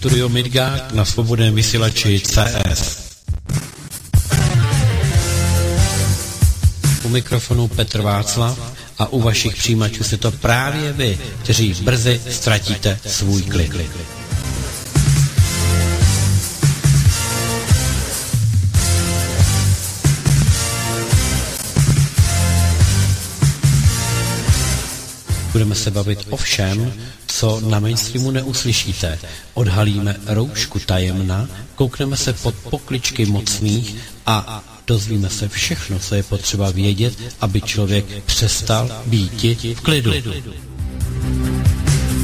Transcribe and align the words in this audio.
Studio 0.00 0.28
Midgard 0.28 0.92
na 0.92 1.04
svobodném 1.04 1.54
vysílači 1.54 2.20
CS. 2.20 3.12
U 7.04 7.08
mikrofonu 7.08 7.68
Petr 7.68 8.00
Václav 8.00 8.58
a 8.98 9.06
u 9.06 9.20
vašich 9.20 9.56
přijímačů 9.56 10.04
se 10.04 10.16
to 10.16 10.30
právě 10.30 10.92
vy, 10.92 11.18
kteří 11.42 11.74
brzy 11.84 12.20
ztratíte 12.30 12.98
svůj 13.06 13.42
klid. 13.42 13.72
Budeme 25.52 25.74
se 25.74 25.90
bavit 25.90 26.26
o 26.30 26.36
všem, 26.36 26.92
co 27.40 27.60
na 27.60 27.80
mainstreamu 27.80 28.30
neuslyšíte. 28.30 29.18
Odhalíme 29.54 30.16
roušku 30.26 30.78
tajemna, 30.78 31.48
koukneme 31.74 32.16
se 32.16 32.32
pod 32.32 32.54
pokličky 32.54 33.26
mocných 33.26 33.96
a 34.26 34.64
dozvíme 34.86 35.30
se 35.30 35.48
všechno, 35.48 35.98
co 35.98 36.14
je 36.14 36.22
potřeba 36.22 36.70
vědět, 36.70 37.14
aby 37.40 37.60
člověk 37.60 38.04
přestal 38.24 39.02
být 39.06 39.44
v 39.74 39.80
klidu. 39.80 40.12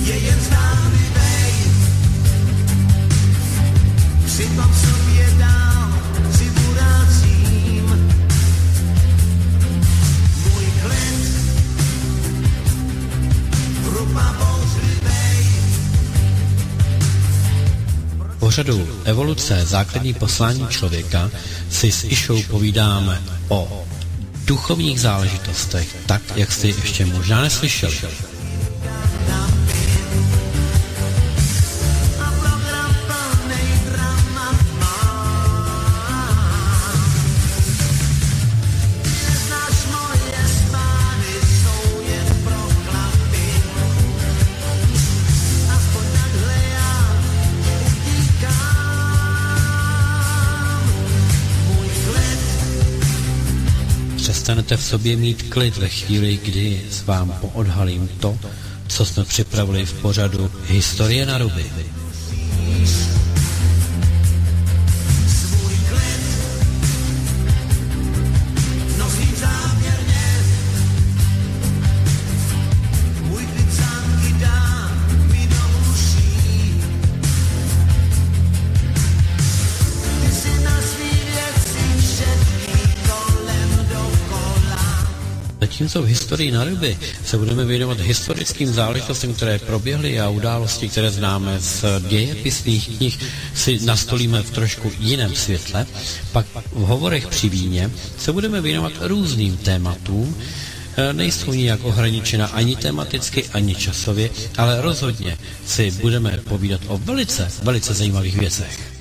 Je 0.05 0.17
jen 0.17 0.41
pořadu 18.47 18.89
Evoluce 19.05 19.67
základní 19.67 20.15
poslání 20.15 20.67
člověka 20.69 21.31
si 21.71 21.93
s 21.93 22.05
Išou 22.05 22.43
povídáme 22.43 23.23
o 23.49 23.85
duchovních 24.45 25.01
záležitostech, 25.01 25.97
tak, 26.07 26.23
jak 26.37 26.53
jste 26.53 26.69
ještě 26.69 27.07
možná 27.07 27.41
neslyšeli. 27.41 27.97
Přestanete 54.67 54.77
v 54.77 54.91
sobě 54.91 55.17
mít 55.17 55.43
klid 55.43 55.77
ve 55.77 55.89
chvíli, 55.89 56.39
kdy 56.45 56.83
s 56.91 57.07
vám 57.07 57.33
poodhalím 57.41 58.09
to, 58.21 58.39
co 58.89 59.05
jsme 59.05 59.25
připravili 59.25 59.87
v 59.87 59.93
pořadu 59.93 60.51
Historie 60.67 61.27
na 61.27 61.39
ruby. 61.39 61.65
Zatímco 85.67 86.03
v 86.03 86.07
historii 86.07 86.51
na 86.51 86.65
ryby 86.65 86.99
se 87.25 87.39
budeme 87.39 87.65
věnovat 87.65 88.01
historickým 88.01 88.73
záležitostem, 88.73 89.35
které 89.35 89.59
proběhly 89.59 90.21
a 90.21 90.29
události, 90.29 90.89
které 90.89 91.11
známe 91.11 91.61
z 91.61 91.85
dějepisných 92.09 92.97
knih, 92.97 93.19
si 93.55 93.79
nastolíme 93.85 94.43
v 94.43 94.51
trošku 94.51 94.93
jiném 94.99 95.35
světle. 95.35 95.87
Pak 96.33 96.47
v 96.73 96.81
hovorech 96.81 97.27
při 97.27 97.49
víně 97.49 97.91
se 98.19 98.33
budeme 98.33 98.61
věnovat 98.61 98.93
různým 99.01 99.57
tématům, 99.57 100.37
e, 100.97 101.13
nejsou 101.13 101.53
nijak 101.53 101.85
ohraničena 101.85 102.47
ani 102.47 102.77
tematicky, 102.77 103.45
ani 103.53 103.75
časově, 103.75 104.31
ale 104.59 104.81
rozhodně 104.81 105.39
si 105.67 105.91
budeme 105.91 106.39
povídat 106.49 106.81
o 106.87 106.99
velice, 106.99 107.49
velice 107.63 107.95
zajímavých 107.95 108.39
věcech. 108.39 108.96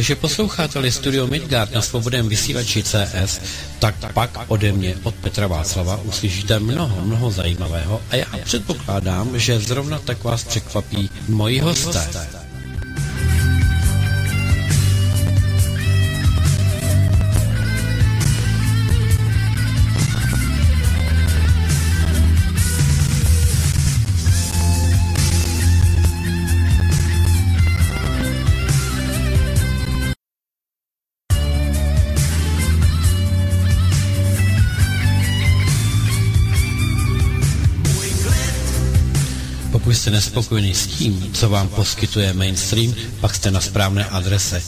Takže 0.00 0.16
posloucháte-li 0.16 0.92
Studio 0.92 1.26
Midgard 1.26 1.72
na 1.72 1.82
svobodném 1.82 2.28
vysílači 2.28 2.82
CS, 2.82 3.40
tak 3.78 4.12
pak 4.12 4.30
ode 4.48 4.72
mě, 4.72 4.96
od 5.02 5.14
Petra 5.14 5.46
Václava, 5.46 5.96
uslyšíte 5.96 6.58
mnoho, 6.58 7.04
mnoho 7.04 7.30
zajímavého 7.30 8.02
a 8.10 8.16
já 8.16 8.26
předpokládám, 8.44 9.38
že 9.38 9.60
zrovna 9.60 9.98
tak 9.98 10.24
vás 10.24 10.44
překvapí 10.44 11.10
moji 11.28 11.60
hosté. 11.60 12.49
Jste 39.94 40.10
nespokojený 40.10 40.74
s 40.74 40.86
tím, 40.86 41.30
co 41.32 41.48
vám 41.48 41.68
poskytuje 41.68 42.32
mainstream, 42.32 42.94
pak 43.20 43.34
jste 43.34 43.50
na 43.50 43.60
správné 43.60 44.04
adrese. 44.04 44.62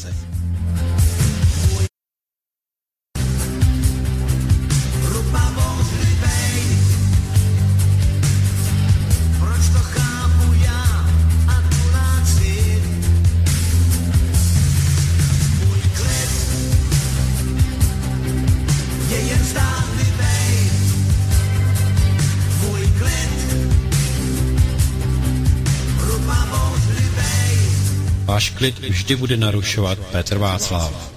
Klid 28.40 28.78
vždy 28.78 29.16
bude 29.16 29.36
narušovat 29.36 29.98
Petr 29.98 30.38
Václav. 30.38 31.12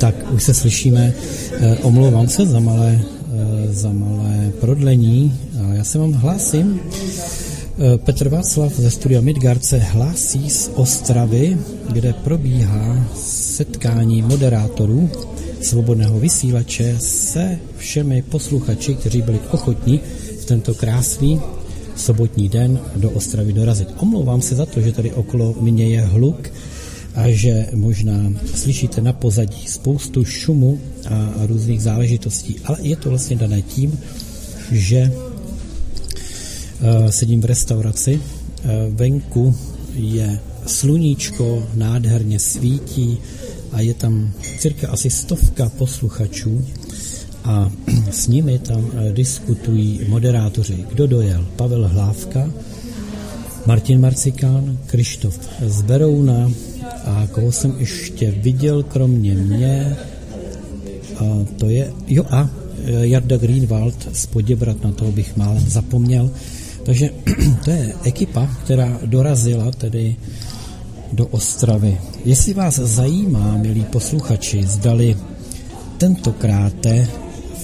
Tak, 0.00 0.14
už 0.30 0.42
se 0.42 0.54
slyšíme. 0.54 1.12
E, 1.60 1.76
omlouvám 1.76 2.28
se 2.28 2.46
za 2.46 2.60
malé, 2.60 3.00
e, 3.00 3.72
za 3.72 3.92
malé 3.92 4.52
prodlení. 4.60 5.38
Já 5.72 5.84
se 5.84 5.98
vám 5.98 6.12
hlásím 6.12 6.80
Petr 7.78 8.28
Václav 8.28 8.72
ze 8.76 8.90
studia 8.90 9.20
Midgard 9.20 9.64
se 9.64 9.78
hlásí 9.78 10.50
z 10.50 10.70
Ostravy, 10.74 11.58
kde 11.92 12.12
probíhá 12.12 13.08
setkání 13.16 14.22
moderátorů 14.22 15.10
svobodného 15.62 16.20
vysílače 16.20 16.96
se 16.98 17.58
všemi 17.76 18.22
posluchači, 18.22 18.94
kteří 18.94 19.22
byli 19.22 19.40
ochotní 19.50 20.00
v 20.40 20.44
tento 20.44 20.74
krásný 20.74 21.40
sobotní 21.96 22.48
den 22.48 22.80
do 22.96 23.10
Ostravy 23.10 23.52
dorazit. 23.52 23.88
Omlouvám 23.98 24.42
se 24.42 24.54
za 24.54 24.66
to, 24.66 24.80
že 24.80 24.92
tady 24.92 25.12
okolo 25.12 25.54
mě 25.60 25.88
je 25.88 26.00
hluk 26.00 26.50
a 27.14 27.30
že 27.30 27.66
možná 27.74 28.32
slyšíte 28.54 29.00
na 29.00 29.12
pozadí 29.12 29.66
spoustu 29.66 30.24
šumu 30.24 30.80
a 31.08 31.32
různých 31.46 31.82
záležitostí, 31.82 32.56
ale 32.64 32.78
je 32.82 32.96
to 32.96 33.10
vlastně 33.10 33.36
dané 33.36 33.62
tím, 33.62 33.98
že 34.72 35.12
sedím 37.10 37.40
v 37.40 37.44
restauraci, 37.44 38.20
uh, 38.20 38.70
venku 38.94 39.54
je 39.94 40.40
sluníčko, 40.66 41.66
nádherně 41.74 42.38
svítí 42.38 43.18
a 43.72 43.80
je 43.80 43.94
tam 43.94 44.30
cirka 44.58 44.88
asi 44.88 45.10
stovka 45.10 45.68
posluchačů 45.68 46.64
a 47.44 47.70
s 48.10 48.28
nimi 48.28 48.58
tam 48.58 48.84
uh, 48.84 49.12
diskutují 49.12 50.00
moderátoři. 50.08 50.84
Kdo 50.88 51.06
dojel? 51.06 51.46
Pavel 51.56 51.88
Hlávka, 51.88 52.50
Martin 53.66 54.00
Marcikán, 54.00 54.78
Krištof 54.86 55.38
z 55.66 55.82
Berouna 55.82 56.52
a 57.04 57.26
koho 57.30 57.52
jsem 57.52 57.74
ještě 57.78 58.30
viděl 58.30 58.82
kromě 58.82 59.34
mě, 59.34 59.96
a 61.18 61.24
to 61.56 61.68
je, 61.68 61.92
jo 62.06 62.24
a 62.30 62.50
Jarda 62.86 63.36
Greenwald 63.36 64.08
z 64.12 64.26
Poděbrat, 64.26 64.84
na 64.84 64.92
toho 64.92 65.12
bych 65.12 65.36
málem 65.36 65.64
zapomněl. 65.68 66.30
Takže 66.88 67.10
to 67.64 67.70
je 67.70 67.92
ekipa, 68.04 68.48
která 68.64 69.00
dorazila 69.04 69.70
tedy 69.70 70.16
do 71.12 71.26
Ostravy. 71.26 72.00
Jestli 72.24 72.54
vás 72.54 72.74
zajímá, 72.78 73.56
milí 73.56 73.84
posluchači, 73.84 74.66
zdali 74.66 75.16
tentokrát 75.98 76.86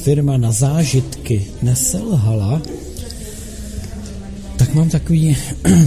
firma 0.03 0.37
na 0.37 0.53
zážitky 0.53 1.45
neselhala, 1.63 2.63
tak 4.57 4.75
mám 4.75 4.91
takový, 4.91 5.37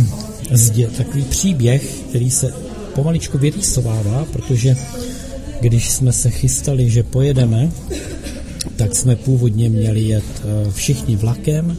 takový 0.98 1.24
příběh, 1.24 1.84
který 2.10 2.32
se 2.32 2.54
pomaličku 2.96 3.38
vyrýsovává, 3.38 4.26
protože 4.34 4.76
když 5.62 5.90
jsme 5.90 6.14
se 6.14 6.30
chystali, 6.30 6.90
že 6.90 7.04
pojedeme, 7.04 7.72
tak 8.76 8.96
jsme 8.96 9.16
původně 9.16 9.70
měli 9.70 10.02
jet 10.02 10.26
eh, 10.42 10.72
všichni 10.72 11.16
vlakem 11.16 11.78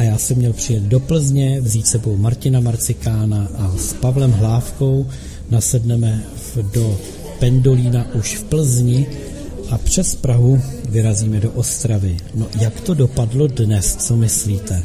a 0.00 0.02
já 0.02 0.18
jsem 0.18 0.36
měl 0.36 0.52
přijet 0.52 0.82
do 0.82 1.00
Plzně, 1.00 1.60
vzít 1.60 1.86
sebou 1.86 2.16
Martina 2.16 2.60
Marcikána 2.60 3.48
a 3.58 3.76
s 3.76 3.92
Pavlem 3.92 4.32
Hlávkou 4.32 5.06
nasedneme 5.50 6.24
do 6.72 6.98
Pendolína 7.38 8.06
už 8.14 8.36
v 8.36 8.42
Plzni 8.44 9.06
a 9.70 9.78
přes 9.78 10.14
Prahu 10.14 10.62
vyrazíme 10.88 11.40
do 11.40 11.50
Ostravy. 11.50 12.16
No 12.34 12.46
jak 12.60 12.80
to 12.80 12.94
dopadlo 12.94 13.46
dnes, 13.46 13.96
co 13.96 14.16
myslíte? 14.16 14.82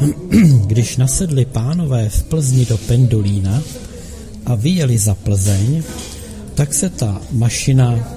Když 0.66 0.96
nasedli 0.96 1.44
pánové 1.44 2.08
v 2.08 2.22
Plzni 2.22 2.66
do 2.66 2.78
Pendolína 2.78 3.62
a 4.46 4.54
vyjeli 4.54 4.98
za 4.98 5.14
Plzeň, 5.14 5.82
tak 6.54 6.74
se 6.74 6.88
ta 6.88 7.20
mašina 7.30 8.16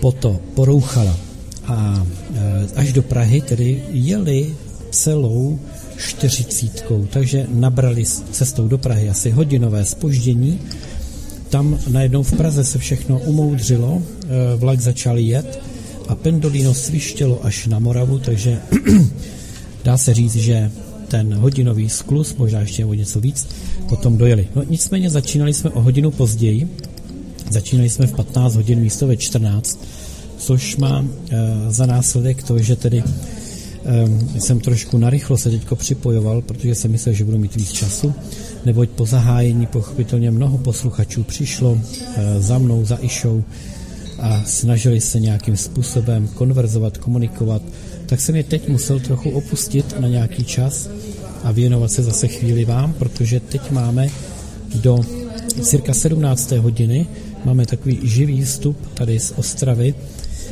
poto 0.00 0.40
porouchala 0.54 1.16
a 1.64 2.06
e, 2.34 2.66
až 2.76 2.92
do 2.92 3.02
Prahy 3.02 3.40
tedy 3.40 3.82
jeli 3.90 4.54
celou 4.90 5.58
čtyřicítkou, 5.96 7.06
takže 7.10 7.46
nabrali 7.48 8.04
cestou 8.32 8.68
do 8.68 8.78
Prahy 8.78 9.08
asi 9.08 9.30
hodinové 9.30 9.84
spoždění. 9.84 10.60
Tam 11.48 11.78
najednou 11.88 12.22
v 12.22 12.36
Praze 12.36 12.64
se 12.64 12.78
všechno 12.78 13.18
umoudřilo, 13.18 14.02
e, 14.02 14.56
vlak 14.56 14.80
začal 14.80 15.18
jet 15.18 15.60
a 16.08 16.14
Pendolino 16.14 16.74
svištělo 16.74 17.46
až 17.46 17.66
na 17.66 17.78
Moravu, 17.78 18.18
takže 18.18 18.58
dá 19.84 19.98
se 19.98 20.14
říct, 20.14 20.36
že 20.36 20.70
ten 21.08 21.34
hodinový 21.34 21.88
sklus, 21.88 22.36
možná 22.36 22.60
ještě 22.60 22.84
o 22.84 22.94
něco 22.94 23.20
víc, 23.20 23.48
potom 23.88 24.16
dojeli. 24.16 24.48
No 24.54 24.62
nicméně 24.68 25.10
začínali 25.10 25.54
jsme 25.54 25.70
o 25.70 25.82
hodinu 25.82 26.10
později, 26.10 26.68
začínali 27.50 27.90
jsme 27.90 28.06
v 28.06 28.12
15 28.12 28.54
hodin 28.54 28.80
místo 28.80 29.06
ve 29.06 29.16
14, 29.16 29.84
což 30.38 30.76
má 30.76 31.04
e, 31.30 31.36
za 31.68 31.86
následek 31.86 32.42
to, 32.42 32.58
že 32.58 32.76
tedy 32.76 33.02
jsem 34.38 34.60
trošku 34.60 34.98
narychlo 34.98 35.38
se 35.38 35.50
teďko 35.50 35.76
připojoval, 35.76 36.42
protože 36.42 36.74
jsem 36.74 36.90
myslel, 36.90 37.14
že 37.14 37.24
budu 37.24 37.38
mít 37.38 37.56
víc 37.56 37.72
času, 37.72 38.14
neboť 38.64 38.88
po 38.90 39.06
zahájení 39.06 39.66
pochopitelně 39.66 40.30
mnoho 40.30 40.58
posluchačů 40.58 41.22
přišlo 41.22 41.80
e, 42.16 42.40
za 42.40 42.58
mnou, 42.58 42.84
za 42.84 42.96
Išou 42.96 43.44
a 44.18 44.42
snažili 44.46 45.00
se 45.00 45.20
nějakým 45.20 45.56
způsobem 45.56 46.28
konverzovat, 46.28 46.98
komunikovat, 46.98 47.62
tak 48.06 48.20
jsem 48.20 48.36
je 48.36 48.44
teď 48.44 48.68
musel 48.68 49.00
trochu 49.00 49.30
opustit 49.30 50.00
na 50.00 50.08
nějaký 50.08 50.44
čas 50.44 50.90
a 51.44 51.52
věnovat 51.52 51.92
se 51.92 52.02
zase 52.02 52.28
chvíli 52.28 52.64
vám, 52.64 52.92
protože 52.92 53.40
teď 53.40 53.70
máme 53.70 54.08
do 54.74 55.00
cirka 55.62 55.94
17. 55.94 56.50
hodiny 56.50 57.06
máme 57.44 57.66
takový 57.66 57.98
živý 58.02 58.44
vstup 58.44 58.76
tady 58.94 59.20
z 59.20 59.32
Ostravy. 59.36 59.94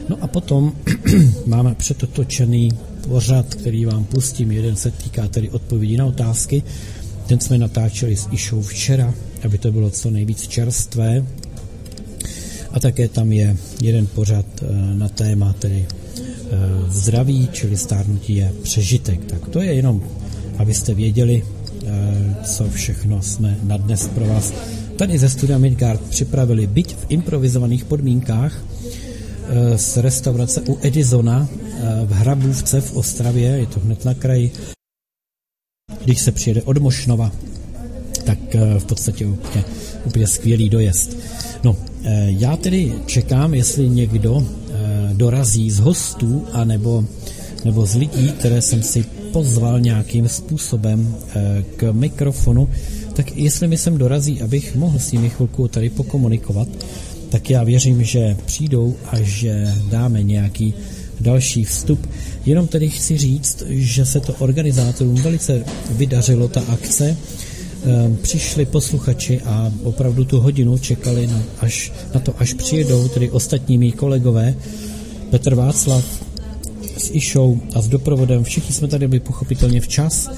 No 0.08 0.16
a 0.20 0.26
potom 0.26 0.72
máme 1.46 1.74
přetotočený 1.74 2.70
pořad, 3.08 3.55
který 3.55 3.84
vám 3.84 4.05
pustím. 4.05 4.52
Jeden 4.52 4.76
se 4.76 4.90
týká 4.90 5.28
tedy 5.28 5.50
odpovědí 5.50 5.96
na 5.96 6.06
otázky. 6.06 6.62
Ten 7.26 7.40
jsme 7.40 7.58
natáčeli 7.58 8.16
s 8.16 8.28
Išou 8.31 8.62
včera, 8.62 9.14
aby 9.44 9.58
to 9.58 9.72
bylo 9.72 9.90
co 9.90 10.10
nejvíc 10.10 10.49
čerstvé. 10.49 11.26
A 12.70 12.81
také 12.81 13.08
tam 13.08 13.32
je 13.32 13.56
jeden 13.82 14.06
pořad 14.06 14.46
eh, 14.62 14.66
na 14.94 15.08
téma 15.08 15.52
tedy 15.52 15.87
eh, 15.88 16.56
zdraví, 16.88 17.49
čili 17.52 17.76
stárnutí 17.76 18.37
je 18.37 18.52
přežitek. 18.62 19.25
Tak 19.25 19.49
to 19.49 19.60
je 19.62 19.75
jenom 19.75 20.02
abyste 20.58 20.94
věděli, 20.94 21.43
eh, 21.87 22.37
co 22.44 22.70
všechno 22.70 23.22
jsme 23.22 23.58
na 23.62 23.76
dnes 23.76 24.08
pro 24.08 24.26
vás 24.26 24.52
tady 24.96 25.19
ze 25.19 25.28
studia 25.28 25.58
Midgard 25.58 26.00
připravili, 26.00 26.66
byť 26.66 26.94
v 26.94 27.06
improvizovaných 27.08 27.84
podmínkách 27.84 28.62
z 29.76 29.96
restaurace 29.96 30.60
u 30.60 30.78
Edisona 30.82 31.48
eh, 31.52 32.06
v 32.06 32.12
Hrabůvce 32.12 32.81
v 32.81 32.96
Ostravě, 32.96 33.48
je 33.48 33.67
to 33.67 33.81
hned 33.81 34.05
na 34.05 34.14
kraji. 34.14 34.52
Když 36.05 36.20
se 36.20 36.32
přijede 36.32 36.62
od 36.62 36.78
Mošnova, 36.78 37.32
tak 38.24 38.38
v 38.78 38.84
podstatě 38.84 39.26
úplně, 39.26 39.64
úplně 40.05 40.26
skvělý 40.26 40.69
dojezd. 40.69 41.17
No, 41.64 41.76
já 42.26 42.56
tedy 42.56 42.93
čekám, 43.06 43.55
jestli 43.55 43.88
někdo 43.88 44.46
dorazí 45.12 45.70
z 45.70 45.78
hostů, 45.78 46.46
anebo 46.52 47.05
nebo 47.64 47.86
z 47.86 47.94
lidí, 47.94 48.32
které 48.32 48.62
jsem 48.62 48.82
si 48.82 49.05
pozval 49.32 49.81
nějakým 49.81 50.28
způsobem 50.28 51.14
eh, 51.28 51.64
k 51.76 51.93
mikrofonu, 51.93 52.69
tak 53.12 53.36
jestli 53.36 53.69
mi 53.69 53.78
sem 53.78 53.98
dorazí, 53.98 54.43
abych 54.43 54.76
mohl 54.76 54.98
s 54.98 55.12
nimi 55.12 55.31
chvilku 55.31 55.69
tady 55.69 55.90
pokomunikovat, 55.90 56.69
tak 57.31 57.51
já 57.51 57.65
věřím, 57.65 58.05
že 58.05 58.37
přijdou 58.47 58.97
a 59.06 59.20
že 59.20 59.75
dáme 59.91 60.23
nějaký 60.23 60.75
další 61.20 61.65
vstup. 61.65 62.08
Jenom 62.47 62.67
tedy 62.67 62.89
chci 62.89 63.19
říct, 63.19 63.63
že 63.69 64.05
se 64.05 64.20
to 64.20 64.35
organizátorům 64.39 65.15
velice 65.15 65.65
vydařilo, 65.91 66.49
ta 66.49 66.61
akce. 66.61 67.17
Ehm, 67.85 68.17
přišli 68.23 68.67
posluchači 68.67 69.41
a 69.41 69.73
opravdu 69.82 70.25
tu 70.25 70.41
hodinu 70.41 70.79
čekali 70.79 71.27
na, 71.27 71.43
až, 71.61 71.93
na 72.15 72.20
to, 72.20 72.35
až 72.39 72.55
přijedou 72.55 73.08
tedy 73.08 73.31
ostatní 73.31 73.79
mý 73.79 73.93
kolegové. 73.93 74.55
Petr 75.31 75.55
Václav, 75.55 76.05
s 76.99 77.11
Išou 77.11 77.61
a 77.75 77.81
s 77.81 77.89
doprovodem. 77.89 78.44
Všichni 78.44 78.75
jsme 78.75 78.89
tady 78.89 79.08
byli 79.08 79.20
pochopitelně 79.20 79.81
včas, 79.81 80.31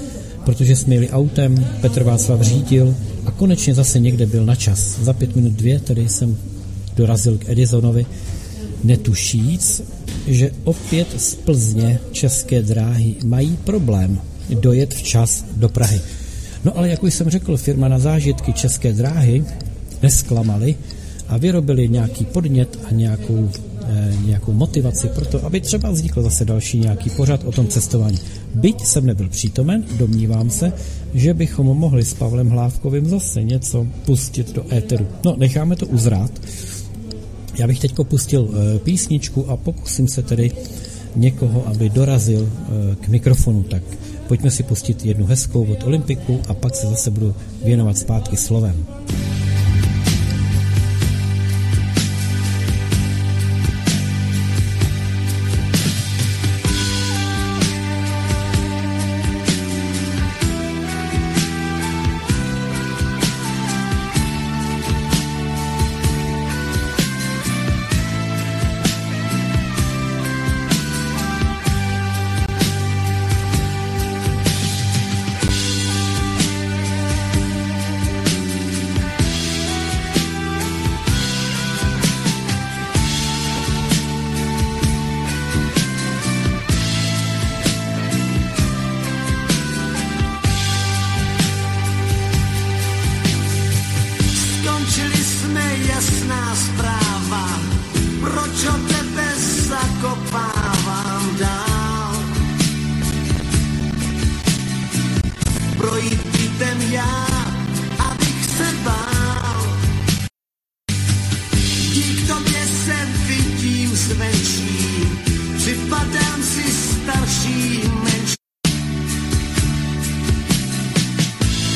protože 0.45 0.77
jsme 0.77 0.95
jeli 0.95 1.11
autem, 1.11 1.67
Petr 1.81 2.03
Václav 2.03 2.41
řídil 2.41 2.95
a 3.27 3.31
konečně 3.31 3.75
zase 3.75 3.99
někde 3.99 4.27
byl 4.27 4.47
na 4.47 4.55
čas. 4.55 4.99
Za 5.03 5.13
pět 5.13 5.37
minut 5.37 5.53
dvě 5.53 5.81
tady 5.81 6.09
jsem 6.09 6.37
dorazil 7.01 7.39
k 7.39 7.49
Edisonovi, 7.49 8.07
netušíc, 8.85 9.83
že 10.27 10.51
opět 10.65 11.09
z 11.17 11.35
Plzně 11.35 12.01
české 12.13 12.63
dráhy 12.63 13.15
mají 13.25 13.57
problém 13.65 14.21
dojet 14.61 14.95
včas 14.95 15.45
do 15.57 15.69
Prahy. 15.69 16.01
No 16.65 16.79
ale 16.79 16.89
jak 16.89 17.03
už 17.03 17.15
jsem 17.15 17.31
řekl, 17.31 17.57
firma 17.57 17.89
na 17.89 17.99
zážitky 17.99 18.53
české 18.53 18.93
dráhy 18.93 19.45
nesklamali 20.03 20.75
a 21.29 21.37
vyrobili 21.37 21.89
nějaký 21.89 22.25
podnět 22.25 22.79
a 22.85 22.93
nějakou 22.93 23.49
Eh, 23.93 24.17
nějakou 24.25 24.53
motivaci 24.53 25.09
pro 25.09 25.25
to, 25.25 25.45
aby 25.45 25.61
třeba 25.61 25.91
vznikl 25.91 26.23
zase 26.23 26.45
další 26.45 26.79
nějaký 26.79 27.11
pořad 27.11 27.45
o 27.45 27.53
tom 27.53 27.67
cestování. 27.67 28.19
Byť 28.55 28.85
jsem 28.85 29.07
nebyl 29.07 29.29
přítomen, 29.29 29.85
domnívám 29.99 30.51
se, 30.51 30.73
že 31.15 31.35
bychom 31.35 31.67
mohli 31.67 32.05
s 32.05 32.15
Pavlem 32.15 32.49
Hlávkovým 32.49 33.09
zase 33.09 33.43
něco 33.43 33.87
pustit 34.05 34.53
do 34.53 34.75
éteru. 34.75 35.07
No, 35.25 35.37
necháme 35.39 35.77
to 35.77 35.87
uzrát. 35.87 36.31
Já 37.59 37.67
bych 37.67 37.81
teď 37.81 37.95
pustil 38.03 38.49
e, 38.49 38.79
písničku 38.79 39.51
a 39.51 39.57
pokusím 39.57 40.09
se 40.09 40.23
tedy 40.23 40.51
někoho, 41.17 41.69
aby 41.69 41.89
dorazil 41.89 42.49
e, 42.53 42.97
k 42.97 43.09
mikrofonu. 43.09 43.63
Tak 43.63 43.83
pojďme 44.29 44.51
si 44.51 44.63
pustit 44.63 45.05
jednu 45.07 45.27
hezkou 45.27 45.65
od 45.65 45.85
Olympiku 45.85 46.41
a 46.49 46.55
pak 46.55 46.75
se 46.75 46.87
zase 46.87 47.11
budu 47.11 47.35
věnovat 47.65 47.99
zpátky 47.99 48.37
slovem. 48.37 48.87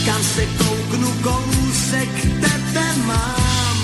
Kam 0.04 0.23
se 0.23 0.46
kouknu 0.58 1.08
kousek 1.23 2.20
tebe 2.40 2.87
mám. 3.06 3.78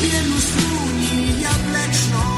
Věru 0.00 0.40
sluní 0.40 1.42
jablečnou 1.42 2.33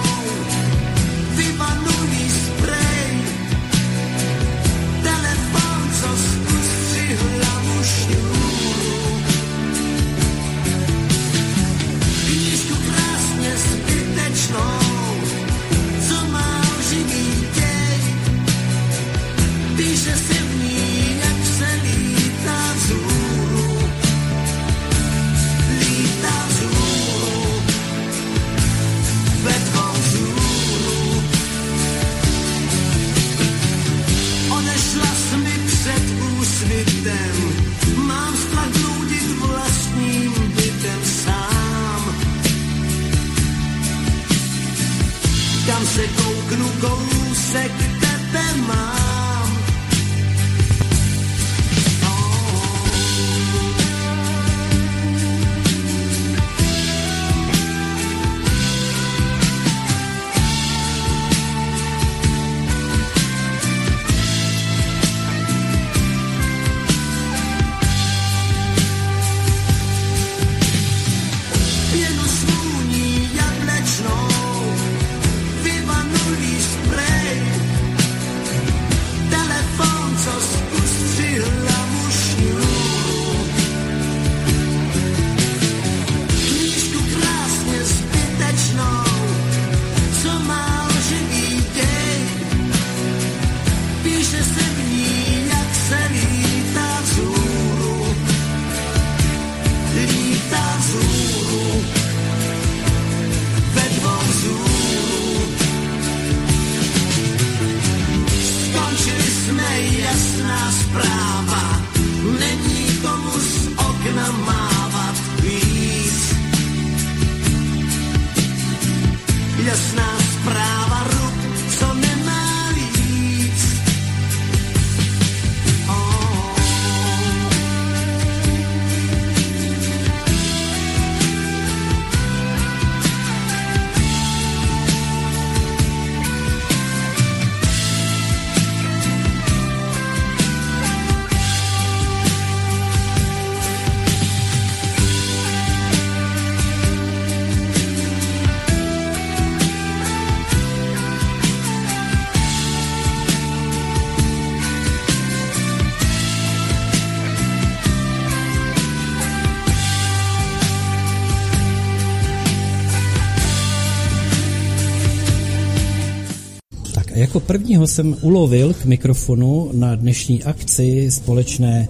prvního 167.46 167.86
jsem 167.86 168.16
ulovil 168.20 168.74
k 168.74 168.84
mikrofonu 168.84 169.70
na 169.72 169.94
dnešní 169.94 170.42
akci 170.42 171.10
společné 171.10 171.88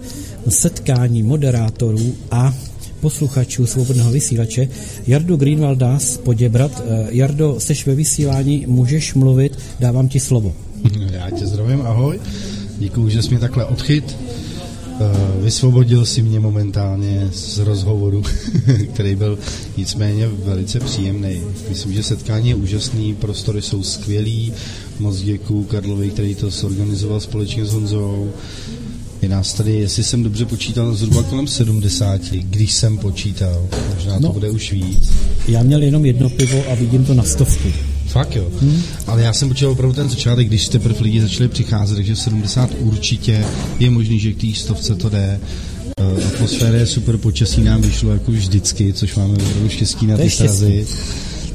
setkání 0.49 1.23
moderátorů 1.23 2.15
a 2.31 2.53
posluchačů 3.01 3.65
svobodného 3.65 4.11
vysílače 4.11 4.67
Jardu 5.07 5.35
Greenwalda 5.35 5.99
z 5.99 6.17
Poděbrat. 6.17 6.83
Eh, 6.85 7.07
Jardo, 7.09 7.55
seš 7.59 7.85
ve 7.85 7.95
vysílání, 7.95 8.65
můžeš 8.67 9.13
mluvit, 9.13 9.59
dávám 9.79 10.07
ti 10.07 10.19
slovo. 10.19 10.53
Já 11.11 11.29
tě 11.29 11.47
zdravím, 11.47 11.81
ahoj. 11.81 12.19
Děkuji, 12.77 13.09
že 13.09 13.21
jsi 13.21 13.29
mě 13.29 13.39
takhle 13.39 13.65
odchyt. 13.65 14.17
Eh, 14.99 15.41
vysvobodil 15.41 16.05
si 16.05 16.21
mě 16.21 16.39
momentálně 16.39 17.29
z 17.33 17.57
rozhovoru, 17.57 18.23
který 18.93 19.15
byl 19.15 19.39
nicméně 19.77 20.27
velice 20.27 20.79
příjemný. 20.79 21.41
Myslím, 21.69 21.93
že 21.93 22.03
setkání 22.03 22.49
je 22.49 22.55
úžasný, 22.55 23.15
prostory 23.15 23.61
jsou 23.61 23.83
skvělý, 23.83 24.53
moc 24.99 25.21
děkuju 25.21 25.63
Karlovi, 25.63 26.09
který 26.09 26.35
to 26.35 26.49
zorganizoval 26.49 27.19
společně 27.19 27.65
s 27.65 27.73
Honzou. 27.73 28.31
Je 29.21 29.29
nás 29.29 29.53
tady, 29.53 29.73
jestli 29.73 30.03
jsem 30.03 30.23
dobře 30.23 30.45
počítal, 30.45 30.95
zhruba 30.95 31.23
kolem 31.23 31.47
70, 31.47 32.21
když 32.31 32.73
jsem 32.73 32.97
počítal. 32.97 33.67
Možná 33.95 34.19
no, 34.19 34.27
to 34.27 34.33
bude 34.33 34.49
už 34.49 34.71
víc. 34.71 35.11
Já 35.47 35.63
měl 35.63 35.83
jenom 35.83 36.05
jedno 36.05 36.29
pivo 36.29 36.63
a 36.71 36.75
vidím 36.75 37.05
to 37.05 37.13
na 37.13 37.23
stovku. 37.23 37.67
Fakt 38.07 38.35
jo. 38.35 38.47
Hmm. 38.61 38.81
Ale 39.07 39.21
já 39.21 39.33
jsem 39.33 39.47
počítal 39.47 39.71
opravdu 39.71 39.95
ten 39.95 40.09
začátek, 40.09 40.47
když 40.47 40.69
teprve 40.69 40.99
lidi 41.01 41.21
začali 41.21 41.49
přicházet, 41.49 41.95
takže 41.95 42.15
70 42.15 42.69
určitě 42.79 43.45
je 43.79 43.89
možný, 43.89 44.19
že 44.19 44.33
k 44.33 44.41
té 44.41 44.47
stovce 44.53 44.95
to 44.95 45.09
jde. 45.09 45.39
Uh, 46.01 46.27
atmosféra 46.27 46.77
je 46.77 46.85
super, 46.85 47.17
počasí 47.17 47.61
nám 47.61 47.81
vyšlo 47.81 48.11
jako 48.11 48.31
vždycky, 48.31 48.93
což 48.93 49.15
máme 49.15 49.33
opravdu 49.33 49.69
štěstí 49.69 50.07
na 50.07 50.17
ty 50.17 50.29
srazy. 50.29 50.87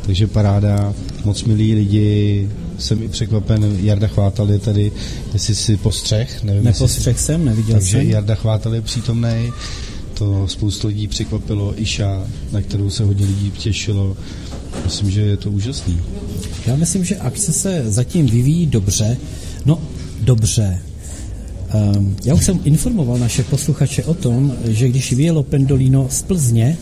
Takže 0.07 0.27
paráda, 0.27 0.95
moc 1.25 1.45
milí 1.45 1.75
lidi, 1.75 2.49
jsem 2.79 3.03
i 3.03 3.09
překvapen, 3.09 3.79
Jarda 3.83 4.07
Chvátal 4.07 4.51
je 4.51 4.59
tady, 4.59 4.93
jestli 5.33 5.55
si 5.55 5.77
postřeh, 5.77 6.43
nevím. 6.43 6.65
Nepostřeh 6.65 7.19
si... 7.19 7.25
jsem, 7.25 7.45
neviděl 7.45 7.75
Takže 7.75 7.91
jsem. 7.91 8.11
Jarda 8.11 8.35
Chvátal 8.35 8.75
je 8.75 8.83
přítomný, 8.83 9.53
to 10.15 10.49
spoustu 10.49 10.87
lidí 10.89 11.09
překvapilo, 11.09 11.81
Iša, 11.81 12.27
na 12.53 12.63
kterou 12.63 12.91
se 12.91 13.05
hodně 13.05 13.27
lidí 13.27 13.51
těšilo. 13.51 14.17
Myslím, 14.85 15.11
že 15.11 15.21
je 15.21 15.37
to 15.37 15.51
úžasný. 15.51 16.01
Já 16.67 16.77
myslím, 16.77 17.05
že 17.05 17.17
akce 17.17 17.53
se 17.53 17.85
zatím 17.87 18.27
vyvíjí 18.27 18.67
dobře. 18.67 19.17
No, 19.67 19.79
dobře. 20.21 20.79
Um, 21.97 22.17
já 22.25 22.35
už 22.35 22.45
jsem 22.45 22.61
informoval 22.65 23.19
naše 23.19 23.45
posluchače 23.45 24.05
o 24.05 24.15
tom, 24.15 24.55
že 24.65 24.89
když 24.89 25.13
vyjelo 25.13 25.43
Pendolino 25.43 26.07
z 26.11 26.23
Plzně, 26.23 26.77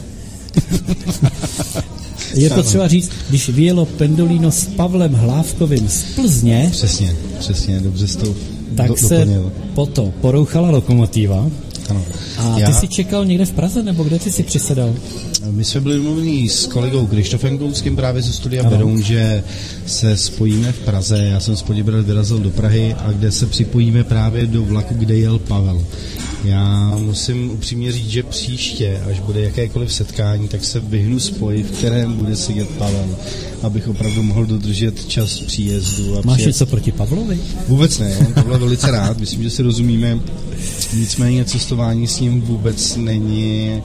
je 2.35 2.51
potřeba 2.51 2.89
říct, 2.89 3.11
když 3.29 3.49
vyjelo 3.49 3.87
Pendolino 3.87 4.51
s 4.51 4.65
Pavlem 4.65 5.15
Hlávkovým 5.15 5.89
z 5.89 6.03
Plzně, 6.03 6.69
přesně, 6.73 7.17
přesně, 7.39 7.81
dobře 7.81 8.09
s 8.09 8.17
tou 8.17 8.35
tak 8.75 8.89
do, 8.89 8.97
se 8.97 9.27
po 9.75 9.87
to 9.87 10.13
porouchala 10.21 10.71
lokomotiva. 10.71 11.51
Ano. 11.91 12.05
A 12.39 12.55
ty 12.55 12.61
Já... 12.61 12.73
jsi 12.73 12.89
čekal 12.89 13.25
někde 13.25 13.45
v 13.45 13.53
Praze, 13.53 13.83
nebo 13.83 14.05
kde 14.05 14.19
ty 14.19 14.33
jsi 14.33 14.43
přisedal? 14.43 14.95
My 15.51 15.65
jsme 15.65 15.81
byli 15.81 15.99
mluvení 15.99 16.49
s 16.49 16.67
kolegou 16.67 17.07
Krištofem 17.07 17.59
Kounským 17.59 17.97
právě 17.97 18.23
ze 18.23 18.33
studia 18.33 18.63
ano. 18.63 18.71
Beroun, 18.71 19.03
že 19.03 19.45
se 19.87 20.17
spojíme 20.17 20.73
v 20.73 20.79
Praze. 20.79 21.19
Já 21.19 21.41
jsem 21.41 21.57
z 21.57 21.63
Poděbrad 21.63 22.07
vyrazil 22.07 22.39
do 22.39 22.51
Prahy 22.51 22.95
a 22.95 23.13
kde 23.13 23.33
se 23.33 23.47
připojíme 23.47 24.05
právě 24.05 24.47
do 24.47 24.63
vlaku, 24.63 24.95
kde 24.95 25.17
jel 25.17 25.39
Pavel. 25.39 25.85
Já 26.45 26.97
musím 26.99 27.51
upřímně 27.51 27.93
říct, 27.93 28.11
že 28.11 28.23
příště, 28.23 29.01
až 29.11 29.21
bude 29.21 29.41
jakékoliv 29.41 29.93
setkání, 29.93 30.49
tak 30.49 30.65
se 30.65 30.81
vyhnu 30.81 31.21
spoji, 31.21 31.63
v 31.63 31.71
kterém 31.71 32.13
bude 32.13 32.37
sedět 32.37 32.69
Pavel, 32.69 33.17
abych 33.63 33.89
opravdu 33.89 34.23
mohl 34.23 34.47
dodržet 34.47 35.09
čas 35.09 35.41
příjezdu. 35.41 36.19
A 36.19 36.21
Máš 36.25 36.37
přijet... 36.37 36.47
něco 36.47 36.67
proti 36.67 36.93
Pavlovi? 36.93 37.39
Vůbec 37.69 37.99
ne, 37.99 38.17
on 38.19 38.33
Pavla 38.33 38.59
velice 38.59 38.91
rád, 38.91 39.19
myslím, 39.19 39.43
že 39.43 39.51
si 39.51 39.63
rozumíme. 39.63 40.21
Nicméně 40.97 41.45
cestování 41.45 42.07
s 42.07 42.21
ním 42.21 42.41
vůbec 42.41 42.97
není 42.97 43.83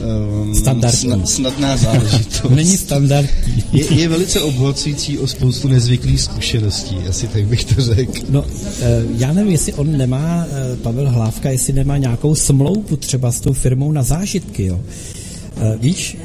um, 0.00 0.54
standardní. 0.54 0.98
Snad, 0.98 1.28
snadná 1.28 1.76
záležitost. 1.76 2.50
Není 2.50 2.76
standardní. 2.76 3.64
je, 3.72 3.94
je 3.94 4.08
velice 4.08 4.40
obhocující 4.40 5.18
o 5.18 5.26
spoustu 5.26 5.68
nezvyklých 5.68 6.20
zkušeností, 6.20 6.96
asi 7.08 7.26
tak 7.26 7.44
bych 7.44 7.64
to 7.64 7.82
řekl. 7.82 8.20
No, 8.30 8.44
eh, 8.80 9.02
já 9.16 9.32
nevím, 9.32 9.52
jestli 9.52 9.72
on 9.72 9.96
nemá, 9.96 10.46
eh, 10.50 10.76
Pavel 10.76 11.10
Hlávka, 11.10 11.50
jestli 11.50 11.72
nemá 11.72 11.96
nějakou 11.96 12.34
smlouvu 12.34 12.96
třeba 12.96 13.32
s 13.32 13.40
tou 13.40 13.52
firmou 13.52 13.92
na 13.92 14.02
zážitky, 14.02 14.64
jo. 14.64 14.80
Eh, 15.56 15.76
víš, 15.80 16.16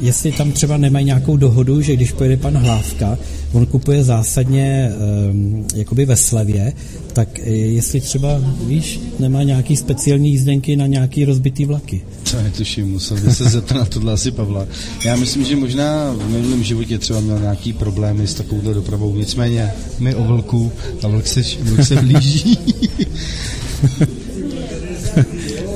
jestli 0.00 0.32
tam 0.32 0.52
třeba 0.52 0.76
nemají 0.76 1.06
nějakou 1.06 1.36
dohodu, 1.36 1.82
že 1.82 1.96
když 1.96 2.12
pojede 2.12 2.36
pan 2.36 2.56
Hlávka, 2.56 3.18
on 3.52 3.66
kupuje 3.66 4.04
zásadně 4.04 4.92
um, 5.30 5.66
jakoby 5.74 6.04
ve 6.04 6.16
slevě, 6.16 6.72
tak 7.12 7.38
jestli 7.46 8.00
třeba, 8.00 8.40
víš, 8.66 9.00
nemá 9.18 9.42
nějaký 9.42 9.76
speciální 9.76 10.30
jízdenky 10.30 10.76
na 10.76 10.86
nějaký 10.86 11.24
rozbitý 11.24 11.64
vlaky. 11.64 12.02
To 12.30 12.42
netuším, 12.42 12.90
musel 12.90 13.16
by 13.16 13.32
se 13.32 13.44
zeptat 13.44 13.74
na 13.74 13.84
tohle 13.84 14.12
asi 14.12 14.30
Pavla. 14.30 14.66
Já 15.04 15.16
myslím, 15.16 15.44
že 15.44 15.56
možná 15.56 16.12
v 16.12 16.30
minulém 16.30 16.64
životě 16.64 16.98
třeba 16.98 17.20
měl 17.20 17.38
nějaký 17.38 17.72
problémy 17.72 18.26
s 18.26 18.34
takovouhle 18.34 18.74
dopravou, 18.74 19.16
nicméně 19.16 19.70
my 19.98 20.14
o 20.14 20.24
vlku 20.24 20.72
a 21.02 21.08
vlk 21.08 21.26
se, 21.26 21.42
vlk 21.62 21.86
se 21.86 21.96
blíží. 21.96 22.58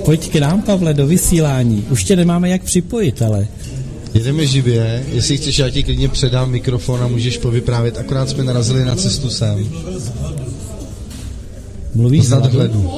Pojď 0.05 0.31
k 0.31 0.35
nám, 0.37 0.63
Pavle, 0.63 0.95
do 0.95 1.07
vysílání. 1.07 1.85
Už 1.91 2.05
tě 2.05 2.17
nemáme 2.17 2.49
jak 2.49 2.63
připojit, 2.63 3.23
ale... 3.23 3.49
Jedeme 4.15 4.47
živě, 4.47 5.05
jestli 5.13 5.37
chceš, 5.37 5.59
já 5.59 5.71
ti 5.71 5.83
klidně 5.83 6.09
předám 6.09 6.51
mikrofon 6.51 7.03
a 7.03 7.09
můžeš 7.09 7.39
povyprávět. 7.39 7.99
Akorát 7.99 8.29
jsme 8.29 8.45
narazili 8.45 8.85
na 8.85 8.97
cestu 8.97 9.31
sem. 9.31 9.69
Mluvíš 11.95 12.25
z 12.25 12.31
nadhledu. 12.31 12.91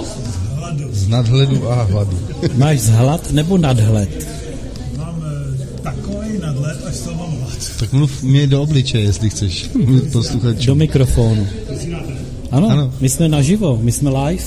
Z 0.93 1.09
nadhledu 1.09 1.71
a 1.71 1.83
hladu. 1.83 2.19
Máš 2.55 2.81
zhlad 2.81 3.33
nebo 3.33 3.59
nadhled? 3.59 4.29
Mám 4.97 5.25
e, 5.25 5.83
takový 5.83 6.39
nadhled, 6.41 6.85
až 6.87 6.99
to 6.99 7.15
mám 7.15 7.31
hlad. 7.31 7.51
Tak 7.79 7.93
mluv 7.93 8.23
mě 8.23 8.47
do 8.47 8.63
obličeje, 8.63 9.05
jestli 9.05 9.31
chceš. 9.31 9.71
Posluchačů. 10.13 10.67
Do 10.67 10.75
mikrofonu. 10.75 11.47
Ano, 12.51 12.71
ano, 12.71 12.95
my 13.01 13.09
jsme 13.09 13.29
naživo, 13.29 13.79
my 13.83 13.93
jsme 13.93 14.11
live. 14.11 14.45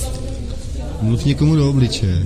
Mluv 1.01 1.25
někomu 1.25 1.55
do 1.55 1.69
obličeje. 1.69 2.25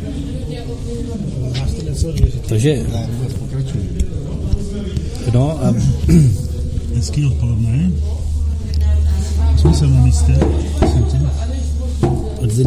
Takže... 2.50 2.86
No, 5.34 5.60
um, 5.70 5.84
Hezký 6.96 7.26
odpoledne. 7.26 7.92
Jsme 9.58 9.74
se 9.74 9.88
na 9.88 10.02
místě. 10.04 10.40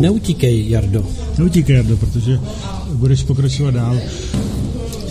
Neutíkej, 0.00 0.70
Jardo. 0.70 1.06
Neutíkej, 1.38 1.76
Jardo, 1.76 1.96
protože 1.96 2.40
budeš 2.92 3.22
pokračovat 3.22 3.74
dál. 3.74 3.98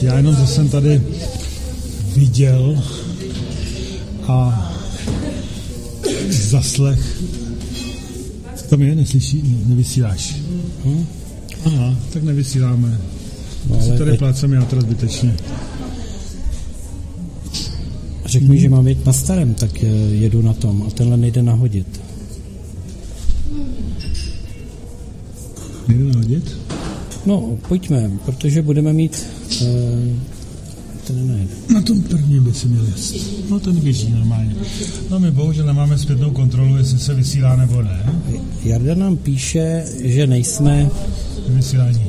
Já 0.02 0.18
jenom, 0.18 0.36
že 0.36 0.48
jsem 0.48 0.70
tady 0.70 1.02
viděl 2.16 2.84
a 4.28 4.72
zaslech. 6.30 7.24
Co 8.56 8.66
tam 8.66 8.82
je? 8.82 8.96
Neslyší? 8.96 9.64
Nevysíláš. 9.66 10.36
Hm? 10.86 11.06
Aha, 11.66 11.96
tak 12.14 12.24
nevysíláme. 12.24 13.02
No, 13.70 13.80
ale 13.82 13.98
tady 13.98 14.12
teď... 14.12 14.20
pláceme 14.20 14.56
játro 14.56 14.82
zbytečně. 14.82 15.36
Řekl 18.30 18.48
mi, 18.48 18.60
že 18.60 18.70
mám 18.70 18.88
jít 18.88 19.06
na 19.06 19.14
starém, 19.14 19.54
tak 19.54 19.84
jedu 20.12 20.42
na 20.42 20.54
tom 20.54 20.84
a 20.88 20.90
tenhle 20.90 21.18
nejde 21.18 21.44
nahodit. 21.44 22.02
Nejde 25.88 26.04
nahodit? 26.04 26.58
No, 27.26 27.58
pojďme, 27.68 28.12
protože 28.26 28.62
budeme 28.62 28.94
mít... 28.94 29.28
Uh, 29.62 29.68
ten 31.08 31.28
nejde. 31.28 31.54
Na 31.74 31.82
tom 31.82 32.02
prvním 32.02 32.44
by 32.44 32.54
si 32.54 32.68
měl 32.68 32.86
jet. 32.86 33.16
No 33.50 33.60
ten 33.60 33.76
běží 33.76 34.14
normálně. 34.14 34.56
No 35.10 35.20
my 35.20 35.32
bohužel 35.32 35.66
nemáme 35.66 35.98
zpětnou 35.98 36.32
kontrolu, 36.32 36.78
jestli 36.78 37.00
se 37.00 37.14
vysílá 37.14 37.56
nebo 37.56 37.82
ne. 37.82 38.22
Jarda 38.64 38.96
nám 38.96 39.18
píše, 39.18 39.86
že 40.04 40.28
nejsme... 40.28 40.90
Vysílání. 41.48 42.02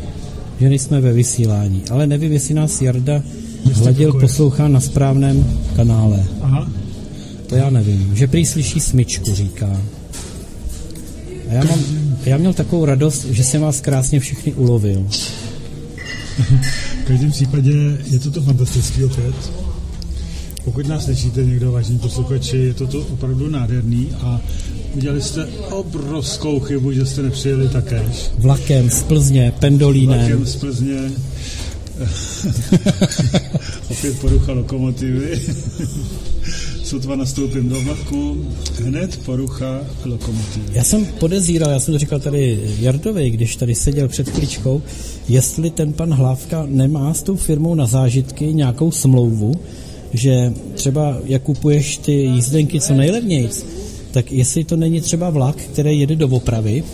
Že 0.61 0.69
nejsme 0.69 1.01
ve 1.01 1.13
vysílání, 1.13 1.83
ale 1.91 2.07
nevím, 2.07 2.33
jestli 2.33 2.55
nás 2.55 2.83
Jarda 2.83 3.23
hladil, 3.73 4.13
poslouchá 4.13 4.69
na 4.69 4.81
správném 4.81 5.45
kanále. 5.81 6.25
Aha. 6.41 6.69
To 7.47 7.57
já 7.57 7.71
nevím. 7.71 8.17
Že 8.17 8.27
prý 8.27 8.47
slyší 8.47 8.81
smyčku, 8.81 9.35
říká. 9.35 9.81
A 11.49 11.53
já, 11.53 11.65
mám, 11.65 11.81
já 12.25 12.37
měl 12.37 12.53
takovou 12.53 12.85
radost, 12.85 13.25
že 13.25 13.45
jsem 13.45 13.61
vás 13.61 13.81
krásně 13.81 14.21
všechny 14.21 14.53
ulovil. 14.53 15.07
v 17.05 17.07
každém 17.07 17.31
případě 17.31 17.73
je 18.11 18.19
to 18.19 18.31
to 18.31 18.43
fantastický 18.43 19.05
opět. 19.05 19.35
Pokud 20.65 20.89
nás 20.89 21.05
slyšíte 21.05 21.45
někdo, 21.45 21.73
vážení 21.73 21.99
posluchači, 21.99 22.57
je 22.57 22.75
to 22.75 22.87
to 22.87 22.99
opravdu 23.01 23.51
nádherný 23.51 24.09
a 24.21 24.41
udělali 24.95 25.23
jste 25.23 25.47
obrovskou 25.71 26.61
chybu, 26.61 26.93
že 26.93 27.07
jste 27.07 27.23
nepřijeli 27.23 27.69
takéž. 27.69 28.31
Vlakem 28.39 28.91
z 28.91 29.03
Plzně, 29.03 29.53
pendolínem. 29.59 30.19
Vlakem 30.19 30.47
z 30.47 30.57
Plzně. 30.57 31.11
Opět 33.91 34.21
porucha 34.21 34.53
lokomotivy. 34.53 35.41
Sotva 36.85 37.17
nastoupím 37.17 37.69
do 37.69 37.81
vlaku, 37.81 38.47
hned 38.83 39.17
porucha 39.25 39.81
lokomotivy. 40.05 40.67
Já 40.73 40.85
jsem 40.85 41.07
podezíral, 41.07 41.71
já 41.71 41.81
jsem 41.81 41.95
to 41.95 41.99
říkal 41.99 42.21
tady 42.21 42.61
Jardovi, 42.81 43.31
když 43.31 43.57
tady 43.57 43.75
seděl 43.75 44.09
před 44.09 44.31
kličkou, 44.31 44.83
jestli 45.29 45.71
ten 45.71 45.93
pan 45.93 46.15
Hlávka 46.15 46.67
nemá 46.67 47.15
s 47.15 47.23
tou 47.23 47.37
firmou 47.37 47.75
na 47.75 47.87
zážitky 47.87 48.55
nějakou 48.55 48.91
smlouvu, 48.91 49.61
že 50.13 50.53
třeba 50.75 51.19
jak 51.25 51.43
kupuješ 51.43 51.97
ty 51.97 52.13
jízdenky 52.13 52.81
co 52.81 52.95
nejlevnějc, 52.95 53.67
tak 54.11 54.33
jestli 54.33 54.65
to 54.65 54.77
není 54.77 55.01
třeba 55.01 55.31
vlak, 55.31 55.57
který 55.57 56.01
jede 56.01 56.17
do 56.17 56.29
opravy 56.29 56.85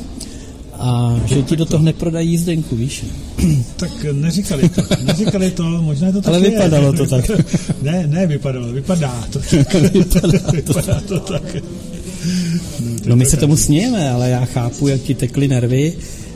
a 0.79 1.21
že 1.27 1.43
ti 1.43 1.57
do 1.57 1.65
toho 1.65 1.83
neprodají 1.85 2.31
jízdenku, 2.31 2.77
víš? 2.77 3.05
Tak 3.77 3.91
neříkali 4.13 4.69
to, 4.69 4.83
neříkali 5.05 5.51
to, 5.51 5.63
možná 5.63 6.13
to 6.13 6.21
tak 6.21 6.29
Ale 6.29 6.41
vypadalo 6.41 6.93
je. 6.93 6.99
to 6.99 7.07
tak. 7.07 7.31
Ne, 7.83 8.07
ne, 8.07 8.27
vypadalo, 8.27 8.73
vypadá 8.73 9.25
to 9.31 9.39
tak. 9.39 9.75
vypadá, 9.93 10.39
to, 10.39 10.53
vypadá 10.53 11.01
to 11.01 11.21
tak. 11.21 11.57
No, 13.07 13.17
my 13.17 13.27
se 13.27 13.37
tomu 13.37 13.57
smějeme, 13.57 14.11
ale 14.11 14.31
já 14.31 14.45
chápu, 14.45 14.89
jak 14.89 15.01
ti 15.01 15.15
tekly 15.15 15.49
nervy, 15.49 15.93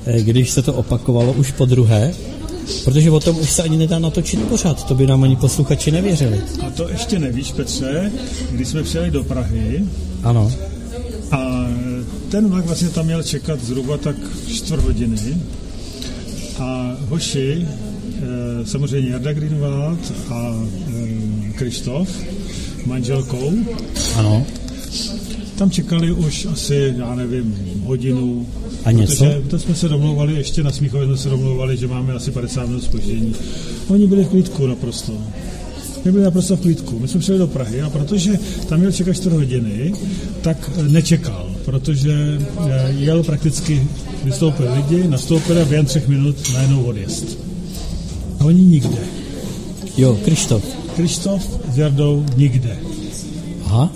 eh, 0.07 0.23
když 0.23 0.51
se 0.51 0.63
to 0.63 0.73
opakovalo 0.75 1.33
už 1.33 1.51
po 1.53 1.65
druhé. 1.65 2.15
Protože 2.85 3.11
o 3.11 3.21
tom 3.21 3.39
už 3.39 3.51
se 3.51 3.63
ani 3.63 3.77
nedá 3.77 3.99
natočit 3.99 4.41
pořád, 4.41 4.85
to 4.85 4.95
by 4.95 5.07
nám 5.07 5.23
ani 5.23 5.37
posluchači 5.37 5.91
nevěřili. 5.91 6.41
A 6.67 6.71
to 6.71 6.89
ještě 6.89 7.19
nevíš, 7.19 7.53
Petře, 7.53 8.13
když 8.53 8.69
jsme 8.69 8.83
přijeli 8.83 9.11
do 9.11 9.25
Prahy 9.25 9.85
Ano. 10.23 10.53
Ten 12.31 12.49
vlak 12.49 12.67
vlastně 12.67 12.89
tam 12.89 13.07
měl 13.07 13.23
čekat 13.23 13.61
zhruba 13.65 13.97
tak 13.99 14.17
čtvrt 14.49 14.85
hodiny 14.85 15.37
a 16.59 16.97
hoši, 17.09 17.67
eh, 17.67 18.21
samozřejmě 18.67 19.11
Jarda 19.11 19.33
Greenwald 19.33 20.13
a 20.31 20.55
eh, 20.89 21.53
Krištof, 21.53 22.09
manželkou, 22.87 23.53
Ano. 24.17 24.47
tam 25.59 25.71
čekali 25.71 26.13
už 26.13 26.47
asi, 26.53 26.95
já 26.97 27.15
nevím, 27.15 27.55
hodinu. 27.85 28.47
A 28.85 28.91
něco? 28.91 29.25
Protože 29.25 29.43
to 29.49 29.59
jsme 29.59 29.75
se 29.75 29.89
domlouvali, 29.89 30.35
ještě 30.35 30.63
na 30.63 30.73
Smíchově 30.73 31.07
jsme 31.07 31.17
se 31.17 31.29
domlouvali, 31.29 31.77
že 31.77 31.87
máme 31.87 32.13
asi 32.13 32.31
50 32.31 32.67
minut 32.67 32.85
spoždění. 32.85 33.35
Oni 33.89 34.07
byli 34.07 34.25
v 34.25 34.29
klidku 34.29 34.67
naprosto. 34.67 35.13
My 36.05 36.13
byli 36.13 36.25
naprosto 36.25 36.57
v 36.57 36.61
klidku. 36.61 36.99
My 36.99 37.09
jsme 37.09 37.21
přijeli 37.21 37.39
do 37.39 37.47
Prahy 37.47 37.83
a 37.83 37.91
protože 37.91 38.39
tam 38.69 38.79
měl 38.79 38.93
čekat 38.93 39.13
4 39.13 39.31
hodiny, 39.37 39.93
tak 40.41 40.71
eh, 40.79 40.83
nečekal, 40.83 41.50
protože 41.65 42.39
eh, 42.71 42.93
jel 42.99 43.23
prakticky, 43.23 43.87
vystoupili 44.25 44.69
lidi, 44.75 45.09
nastoupili 45.09 45.61
a 45.63 45.65
během 45.65 45.87
třech 45.87 46.09
minut 46.09 46.37
najednou 46.55 46.83
odjezd. 46.83 47.39
A 48.41 48.45
oni 48.45 48.63
nikde. 48.63 48.99
Jo, 49.97 50.19
Krištof. 50.25 50.65
Krištof 50.97 51.59
s 51.75 51.79
Jardou 51.79 52.25
nikde. 52.37 52.77
Aha. 53.65 53.93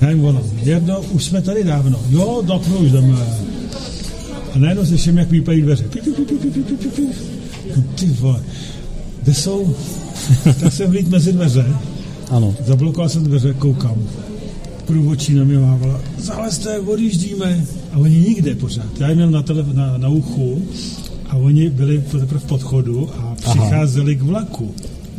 Nevím 0.00 0.24
ono, 0.24 0.42
Jardo, 0.62 1.00
už 1.12 1.24
jsme 1.24 1.42
tady 1.42 1.64
dávno. 1.64 2.00
Jo, 2.10 2.42
my 2.68 2.74
už 2.76 2.90
jdeme. 2.92 3.16
A 4.54 4.58
najednou 4.58 4.86
slyším, 4.86 5.18
jak 5.18 5.28
pípají 5.28 5.62
dveře. 5.62 5.84
No, 7.76 7.82
Ty 7.94 8.06
vole, 8.06 8.40
kde 9.22 9.34
jsou? 9.34 9.74
tak 10.60 10.72
jsem 10.72 10.90
vlít 10.90 11.08
mezi 11.08 11.32
dveře, 11.32 11.66
Ano. 12.30 12.54
zablokoval 12.66 13.08
jsem 13.08 13.24
dveře, 13.24 13.54
koukám. 13.54 13.96
Průvočí 14.88 15.34
na 15.34 15.44
mě 15.44 15.58
mávala, 15.58 16.00
zalezte, 16.18 16.78
odjíždíme. 16.78 17.66
A 17.92 17.98
oni 17.98 18.18
nikde 18.18 18.54
pořád. 18.54 19.00
Já 19.00 19.08
je 19.08 19.14
měl 19.14 19.30
na, 19.30 19.42
tele, 19.42 19.64
na, 19.72 19.98
na 19.98 20.08
uchu 20.08 20.62
a 21.28 21.36
oni 21.36 21.70
byli 21.70 22.04
teprve 22.12 22.40
v 22.40 22.44
podchodu 22.44 23.08
a 23.18 23.34
přicházeli 23.34 24.16
k 24.16 24.22
vlaku. 24.22 24.74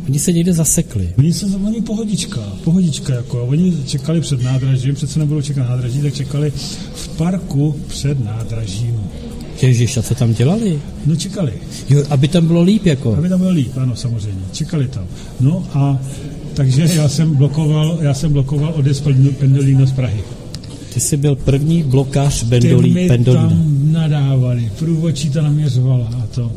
Oni 0.08 0.18
se 0.18 0.32
někde 0.32 0.52
zasekli. 0.52 1.08
Oni 1.18 1.32
se 1.32 1.46
oni 1.46 1.80
pohodička, 1.80 2.40
pohodička 2.64 3.14
jako. 3.14 3.46
Oni 3.46 3.76
čekali 3.86 4.20
před 4.20 4.42
nádražím, 4.42 4.94
přece 4.94 5.18
nebudou 5.18 5.42
čekat 5.42 5.68
nádraží, 5.68 6.00
tak 6.00 6.14
čekali 6.14 6.52
v 6.94 7.08
parku 7.08 7.76
před 7.86 8.24
nádražím. 8.24 9.00
Ježiš, 9.62 9.96
a 9.96 10.02
co 10.02 10.14
tam 10.14 10.34
dělali? 10.34 10.80
No 11.06 11.16
čekali, 11.16 11.52
Jo, 11.90 12.02
aby 12.10 12.28
tam 12.28 12.46
bylo 12.46 12.62
líp, 12.62 12.86
jako. 12.86 13.14
aby 13.14 13.28
tam 13.28 13.38
bylo 13.38 13.50
líp, 13.50 13.72
ano, 13.76 13.96
samozřejmě. 13.96 14.42
Čekali 14.52 14.88
tam. 14.88 15.06
No 15.40 15.66
a 15.72 15.98
takže 16.54 16.88
já 16.94 17.08
jsem 17.08 17.34
blokoval, 17.34 17.98
já 18.00 18.14
jsem 18.14 18.32
blokoval 18.32 18.72
Pendol- 18.82 19.32
Pendolino 19.34 19.86
z 19.86 19.92
Prahy. 19.92 20.20
Ty 20.94 21.00
jsi 21.00 21.16
byl 21.16 21.36
první 21.36 21.82
blokář 21.82 22.40
Ty 22.40 22.46
Bendolí, 22.46 22.92
mi 22.92 23.08
Pendolína. 23.08 23.48
tam 23.48 23.92
nadávali, 23.92 24.72
průvočí 24.78 25.30
to 25.30 25.42
naměřovala 25.42 26.06
a 26.06 26.26
to. 26.34 26.52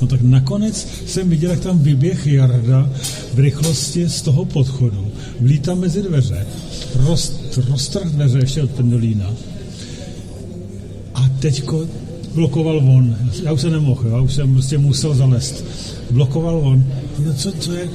No 0.00 0.06
tak 0.06 0.20
nakonec 0.22 0.88
jsem 1.06 1.28
viděl, 1.28 1.50
jak 1.50 1.60
tam 1.60 1.78
vyběh 1.78 2.26
Jarda 2.26 2.90
v 3.34 3.38
rychlosti 3.38 4.08
z 4.08 4.22
toho 4.22 4.44
podchodu, 4.44 5.06
vlítá 5.40 5.74
mezi 5.74 6.02
dveře, 6.02 6.46
roz, 7.06 7.40
roztrh 7.70 8.10
dveře 8.10 8.38
ještě 8.38 8.62
od 8.62 8.70
Pendolína 8.70 9.30
a 11.14 11.28
teďko 11.40 11.86
blokoval 12.34 12.76
on. 12.78 13.16
Já 13.44 13.52
už 13.52 13.60
se 13.60 13.70
nemohl, 13.70 14.08
já 14.08 14.20
už 14.20 14.34
jsem 14.34 14.52
prostě 14.52 14.78
musel 14.78 15.14
zalést. 15.14 15.64
Blokoval 16.10 16.58
on. 16.58 16.84
No 17.26 17.34
co, 17.34 17.52
co 17.52 17.72
je? 17.72 17.88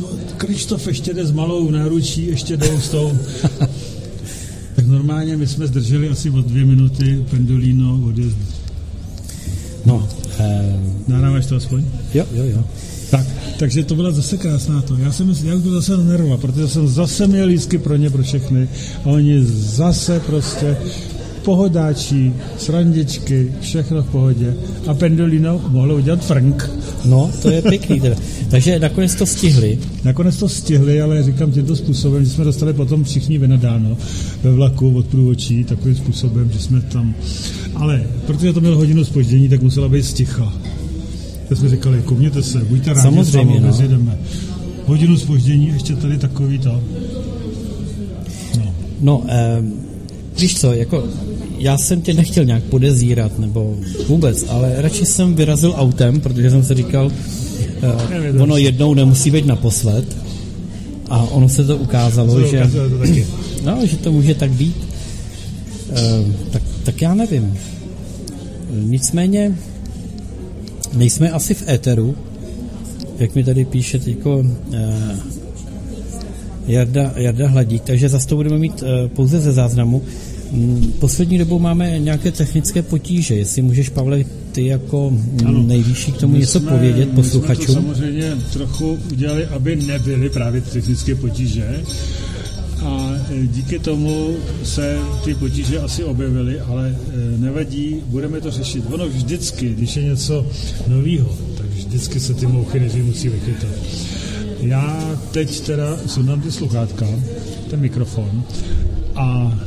No, 0.00 0.08
Krištof 0.42 0.86
ještě 0.86 1.14
jde 1.14 1.26
s 1.26 1.32
malou 1.32 1.70
náručí, 1.70 2.26
ještě 2.26 2.56
jdou 2.56 2.80
s 2.80 2.88
tou. 2.88 3.18
tak 4.76 4.86
normálně 4.86 5.36
my 5.36 5.46
jsme 5.46 5.66
zdrželi 5.66 6.08
asi 6.08 6.30
o 6.30 6.40
dvě 6.40 6.64
minuty 6.64 7.24
Pendolino 7.30 8.00
odjezd. 8.08 8.36
No, 9.86 10.08
eh, 10.38 10.80
Nahráváš 11.08 11.46
to 11.46 11.56
aspoň? 11.56 11.84
jo, 12.14 12.26
jo, 12.32 12.44
jo. 12.44 12.64
Tak, 13.10 13.26
takže 13.58 13.84
to 13.84 13.94
byla 13.94 14.10
zase 14.10 14.36
krásná 14.36 14.82
to. 14.82 14.96
Já 14.96 15.12
jsem, 15.12 15.34
já 15.44 15.56
byl 15.56 15.72
zase 15.72 15.96
na 15.96 16.04
nerva, 16.04 16.36
protože 16.36 16.68
jsem 16.68 16.88
zase 16.88 17.26
měl 17.26 17.46
lístky 17.46 17.78
pro 17.78 17.96
ně, 17.96 18.10
pro 18.10 18.22
všechny 18.22 18.68
a 19.04 19.06
oni 19.06 19.44
zase 19.44 20.20
prostě 20.20 20.76
pohodáčí, 21.44 22.32
srandičky, 22.58 23.52
všechno 23.60 24.02
v 24.02 24.06
pohodě. 24.06 24.54
A 24.86 24.94
Pendolino 24.94 25.60
mohlo 25.68 25.94
udělat 25.94 26.24
Frank. 26.24 26.70
No, 27.04 27.30
to 27.42 27.50
je 27.50 27.62
pěkný 27.62 28.00
teda. 28.00 28.16
Takže 28.50 28.78
nakonec 28.78 29.14
to 29.14 29.26
stihli. 29.26 29.78
Nakonec 30.04 30.36
to 30.36 30.48
stihli, 30.48 31.02
ale 31.02 31.22
říkám 31.22 31.52
tímto 31.52 31.76
způsobem, 31.76 32.24
že 32.24 32.30
jsme 32.30 32.44
dostali 32.44 32.72
potom 32.72 33.04
všichni 33.04 33.38
vynadáno 33.38 33.96
ve 34.42 34.52
vlaku 34.52 34.96
od 34.96 35.06
průvočí, 35.06 35.64
takovým 35.64 35.96
způsobem, 35.96 36.50
že 36.52 36.58
jsme 36.58 36.80
tam... 36.80 37.14
Ale 37.74 38.02
protože 38.26 38.52
to 38.52 38.60
mělo 38.60 38.76
hodinu 38.76 39.04
spoždění, 39.04 39.48
tak 39.48 39.62
musela 39.62 39.88
být 39.88 40.04
sticha. 40.04 40.52
Tak 41.48 41.58
jsme 41.58 41.68
říkali, 41.68 42.02
koukněte 42.04 42.42
se, 42.42 42.58
buďte 42.58 42.90
rádi, 42.92 43.02
Samozřejmě, 43.02 43.60
no. 43.60 43.66
rozjedeme. 43.66 44.18
Hodinu 44.86 45.16
spoždění, 45.16 45.68
ještě 45.68 45.96
tady 45.96 46.18
takový 46.18 46.58
to. 46.58 46.82
No. 48.58 48.74
No, 49.00 49.24
eh, 49.28 49.62
víš 50.38 50.60
co, 50.60 50.72
jako 50.72 51.04
já 51.58 51.78
jsem 51.78 52.02
tě 52.02 52.14
nechtěl 52.14 52.44
nějak 52.44 52.62
podezírat, 52.62 53.38
nebo 53.38 53.76
vůbec, 54.08 54.44
ale 54.48 54.74
radši 54.76 55.06
jsem 55.06 55.34
vyrazil 55.34 55.74
autem, 55.76 56.20
protože 56.20 56.50
jsem 56.50 56.64
si 56.64 56.74
říkal, 56.74 57.12
eh, 57.82 58.42
ono 58.42 58.56
jednou 58.56 58.94
nemusí 58.94 59.30
být 59.30 59.46
naposled. 59.46 60.16
A 61.08 61.22
ono 61.22 61.48
se 61.48 61.64
to 61.64 61.76
ukázalo, 61.76 62.34
To 62.34 62.46
že, 62.46 62.70
to 62.72 62.98
taky. 62.98 63.26
no, 63.64 63.86
že 63.86 63.96
to 63.96 64.12
může 64.12 64.34
tak 64.34 64.50
být. 64.50 64.76
Eh, 65.90 66.24
tak, 66.50 66.62
tak 66.84 67.02
já 67.02 67.14
nevím. 67.14 67.58
Nicméně 68.70 69.58
nejsme 70.92 71.30
asi 71.30 71.54
v 71.54 71.68
éteru, 71.68 72.16
jak 73.18 73.34
mi 73.34 73.44
tady 73.44 73.64
píše 73.64 73.98
teďko 73.98 74.44
eh, 74.72 75.16
Jarda, 76.66 77.12
Jarda 77.16 77.48
Hladík, 77.48 77.82
takže 77.82 78.08
zase 78.08 78.28
to 78.28 78.36
budeme 78.36 78.58
mít 78.58 78.82
eh, 78.82 79.08
pouze 79.08 79.40
ze 79.40 79.52
záznamu. 79.52 80.02
Mm, 80.52 80.92
Poslední 80.98 81.38
dobou 81.38 81.58
máme 81.58 81.98
nějaké 81.98 82.32
technické 82.32 82.82
potíže, 82.82 83.34
jestli 83.34 83.62
můžeš, 83.62 83.88
Pavle, 83.88 84.24
ty 84.52 84.66
jako 84.66 85.10
mm, 85.10 85.38
Ano. 85.46 85.62
nejvyšší 85.62 86.12
k 86.12 86.16
tomu 86.16 86.32
My 86.32 86.38
něco 86.38 86.60
jsme- 86.60 86.70
povědět 86.70 86.98
My 86.98 87.04
jsme 87.04 87.14
to 87.14 87.22
posluchačům. 87.22 87.74
samozřejmě 87.74 88.32
trochu 88.52 88.98
udělali, 89.12 89.46
aby 89.46 89.76
nebyly 89.76 90.30
právě 90.30 90.60
technické 90.60 91.14
potíže. 91.14 91.80
A 92.84 93.14
e, 93.30 93.46
díky 93.46 93.78
tomu 93.78 94.34
se 94.64 94.98
ty 95.24 95.34
potíže 95.34 95.78
asi 95.78 96.04
objevily, 96.04 96.60
ale 96.60 96.88
e, 96.88 97.38
nevadí, 97.38 97.96
budeme 98.06 98.40
to 98.40 98.50
řešit. 98.50 98.84
Ono 98.92 99.08
vždycky, 99.08 99.68
když 99.68 99.96
je 99.96 100.02
něco 100.02 100.46
nového, 100.88 101.38
tak 101.58 101.66
vždycky 101.66 102.20
se 102.20 102.34
ty 102.34 102.46
mouchy 102.46 102.80
nejdřív 102.80 103.04
musí 103.04 103.28
vychytat. 103.28 103.70
Já 104.62 105.10
teď 105.30 105.60
teda 105.60 105.96
sundám 106.06 106.40
ty 106.40 106.52
sluchátka, 106.52 107.06
ten 107.70 107.80
mikrofon 107.80 108.42
a 109.14 109.58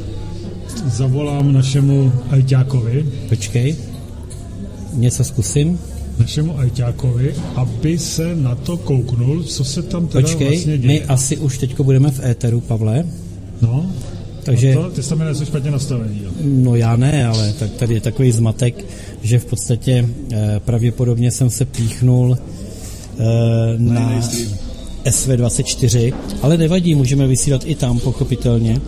zavolám 0.86 1.54
našemu 1.54 2.12
ajťákovi, 2.30 3.06
Počkej, 3.30 3.76
něco 4.94 5.24
zkusím. 5.24 5.80
našemu 6.20 6.60
ajťákovi, 6.60 7.36
aby 7.56 8.00
se 8.00 8.36
na 8.36 8.56
to 8.56 8.78
kouknul, 8.78 9.44
co 9.44 9.64
se 9.64 9.82
tam 9.84 10.08
teda 10.08 10.22
Počkej, 10.22 10.48
vlastně 10.48 10.78
děje. 10.78 10.94
my 11.00 11.06
asi 11.06 11.38
už 11.38 11.58
teďko 11.58 11.84
budeme 11.84 12.12
v 12.12 12.26
éteru, 12.26 12.62
Pavle. 12.62 13.06
No, 13.62 13.92
Takže, 14.44 14.76
no 14.76 14.84
to, 14.84 14.90
ty 14.90 15.04
jsi 15.04 15.16
něco 15.16 15.46
špatně 15.46 15.72
nastavený. 15.72 16.22
Jo. 16.24 16.32
no 16.44 16.76
já 16.76 16.96
ne, 16.96 17.26
ale 17.28 17.54
tak 17.60 17.72
tady 17.72 17.94
je 17.94 18.02
takový 18.02 18.32
zmatek, 18.32 18.86
že 19.22 19.40
v 19.40 19.46
podstatě 19.46 20.10
eh, 20.34 20.60
pravděpodobně 20.66 21.32
jsem 21.32 21.50
se 21.50 21.66
píchnul 21.66 22.38
eh, 22.38 23.24
na 23.78 24.10
jiný 24.10 24.22
stream. 24.24 24.65
SV24, 25.06 26.14
ale 26.42 26.58
nevadí, 26.58 26.96
můžeme 26.96 27.28
vysílat 27.28 27.62
i 27.66 27.76
tam, 27.76 28.00
pochopitelně, 28.00 28.82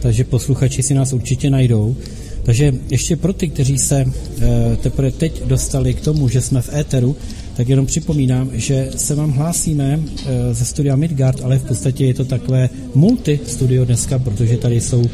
takže 0.00 0.24
posluchači 0.24 0.82
si 0.82 0.94
nás 0.94 1.12
určitě 1.12 1.50
najdou. 1.50 1.96
Takže 2.42 2.74
ještě 2.90 3.16
pro 3.16 3.32
ty, 3.32 3.48
kteří 3.48 3.78
se 3.78 4.04
eh, 4.04 4.76
teprve 4.82 5.10
teď 5.10 5.42
dostali 5.44 5.94
k 5.94 6.00
tomu, 6.00 6.28
že 6.28 6.40
jsme 6.40 6.62
v 6.62 6.74
éteru, 6.74 7.16
tak 7.56 7.68
jenom 7.68 7.86
připomínám, 7.86 8.50
že 8.52 8.90
se 8.96 9.14
vám 9.14 9.32
hlásíme 9.32 10.00
eh, 10.00 10.54
ze 10.54 10.64
studia 10.64 10.96
Midgard, 10.96 11.40
ale 11.44 11.58
v 11.58 11.64
podstatě 11.64 12.04
je 12.04 12.14
to 12.14 12.24
takové 12.24 12.68
multi 12.94 13.40
studio 13.46 13.84
dneska, 13.84 14.18
protože 14.18 14.56
tady 14.56 14.80
jsou 14.80 15.04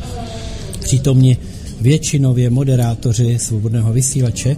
přítomni 0.81 1.37
většinově 1.81 2.51
moderátoři 2.51 3.39
svobodného 3.39 3.93
vysílače. 3.93 4.57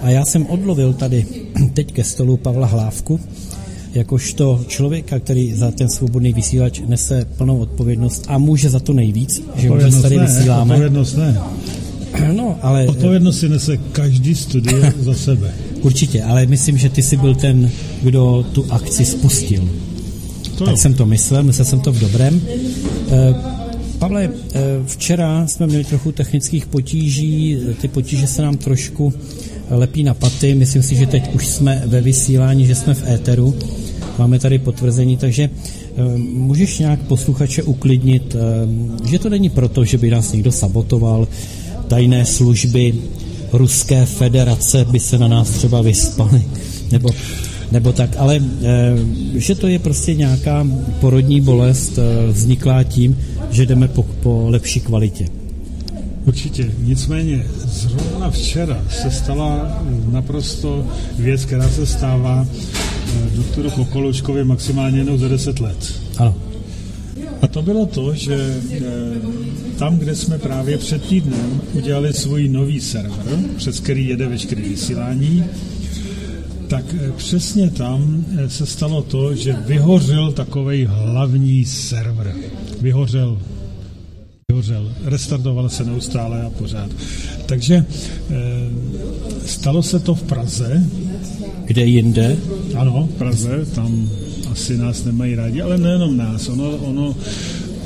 A 0.00 0.10
já 0.10 0.24
jsem 0.24 0.46
odlovil 0.46 0.92
tady 0.92 1.26
teď 1.74 1.92
ke 1.92 2.04
stolu 2.04 2.36
Pavla 2.36 2.66
Hlávku, 2.66 3.20
jakožto 3.94 4.60
člověka, 4.68 5.18
který 5.18 5.54
za 5.54 5.70
ten 5.70 5.88
svobodný 5.88 6.32
vysílač 6.32 6.80
nese 6.86 7.26
plnou 7.36 7.58
odpovědnost 7.58 8.24
a 8.28 8.38
může 8.38 8.70
za 8.70 8.80
to 8.80 8.92
nejvíc, 8.92 9.42
že 9.56 9.70
už 9.70 10.02
tady 10.02 10.16
ne, 10.16 10.26
vysíláme. 10.26 10.74
odpovědnost 10.74 11.16
ne. 11.16 11.38
No, 12.32 12.58
ale 12.62 12.86
Odpovědnost 12.86 13.38
si 13.38 13.48
nese 13.48 13.76
každý 13.76 14.34
studio 14.34 14.78
za 15.00 15.14
sebe. 15.14 15.54
Určitě, 15.80 16.22
ale 16.22 16.46
myslím, 16.46 16.78
že 16.78 16.88
ty 16.88 17.02
jsi 17.02 17.16
byl 17.16 17.34
ten, 17.34 17.70
kdo 18.02 18.46
tu 18.52 18.66
akci 18.70 19.04
spustil. 19.04 19.68
To 20.58 20.64
tak 20.64 20.72
jo. 20.72 20.76
jsem 20.76 20.94
to 20.94 21.06
myslel, 21.06 21.42
myslel 21.42 21.64
jsem 21.64 21.80
to 21.80 21.92
v 21.92 22.00
dobrém. 22.00 22.40
E, 23.10 23.34
Pavle, 24.02 24.30
eh, 24.54 24.60
včera 24.86 25.46
jsme 25.46 25.66
měli 25.66 25.84
trochu 25.84 26.12
technických 26.12 26.66
potíží, 26.66 27.58
ty 27.80 27.88
potíže 27.88 28.26
se 28.26 28.42
nám 28.42 28.56
trošku 28.56 29.12
lepí 29.70 30.02
na 30.04 30.14
paty, 30.14 30.54
myslím 30.54 30.82
si, 30.82 30.94
že 30.94 31.06
teď 31.06 31.34
už 31.34 31.46
jsme 31.46 31.82
ve 31.86 32.00
vysílání, 32.00 32.66
že 32.66 32.74
jsme 32.74 32.94
v 32.94 33.08
éteru, 33.08 33.54
máme 34.18 34.38
tady 34.38 34.58
potvrzení, 34.58 35.16
takže 35.16 35.50
eh, 35.52 36.18
můžeš 36.18 36.78
nějak 36.78 37.00
posluchače 37.00 37.62
uklidnit, 37.62 38.36
eh, 38.36 39.08
že 39.08 39.18
to 39.18 39.30
není 39.30 39.50
proto, 39.50 39.84
že 39.84 39.98
by 39.98 40.10
nás 40.10 40.32
někdo 40.32 40.52
sabotoval, 40.52 41.28
tajné 41.88 42.24
služby 42.26 42.94
Ruské 43.52 44.06
federace 44.06 44.84
by 44.84 45.00
se 45.00 45.18
na 45.18 45.28
nás 45.28 45.50
třeba 45.50 45.82
vyspaly, 45.82 46.44
nebo 46.92 47.10
nebo 47.72 47.92
tak, 47.92 48.16
ale 48.18 48.40
že 49.34 49.54
to 49.54 49.68
je 49.68 49.78
prostě 49.78 50.14
nějaká 50.14 50.66
porodní 51.00 51.40
bolest 51.40 51.98
vzniklá 52.28 52.84
tím, 52.84 53.18
že 53.50 53.66
jdeme 53.66 53.88
po, 53.88 54.02
po 54.02 54.44
lepší 54.48 54.80
kvalitě. 54.80 55.28
Určitě. 56.24 56.70
Nicméně 56.78 57.44
zrovna 57.64 58.30
včera 58.30 58.82
se 58.90 59.10
stala 59.10 59.82
naprosto 60.10 60.86
věc, 61.18 61.44
která 61.44 61.68
se 61.68 61.86
stává 61.86 62.46
eh, 62.46 62.91
doktoru 63.36 63.70
Kokolouškovi 63.70 64.44
maximálně 64.44 64.98
jednou 64.98 65.18
za 65.18 65.28
10 65.28 65.60
let. 65.60 65.92
Ano. 66.18 66.34
A 67.42 67.46
to 67.46 67.62
bylo 67.62 67.86
to, 67.86 68.14
že 68.14 68.60
eh, 68.72 68.80
tam, 69.78 69.98
kde 69.98 70.14
jsme 70.14 70.38
právě 70.38 70.78
před 70.78 71.04
týdnem 71.04 71.60
udělali 71.72 72.12
svůj 72.12 72.48
nový 72.48 72.80
server, 72.80 73.38
přes 73.56 73.80
který 73.80 74.08
jede 74.08 74.28
veškeré 74.28 74.62
vysílání, 74.62 75.44
tak 76.68 76.84
eh, 76.94 77.12
přesně 77.16 77.70
tam 77.70 78.24
se 78.48 78.66
stalo 78.66 79.02
to, 79.02 79.34
že 79.34 79.56
vyhořel 79.66 80.32
takový 80.32 80.84
hlavní 80.84 81.64
server 81.64 82.34
vyhořel, 82.80 83.38
vyhořel, 84.48 84.92
restartoval 85.04 85.68
se 85.68 85.84
neustále 85.84 86.42
a 86.42 86.50
pořád. 86.50 86.90
Takže 87.46 87.84
stalo 89.46 89.82
se 89.82 89.98
to 89.98 90.14
v 90.14 90.22
Praze. 90.22 90.84
Kde 91.72 91.84
jinde? 91.84 92.36
Ano, 92.76 93.08
v 93.14 93.18
Praze, 93.18 93.66
tam 93.74 94.08
asi 94.52 94.78
nás 94.78 95.04
nemají 95.04 95.34
rádi, 95.34 95.62
ale 95.62 95.78
nejenom 95.78 96.16
nás, 96.16 96.48
ono, 96.48 96.70
ono 96.76 97.14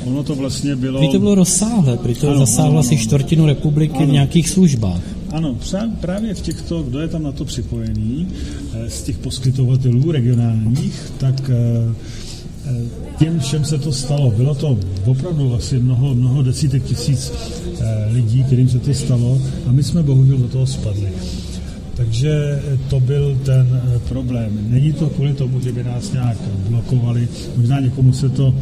Ono 0.05 0.23
to 0.23 0.35
vlastně 0.35 0.75
bylo... 0.75 0.99
Prý 0.99 1.11
to 1.11 1.19
bylo 1.19 1.35
rozsáhlé, 1.35 1.97
prý 1.97 2.15
to 2.15 2.37
zasáhlo 2.37 2.79
asi 2.79 2.97
čtvrtinu 2.97 3.45
republiky 3.45 3.95
ano. 3.97 4.07
v 4.07 4.11
nějakých 4.11 4.49
službách. 4.49 5.01
Ano, 5.31 5.57
právě 6.01 6.33
v 6.33 6.41
těchto, 6.41 6.83
kdo 6.83 6.99
je 6.99 7.07
tam 7.07 7.23
na 7.23 7.31
to 7.31 7.45
připojený, 7.45 8.27
eh, 8.73 8.89
z 8.89 9.01
těch 9.01 9.17
poskytovatelů 9.17 10.11
regionálních, 10.11 11.11
tak 11.17 11.49
eh, 11.49 12.75
těm 13.19 13.39
všem 13.39 13.65
se 13.65 13.77
to 13.77 13.91
stalo. 13.91 14.31
Bylo 14.31 14.55
to 14.55 14.77
opravdu 15.05 15.55
asi 15.55 15.79
mnoho, 15.79 16.15
mnoho 16.15 16.43
desítek 16.43 16.83
tisíc 16.83 17.31
eh, 17.79 18.07
lidí, 18.11 18.43
kterým 18.43 18.69
se 18.69 18.79
to 18.79 18.93
stalo 18.93 19.41
a 19.67 19.71
my 19.71 19.83
jsme 19.83 20.03
bohužel 20.03 20.37
do 20.37 20.47
toho 20.47 20.67
spadli. 20.67 21.09
Takže 21.97 22.61
to 22.89 22.99
byl 22.99 23.39
ten 23.45 23.81
eh, 23.95 23.99
problém. 23.99 24.67
Není 24.69 24.93
to 24.93 25.09
kvůli 25.09 25.33
tomu, 25.33 25.59
že 25.61 25.71
by 25.71 25.83
nás 25.83 26.11
nějak 26.11 26.37
blokovali. 26.69 27.27
Možná 27.57 27.79
někomu 27.79 28.13
se 28.13 28.29
to, 28.29 28.55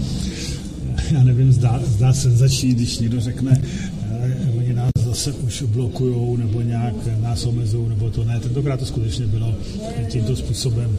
já 1.11 1.23
nevím, 1.23 1.53
zdá, 1.53 1.81
zdá 1.85 2.13
senzační, 2.13 2.73
když 2.73 2.99
někdo 2.99 3.21
řekne, 3.21 3.61
eh, 4.11 4.37
oni 4.57 4.73
nás 4.73 4.91
zase 5.05 5.31
už 5.31 5.61
blokují 5.61 6.37
nebo 6.37 6.61
nějak 6.61 6.95
nás 7.21 7.45
omezují, 7.45 7.89
nebo 7.89 8.09
to 8.09 8.23
ne. 8.23 8.39
Tentokrát 8.39 8.79
to 8.79 8.85
skutečně 8.85 9.27
bylo 9.27 9.55
tímto 10.09 10.35
způsobem. 10.35 10.97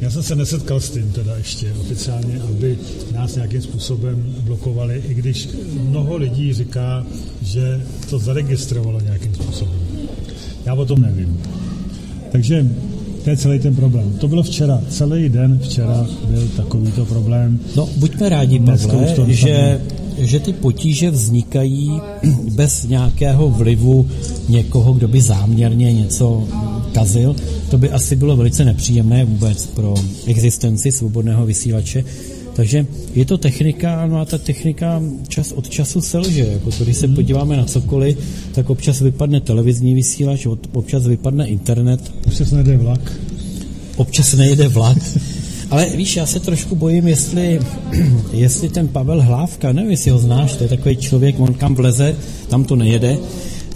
Já 0.00 0.10
jsem 0.10 0.22
se 0.22 0.36
nesetkal 0.36 0.80
s 0.80 0.90
tím 0.90 1.12
teda 1.12 1.36
ještě 1.36 1.72
oficiálně, 1.80 2.40
aby 2.40 2.78
nás 3.12 3.34
nějakým 3.34 3.62
způsobem 3.62 4.34
blokovali, 4.40 5.02
i 5.08 5.14
když 5.14 5.48
mnoho 5.80 6.16
lidí 6.16 6.52
říká, 6.52 7.06
že 7.42 7.82
to 8.10 8.18
zaregistrovalo 8.18 9.00
nějakým 9.00 9.34
způsobem. 9.34 9.78
Já 10.66 10.74
o 10.74 10.84
tom 10.84 11.02
nevím. 11.02 11.40
Takže 12.32 12.66
to 13.24 13.30
je 13.30 13.36
celý 13.36 13.58
ten 13.58 13.74
problém. 13.74 14.12
To 14.20 14.28
bylo 14.28 14.42
včera. 14.42 14.80
Celý 14.88 15.28
den 15.28 15.58
včera 15.62 16.06
byl 16.28 16.48
takovýto 16.56 17.04
problém. 17.04 17.60
No, 17.76 17.88
buďme 17.96 18.28
rádi, 18.28 18.58
Pavle, 18.58 19.14
že, 19.26 19.80
že 20.18 20.40
ty 20.40 20.52
potíže 20.52 21.10
vznikají 21.10 22.00
bez 22.52 22.84
nějakého 22.84 23.50
vlivu 23.50 24.08
někoho, 24.48 24.92
kdo 24.92 25.08
by 25.08 25.20
záměrně 25.20 25.92
něco 25.92 26.48
kazil. 26.92 27.36
To 27.70 27.78
by 27.78 27.90
asi 27.90 28.16
bylo 28.16 28.36
velice 28.36 28.64
nepříjemné 28.64 29.24
vůbec 29.24 29.66
pro 29.66 29.94
existenci 30.26 30.92
svobodného 30.92 31.46
vysílače. 31.46 32.04
Takže 32.58 32.86
je 33.14 33.24
to 33.24 33.38
technika, 33.38 34.06
no 34.06 34.18
a 34.18 34.24
ta 34.24 34.38
technika 34.38 35.02
čas 35.28 35.52
od 35.52 35.68
času 35.68 36.00
selže. 36.00 36.46
Jako 36.58 36.70
to, 36.70 36.84
když 36.84 36.96
se 36.96 37.08
podíváme 37.08 37.56
na 37.56 37.64
cokoliv, 37.64 38.18
tak 38.52 38.70
občas 38.70 39.00
vypadne 39.00 39.40
televizní 39.40 39.94
vysílač, 39.94 40.46
občas 40.72 41.06
vypadne 41.06 41.46
internet. 41.46 42.02
Občas 42.26 42.50
nejde 42.50 42.76
vlak. 42.76 43.12
Občas 43.96 44.34
nejde 44.34 44.68
vlak. 44.68 44.98
Ale 45.70 45.86
víš, 45.96 46.16
já 46.16 46.26
se 46.26 46.40
trošku 46.40 46.76
bojím, 46.76 47.08
jestli, 47.08 47.60
jestli 48.32 48.68
ten 48.68 48.88
Pavel 48.88 49.22
Hlávka, 49.22 49.72
nevím, 49.72 49.90
jestli 49.90 50.10
ho 50.10 50.18
znáš, 50.18 50.56
to 50.56 50.64
je 50.64 50.68
takový 50.68 50.96
člověk, 50.96 51.40
on 51.40 51.54
kam 51.54 51.74
vleze, 51.74 52.16
tam 52.48 52.64
to 52.64 52.76
nejede, 52.76 53.18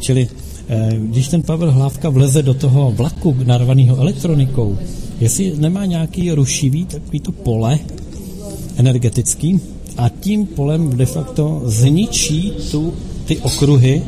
čili 0.01 0.29
eh, 0.68 0.90
když 0.99 1.29
ten 1.29 1.42
Pavel 1.42 1.71
Hlávka 1.73 2.09
vleze 2.09 2.42
do 2.42 2.55
toho 2.55 2.90
vlaku 2.90 3.37
narvaného 3.45 3.97
elektronikou, 3.97 4.79
jestli 5.21 5.55
nemá 5.57 5.87
nějaký 5.87 6.33
rušivý 6.33 6.85
takový 6.85 7.21
to 7.21 7.33
pole 7.33 7.79
energetický 8.83 9.61
a 9.97 10.09
tím 10.09 10.47
polem 10.47 10.97
de 10.97 11.07
facto 11.07 11.62
zničí 11.66 12.53
tu, 12.71 12.95
ty 13.25 13.38
okruhy, 13.38 14.03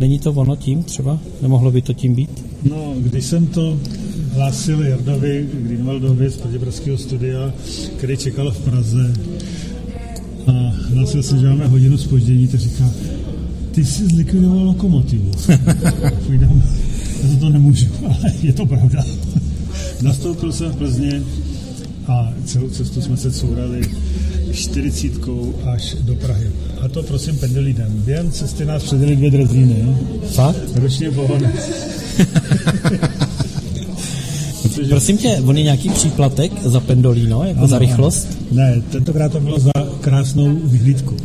není 0.00 0.18
to 0.18 0.32
ono 0.32 0.56
tím 0.56 0.82
třeba? 0.82 1.18
Nemohlo 1.42 1.70
by 1.70 1.82
to 1.82 1.92
tím 1.92 2.14
být? 2.14 2.44
No, 2.70 2.94
když 2.98 3.24
jsem 3.24 3.46
to 3.46 3.78
hlásil 4.34 4.82
Jardovi 4.82 5.48
Greenwaldovi 5.52 6.30
z 6.30 6.36
Praděbravského 6.36 6.98
studia, 6.98 7.52
který 7.96 8.16
čekal 8.16 8.50
v 8.50 8.60
Praze 8.60 9.12
a 10.46 10.74
hlásil 10.94 11.22
se, 11.22 11.38
že 11.38 11.46
máme 11.46 11.66
hodinu 11.66 11.98
spoždění, 11.98 12.48
tak 12.48 12.60
říká, 12.60 12.90
ty 13.70 13.84
jsi 13.84 14.06
zlikvidoval 14.06 14.64
lokomotivu. 14.64 15.30
Půjdem, 16.26 16.62
já 17.22 17.28
to, 17.34 17.36
to 17.40 17.48
nemůžu, 17.48 17.86
ale 18.04 18.32
je 18.42 18.52
to 18.52 18.66
pravda. 18.66 19.04
Nastoupil 20.02 20.52
jsem 20.52 20.72
v 20.72 20.76
Plzně 20.76 21.22
a 22.08 22.32
celou 22.44 22.68
cestu 22.68 23.00
jsme 23.00 23.16
se 23.16 23.30
courali 23.30 23.80
40 24.52 25.12
až 25.74 25.96
do 26.00 26.14
Prahy. 26.14 26.50
A 26.80 26.88
to 26.88 27.02
prosím 27.02 27.38
pendelídem. 27.38 28.02
Během 28.04 28.30
cesty 28.30 28.64
nás 28.64 28.82
předjeli 28.82 29.16
dvě 29.16 29.30
drezíny. 29.30 29.96
Fakt? 30.30 30.56
Ročně. 30.74 31.10
Protože... 34.62 34.88
Prosím 34.88 35.18
tě, 35.18 35.42
on 35.44 35.56
je 35.56 35.62
nějaký 35.62 35.88
příplatek 35.88 36.52
za 36.62 36.80
pendolino, 36.80 37.44
jako 37.44 37.58
ano, 37.58 37.68
za 37.68 37.78
rychlost? 37.78 38.38
Ne, 38.52 38.82
tentokrát 38.90 39.32
to 39.32 39.40
bylo 39.40 39.58
za 39.58 39.72
krásnou 40.00 40.58
vyhlídku. 40.64 41.16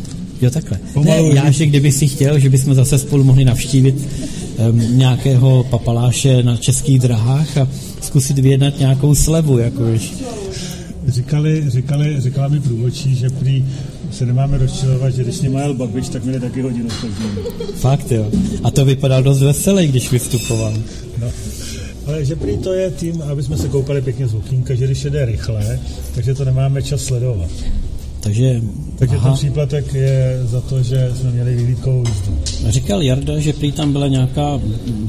Jo, 0.41 0.49
takhle. 0.49 0.79
Pomalu 0.93 1.29
ne, 1.29 1.35
já, 1.35 1.51
že 1.51 1.65
kdyby 1.65 1.91
si 1.91 2.07
chtěl, 2.07 2.39
že 2.39 2.49
bychom 2.49 2.73
zase 2.73 2.97
spolu 2.97 3.23
mohli 3.23 3.45
navštívit 3.45 3.95
um, 4.69 4.97
nějakého 4.97 5.63
papaláše 5.63 6.43
na 6.43 6.57
českých 6.57 6.99
drahách 6.99 7.57
a 7.57 7.67
zkusit 8.01 8.39
vyjednat 8.39 8.79
nějakou 8.79 9.15
slevu, 9.15 9.57
jako 9.57 9.85
víš. 9.85 10.13
Říkali, 11.07 11.69
říkali, 11.69 12.21
říkala 12.21 12.47
mi 12.47 12.59
průvočí, 12.59 13.15
že 13.15 13.29
prý 13.29 13.65
se 14.11 14.25
nemáme 14.25 14.57
rozčilovat, 14.57 15.13
že 15.13 15.23
když 15.23 15.41
mě 15.41 15.59
jel 15.59 15.73
Babiš, 15.73 16.09
tak 16.09 16.23
měli 16.23 16.39
taky 16.39 16.61
hodinu 16.61 16.89
Fakt 17.75 18.11
jo. 18.11 18.31
A 18.63 18.71
to 18.71 18.85
vypadal 18.85 19.23
dost 19.23 19.41
veselý, 19.41 19.87
když 19.87 20.11
vystupoval. 20.11 20.73
No. 21.21 21.27
Ale 22.05 22.25
že 22.25 22.35
prý 22.35 22.57
to 22.57 22.73
je 22.73 22.91
tím, 22.91 23.21
aby 23.21 23.43
jsme 23.43 23.57
se 23.57 23.69
koupali 23.69 24.01
pěkně 24.01 24.27
z 24.27 24.33
okýnka, 24.33 24.75
že 24.75 24.85
když 24.85 25.03
jede 25.03 25.25
rychle, 25.25 25.79
takže 26.15 26.33
to 26.33 26.45
nemáme 26.45 26.81
čas 26.81 27.01
sledovat. 27.01 27.49
Takže, 28.23 28.61
takže 28.99 29.15
aha. 29.15 29.29
ten 29.29 29.37
příplatek 29.37 29.93
je 29.93 30.39
za 30.43 30.61
to, 30.61 30.83
že 30.83 31.11
jsme 31.15 31.31
měli 31.31 31.55
vyhlídkovou 31.55 32.03
jízdu. 32.07 32.37
Říkal 32.67 33.01
Jarda, 33.01 33.39
že 33.39 33.53
prý 33.53 33.71
tam 33.71 33.91
byla 33.91 34.07
nějaká 34.07 34.59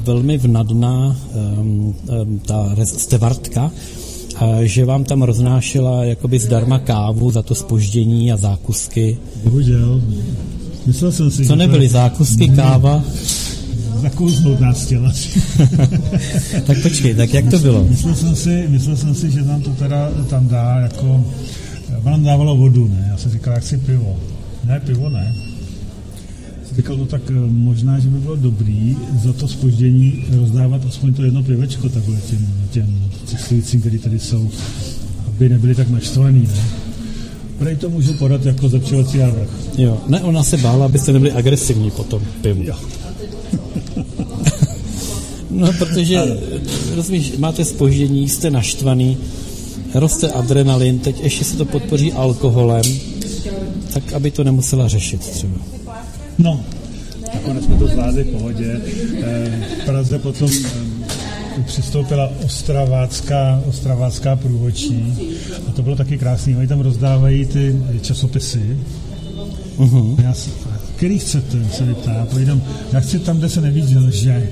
velmi 0.04 0.38
vnadná 0.38 1.16
um, 1.34 1.96
um, 2.22 2.38
ta 2.38 2.76
stevartka, 2.84 3.72
že 4.62 4.84
vám 4.84 5.04
tam 5.04 5.22
roznášela 5.22 6.04
jakoby 6.04 6.38
zdarma 6.38 6.78
kávu 6.78 7.30
za 7.30 7.42
to 7.42 7.54
spoždění 7.54 8.32
a 8.32 8.36
zákusky. 8.36 9.18
Bohužel. 9.44 10.02
Myslel 10.86 11.12
jsem 11.12 11.30
si, 11.30 11.46
Co 11.46 11.56
nebyly 11.56 11.88
zákusky, 11.88 12.48
ne. 12.48 12.56
káva? 12.56 13.02
zakouznout 14.04 14.60
nás 14.60 14.84
chtěla. 14.84 15.12
tak 16.66 16.82
počkej, 16.82 17.14
tak 17.14 17.34
jak 17.34 17.50
to 17.50 17.58
bylo? 17.58 17.84
Myslel 17.84 18.14
jsem 18.14 18.36
si, 18.36 18.64
myslel 18.68 18.96
jsem 18.96 19.14
si 19.14 19.30
že 19.30 19.42
nám 19.42 19.62
to 19.62 19.70
teda 19.70 20.10
tam 20.28 20.48
dá 20.48 20.76
jako... 20.82 21.24
Vám 21.98 22.24
dávalo 22.24 22.56
vodu, 22.56 22.88
ne? 22.88 23.08
Já 23.10 23.16
jsem 23.16 23.30
říkal, 23.32 23.54
jak 23.54 23.64
si 23.64 23.78
pivo. 23.78 24.16
Ne, 24.64 24.80
pivo 24.80 25.08
ne. 25.08 25.34
Říkal, 26.76 26.96
no 26.96 27.06
tak 27.06 27.22
eh, 27.30 27.32
možná, 27.48 27.98
že 27.98 28.08
by 28.08 28.18
bylo 28.18 28.36
dobrý 28.36 28.96
za 29.24 29.32
to 29.32 29.48
spoždění 29.48 30.24
rozdávat 30.36 30.86
aspoň 30.88 31.14
to 31.14 31.22
jedno 31.22 31.42
pivečko 31.42 31.88
takhle 31.88 32.16
těm, 32.30 32.48
těm 32.70 33.00
cestujícím, 33.26 33.80
kteří 33.80 33.98
tady 33.98 34.18
jsou, 34.18 34.50
aby 35.26 35.48
nebyli 35.48 35.74
tak 35.74 35.90
naštvaný, 35.90 36.40
ne? 36.40 36.64
Prej 37.58 37.76
to 37.76 37.90
můžu 37.90 38.14
podat 38.14 38.46
jako 38.46 38.68
zlepšovací 38.68 39.18
návrh. 39.18 39.48
Jo, 39.78 40.00
ne, 40.08 40.22
ona 40.22 40.42
se 40.42 40.56
bála, 40.56 40.86
abyste 40.86 41.12
nebyli 41.12 41.32
agresivní 41.32 41.90
po 41.90 42.04
tom 42.04 42.22
pivu. 42.40 42.62
Jo. 42.62 42.74
No, 45.50 45.72
protože, 45.72 46.38
rozumíš, 46.94 47.36
máte 47.38 47.64
spoždění, 47.64 48.28
jste 48.28 48.50
naštvaný, 48.50 49.16
roste 49.94 50.30
adrenalin, 50.30 50.98
teď 50.98 51.20
ještě 51.20 51.44
se 51.44 51.56
to 51.56 51.64
podpoří 51.64 52.12
alkoholem, 52.12 52.82
tak 53.92 54.12
aby 54.12 54.30
to 54.30 54.44
nemusela 54.44 54.88
řešit 54.88 55.20
třeba. 55.20 55.54
No, 56.38 56.60
nakonec 57.34 57.64
jsme 57.64 57.76
to 57.76 57.86
zvládli 57.88 58.24
v 58.24 58.26
pohodě. 58.32 58.80
Eh, 59.22 59.50
V 59.82 59.84
Praze 59.84 60.18
potom 60.18 60.50
eh, 60.66 61.62
přistoupila 61.66 62.32
Ostravácká, 62.44 63.62
Ostravácká 63.66 64.36
průvodčí 64.36 65.14
a 65.68 65.72
to 65.72 65.82
bylo 65.82 65.96
taky 65.96 66.18
krásný. 66.18 66.56
Oni 66.56 66.66
tam 66.66 66.80
rozdávají 66.80 67.46
ty 67.46 67.76
časopisy. 68.00 68.78
Uh-huh. 69.78 70.16
Já 70.22 70.34
se, 70.34 70.50
který 70.96 71.18
chcete, 71.18 71.58
se 71.72 71.84
mi 71.84 71.94
ptá. 71.94 72.26
Povídám, 72.30 72.62
já 72.92 73.00
chci 73.00 73.18
tam, 73.18 73.38
kde 73.38 73.48
se 73.48 73.60
nevidí 73.60 73.96
že 74.10 74.48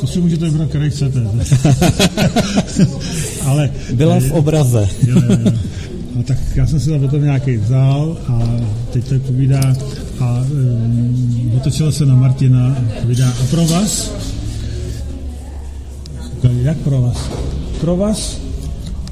to 0.00 0.06
si 0.06 0.20
můžete 0.20 0.44
vybrat, 0.44 0.68
který 0.68 0.90
chcete. 0.90 1.20
Ale 3.46 3.70
Byla 3.92 4.20
v 4.20 4.32
obraze. 4.32 4.88
jo, 5.06 5.20
jo, 5.28 5.38
jo. 5.44 5.52
A 6.20 6.22
tak 6.22 6.38
já 6.54 6.66
jsem 6.66 6.80
si 6.80 6.90
tam 6.90 7.00
potom 7.00 7.22
nějaký 7.22 7.56
vzal 7.56 8.16
a 8.28 8.42
teď 8.92 9.08
to 9.08 9.18
povídá 9.18 9.74
a 10.20 10.44
um, 10.52 11.52
otočila 11.56 11.92
se 11.92 12.06
na 12.06 12.14
Martina 12.14 12.76
a 12.78 13.00
povídá, 13.02 13.28
a 13.30 13.46
pro 13.50 13.66
vás? 13.66 14.12
Říkali, 16.34 16.62
jak 16.62 16.76
pro 16.76 17.00
vás? 17.02 17.30
Pro 17.80 17.96
vás? 17.96 18.38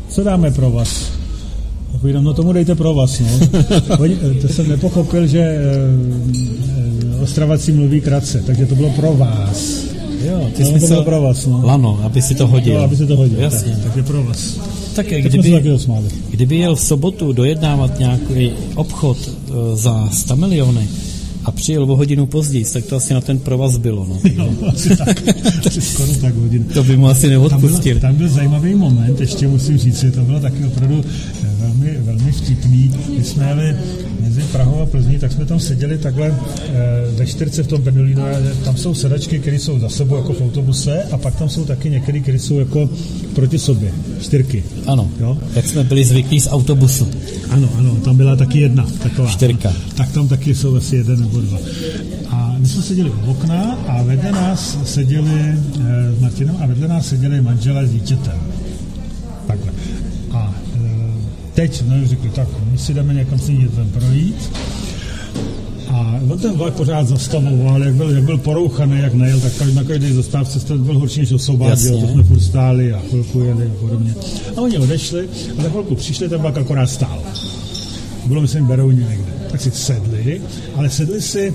Co 0.09 0.25
dáme 0.25 0.51
pro 0.51 0.71
vás? 0.71 1.11
A 1.95 1.99
povídám, 1.99 2.25
no 2.25 2.35
tomu 2.35 2.53
dejte 2.53 2.75
pro 2.75 2.95
vás, 2.95 3.21
no. 3.21 3.27
Oni, 3.99 4.17
to 4.43 4.49
jsem 4.49 4.69
nepochopil, 4.69 5.27
že 5.27 5.39
eh, 5.39 5.61
eh, 7.17 7.23
Ostravací 7.23 7.73
mluví 7.73 8.01
krátce, 8.01 8.43
takže 8.47 8.67
to 8.67 8.75
bylo 8.75 8.91
pro 8.91 9.13
vás. 9.17 9.85
Jo, 10.25 10.51
ty 10.57 10.63
No, 10.63 10.69
jsi 10.69 10.73
to 10.73 10.79
bylo 10.79 10.81
myslel 10.81 11.03
pro 11.03 11.23
vás, 11.23 11.47
no. 11.47 11.61
lano, 11.65 12.01
aby 12.03 12.23
si 12.23 12.35
to 12.35 12.47
hodil. 12.47 12.75
Jo, 12.75 12.81
aby 12.81 12.97
se 12.97 13.07
to 13.07 13.17
hodilo. 13.17 13.43
Jasně. 13.43 13.73
Tak, 13.73 13.83
tak 13.85 13.97
je 13.97 14.03
pro 14.03 14.23
vás. 14.23 14.61
Tak 15.03 15.13
Tak 15.13 15.33
jsme 15.33 15.43
se 15.43 15.61
kdyby, 15.61 16.09
kdyby 16.31 16.57
jel 16.57 16.77
v 16.77 16.81
sobotu 16.81 17.33
dojednávat 17.33 17.99
nějaký 17.99 18.53
obchod 18.75 19.19
e, 19.29 19.77
za 19.77 20.09
100 20.13 20.37
miliony 20.37 20.89
a 21.45 21.51
přijel 21.51 21.83
o 21.83 21.97
hodinu 21.97 22.27
později, 22.27 22.65
tak 22.65 22.85
to 22.85 22.97
asi 22.97 23.15
na 23.15 23.21
ten 23.21 23.39
provaz 23.39 23.77
bylo. 23.77 24.07
No. 24.09 24.21
No, 24.37 24.69
asi 24.69 24.97
tak. 24.97 25.23
Asi 25.67 25.81
skoro 25.81 26.13
tak 26.21 26.35
hodin. 26.35 26.65
To 26.65 26.85
by 26.85 26.97
mu 26.97 27.07
asi 27.09 27.21
Tam 27.21 27.31
byl, 27.31 27.41
neodpustil. 27.41 28.01
tam 28.01 28.15
byl 28.15 28.29
zajímavý 28.29 28.75
moment, 28.75 29.21
ještě 29.21 29.49
musím 29.49 29.79
říct, 29.79 30.01
že 30.01 30.11
to 30.11 30.21
bylo 30.21 30.41
taky 30.41 30.65
opravdu 30.65 31.05
eh, 31.45 31.49
velmi, 31.61 31.99
velmi 32.01 32.33
vtipný. 32.33 32.91
My 33.19 33.25
jsme 33.25 33.49
jeli 33.49 33.77
mezi 34.21 34.41
Prahou 34.53 34.81
a 34.81 34.87
Plzní, 34.87 35.19
tak 35.19 35.33
jsme 35.33 35.45
tam 35.47 35.61
seděli 35.61 35.99
takhle 35.99 36.27
eh, 36.29 36.73
ve 37.17 37.27
čtyřce 37.27 37.63
v 37.63 37.67
tom 37.67 37.83
Pendolino. 37.83 38.23
Tam 38.65 38.77
jsou 38.77 38.95
sedačky, 38.95 39.39
které 39.39 39.59
jsou 39.59 39.79
za 39.79 39.89
sebou 39.89 40.17
jako 40.17 40.33
v 40.33 40.41
autobuse 40.43 41.03
a 41.03 41.17
pak 41.19 41.37
tam 41.37 41.49
jsou 41.49 41.65
taky 41.65 41.91
některé, 41.91 42.21
které 42.21 42.39
jsou 42.39 42.59
jako 42.59 42.91
proti 43.35 43.59
sobě. 43.59 43.93
Čtyřky. 44.21 44.65
Ano, 44.87 45.11
Jo? 45.21 45.39
jak 45.55 45.67
jsme 45.67 45.85
byli 45.85 46.05
zvyklí 46.05 46.41
z 46.41 46.49
autobusu. 46.51 47.09
Ano, 47.51 47.69
ano, 47.79 47.97
tam 48.05 48.17
byla 48.17 48.37
taky 48.37 48.59
jedna 48.61 48.87
taková. 49.03 49.29
Čtyřka. 49.29 49.73
Tak 49.95 50.13
tam 50.13 50.29
taky 50.29 50.55
jsou 50.55 50.77
asi 50.77 50.97
jeden 50.97 51.21
nebo 51.21 51.40
dva. 51.41 51.59
A 52.31 52.55
my 52.59 52.69
jsme 52.69 52.83
seděli 52.83 53.11
u 53.11 53.31
okna 53.31 53.79
a 53.89 54.03
vedle 54.03 54.33
nás 54.33 54.79
seděli 54.85 55.41
eh, 55.41 55.57
s 56.19 56.21
Martinem 56.21 56.57
a 56.63 56.67
vedle 56.67 56.89
nás 56.89 57.07
seděli 57.09 57.41
manželé 57.41 57.87
s 57.87 57.91
dítětem. 57.93 58.39
Takhle. 59.47 59.73
A 60.31 60.55
eh, 60.75 60.89
teď 61.55 61.75
jsme 61.75 62.07
řekli, 62.09 62.31
tak 62.31 62.49
my 62.73 62.79
si 62.79 62.95
jdeme 62.95 63.15
někam 63.15 63.39
si 63.39 63.57
dětem 63.57 63.91
projít. 63.91 64.51
A 65.89 66.21
on 66.31 66.39
ten 66.39 66.53
vlak 66.57 66.75
pořád 66.75 67.07
zastavoval, 67.09 67.83
jak 67.85 67.95
byl, 67.95 68.11
jak 68.11 68.25
byl 68.25 68.39
porouchaný, 68.39 69.01
jak 69.01 69.15
nejel, 69.15 69.41
tak 69.41 69.53
každý- 69.53 69.75
na 69.75 69.85
každé 69.85 70.15
zastávce 70.15 70.61
to 70.61 70.79
byl 70.79 70.99
horší 70.99 71.21
než 71.21 71.31
Jasně. 71.69 71.91
jo, 71.91 72.01
to 72.01 72.13
jsme 72.13 72.23
furt 72.23 72.41
stáli 72.41 72.93
a 72.93 73.01
chvilku 73.11 73.41
jeli 73.41 73.67
a 73.67 73.81
podobně. 73.81 74.15
A 74.57 74.61
oni 74.61 74.79
odešli 74.79 75.29
a 75.59 75.63
za 75.63 75.69
chvilku 75.69 75.95
přišli, 75.95 76.29
ten 76.29 76.41
vlak 76.41 76.57
akorát 76.59 76.87
stál. 76.87 77.23
Bylo, 78.27 78.41
myslím, 78.41 78.67
Berouně 78.67 79.07
někde. 79.11 79.40
Tak 79.51 79.61
si 79.61 79.71
sedli, 79.71 80.43
ale 80.77 80.91
sedli 80.91 81.23
si, 81.23 81.55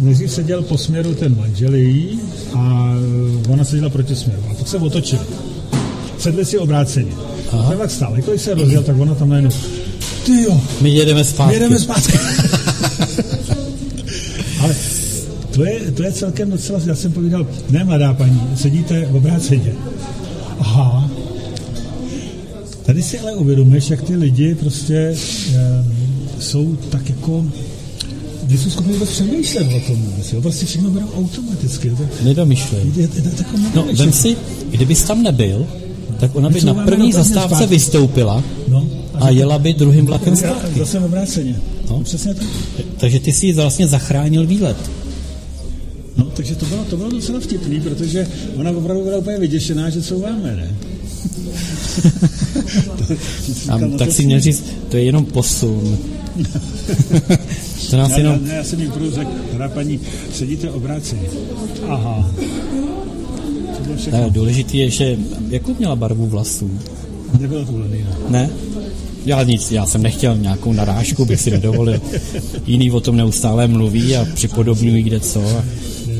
nejdřív 0.00 0.30
seděl 0.32 0.62
po 0.62 0.78
směru 0.78 1.14
ten 1.14 1.36
manžel 1.36 1.74
její 1.74 2.20
a 2.54 2.94
ona 3.48 3.64
seděla 3.64 3.88
proti 3.90 4.16
směru. 4.16 4.42
A 4.50 4.54
pak 4.54 4.68
se 4.68 4.76
otočili. 4.78 5.22
Sedli 6.18 6.44
si 6.44 6.58
obráceně. 6.58 7.12
A 7.52 7.68
ten 7.68 7.76
vlak 7.76 7.90
stál. 7.90 8.16
Jako 8.16 8.30
když 8.30 8.42
se 8.42 8.54
rozjel, 8.54 8.82
tak 8.82 8.98
ona 8.98 9.14
tam 9.14 9.28
najednou, 9.28 9.50
ty 10.26 10.42
jo, 10.42 10.60
My 10.80 10.90
jedeme 10.90 11.24
zpátky. 11.24 11.48
my 11.48 11.54
jedeme 11.54 11.78
zpátky. 11.78 12.18
Ale 14.60 14.74
to 15.54 15.64
je, 15.64 15.80
to 15.92 16.02
je 16.02 16.12
celkem 16.12 16.50
docela, 16.50 16.80
já 16.86 16.94
jsem 16.94 17.12
povídal, 17.12 17.46
ne 17.70 17.84
mladá 17.84 18.14
paní, 18.14 18.42
sedíte 18.56 19.06
v 19.10 19.16
obráceně. 19.16 19.72
Aha. 20.58 21.10
Tady 22.82 23.02
si 23.02 23.18
ale 23.18 23.32
uvědomuješ, 23.32 23.90
jak 23.90 24.02
ty 24.02 24.16
lidi 24.16 24.54
prostě 24.54 24.94
e, 24.94 25.14
jsou 26.38 26.76
tak 26.90 27.08
jako 27.08 27.44
že 28.48 28.58
jsou 28.58 28.70
schopni 28.70 28.92
vůbec 28.92 29.10
přemýšlet 29.10 29.66
o 29.76 29.80
tom 29.80 29.96
vůbec, 30.02 30.32
jo? 30.32 30.42
prostě 30.42 30.66
všechno 30.66 30.90
berou 30.90 31.06
automaticky. 31.16 31.90
To, 31.90 32.24
Nedomyšlej. 32.24 32.82
je, 32.96 33.02
je, 33.02 33.08
je 33.24 33.32
No, 33.74 33.86
vem 33.96 34.12
si, 34.12 34.36
kdybys 34.70 35.02
tam 35.02 35.22
nebyl, 35.22 35.66
tak 36.20 36.36
ona 36.36 36.50
by 36.50 36.60
na 36.60 36.74
první 36.74 37.12
zastávce 37.12 37.54
zpátky? 37.56 37.66
vystoupila 37.74 38.44
no, 38.68 38.88
a 39.14 39.30
jela 39.30 39.58
by 39.58 39.74
druhým 39.74 40.06
vlakem 40.06 40.36
zpátky. 40.36 40.78
Zase 40.78 41.00
obráceně. 41.00 41.56
No. 41.90 42.00
Přesně 42.00 42.34
tak. 42.34 42.46
Takže 42.96 43.20
ty 43.20 43.32
si 43.32 43.46
jí 43.46 43.52
vlastně 43.52 43.88
zachránil 43.88 44.46
výlet. 44.46 44.76
No, 46.16 46.24
takže 46.24 46.54
to 46.54 46.66
bylo, 46.66 46.84
to 46.84 46.96
bylo 46.96 47.10
docela 47.10 47.40
vtipný, 47.40 47.80
protože 47.80 48.26
ona 48.56 48.70
opravdu 48.70 49.04
byla 49.04 49.18
úplně 49.18 49.38
vyděšená, 49.38 49.90
že 49.90 50.02
co 50.02 50.18
máme, 50.18 50.56
ne? 50.56 50.74
A, 52.94 53.04
Říkal, 53.52 53.78
no 53.80 53.98
tak 53.98 54.08
to 54.08 54.14
si 54.14 54.26
měl 54.26 54.40
říct, 54.40 54.64
to 54.88 54.96
je 54.96 55.04
jenom 55.04 55.24
posun. 55.24 55.98
to 57.90 57.96
nás 57.96 58.10
Já, 58.10 58.18
já, 58.18 58.18
jenom... 58.18 58.44
ne, 58.44 58.54
já 58.54 58.64
jsem 58.64 58.80
jí 58.80 58.90
průz 58.90 59.14
řekl, 59.14 59.30
paní, 59.74 60.00
sedíte 60.32 60.70
obráceně. 60.70 61.22
Aha. 61.88 62.30
To 63.76 63.82
bylo 63.84 63.96
všechno. 63.96 64.20
Ne, 64.20 64.30
důležitý 64.30 64.78
je, 64.78 64.90
že 64.90 65.16
jakou 65.48 65.74
měla 65.78 65.96
barvu 65.96 66.26
vlasů? 66.26 66.70
Nebylo 67.40 67.64
to 67.64 67.72
blondýna. 67.72 68.10
Ne? 68.28 68.50
Já 69.26 69.42
nic, 69.42 69.72
já 69.72 69.86
jsem 69.86 70.02
nechtěl 70.02 70.36
nějakou 70.36 70.72
narážku, 70.72 71.24
bych 71.24 71.40
si 71.40 71.50
nedovolil. 71.50 72.00
Jiný 72.66 72.90
o 72.90 73.00
tom 73.00 73.16
neustále 73.16 73.66
mluví 73.68 74.16
a 74.16 74.26
připodobňují 74.34 75.02
kde 75.02 75.20
co. 75.20 75.40
A 75.48 75.64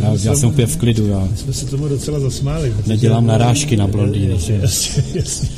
já, 0.00 0.16
já 0.22 0.34
jsem 0.34 0.48
úplně 0.48 0.66
v 0.66 0.76
klidu, 0.76 1.06
já 1.06 1.28
Jsme 1.36 1.52
se 1.52 1.66
tomu 1.66 1.88
docela 1.88 2.20
zasmáli. 2.20 2.74
nedělám 2.86 3.26
narážky 3.26 3.76
na 3.76 3.86
blondýny. 3.86 4.32
Jasně, 4.32 4.60
jasně. 5.14 5.48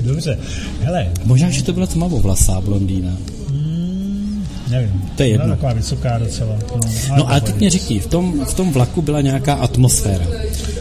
Dobře, 0.00 0.38
hele, 0.80 1.06
Možná, 1.24 1.50
že 1.50 1.62
to 1.62 1.72
byla 1.72 1.86
tmavovlasá 1.86 2.60
blondýna. 2.60 3.16
nevím. 4.70 5.02
To 5.16 5.22
je 5.22 5.28
jedno. 5.28 5.44
Byla 5.44 5.56
taková 5.56 5.72
vysoká 5.72 6.18
docela. 6.18 6.56
No, 6.74 7.16
No 7.16 7.28
ale 7.30 7.40
teď 7.40 7.56
mě 7.56 7.70
řekni, 7.70 8.00
v 8.00 8.06
tom, 8.06 8.44
v 8.44 8.54
tom 8.54 8.72
vlaku 8.72 9.02
byla 9.02 9.20
nějaká 9.20 9.54
atmosféra. 9.54 10.24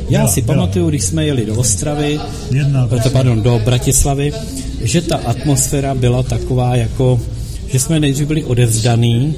Já 0.10 0.20
Byla, 0.20 0.28
si 0.28 0.42
byla. 0.42 0.56
pamatuju, 0.58 0.90
když 0.90 1.04
jsme 1.04 1.26
jeli 1.26 1.46
do 1.46 1.56
Ostravy, 1.56 2.20
Jedna 2.52 2.88
to, 2.88 3.10
pardon, 3.10 3.42
do 3.42 3.62
Bratislavy, 3.66 4.32
že 4.82 5.02
ta 5.02 5.16
atmosféra 5.18 5.96
byla 5.96 6.24
taková 6.24 6.76
jako, 6.76 7.20
že 7.68 7.80
jsme 7.80 8.00
nejdřív 8.00 8.28
byli 8.28 8.44
odevzdaný 8.44 9.34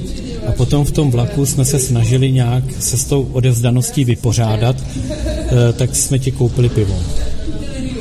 a 0.48 0.52
potom 0.52 0.84
v 0.84 0.90
tom 0.92 1.10
vlaku 1.10 1.46
jsme 1.46 1.64
se 1.64 1.78
snažili 1.78 2.32
nějak 2.32 2.64
se 2.80 2.96
s 2.98 3.04
tou 3.04 3.22
odevzdaností 3.32 4.04
vypořádat, 4.04 4.76
eh, 5.10 5.72
tak 5.72 5.96
jsme 5.96 6.18
ti 6.18 6.30
koupili 6.32 6.68
pivo. 6.68 6.94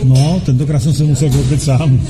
No, 0.04 0.42
tentokrát 0.46 0.80
jsem 0.84 0.94
se 0.94 1.04
musel 1.04 1.30
koupit 1.30 1.64
sám. 1.64 2.02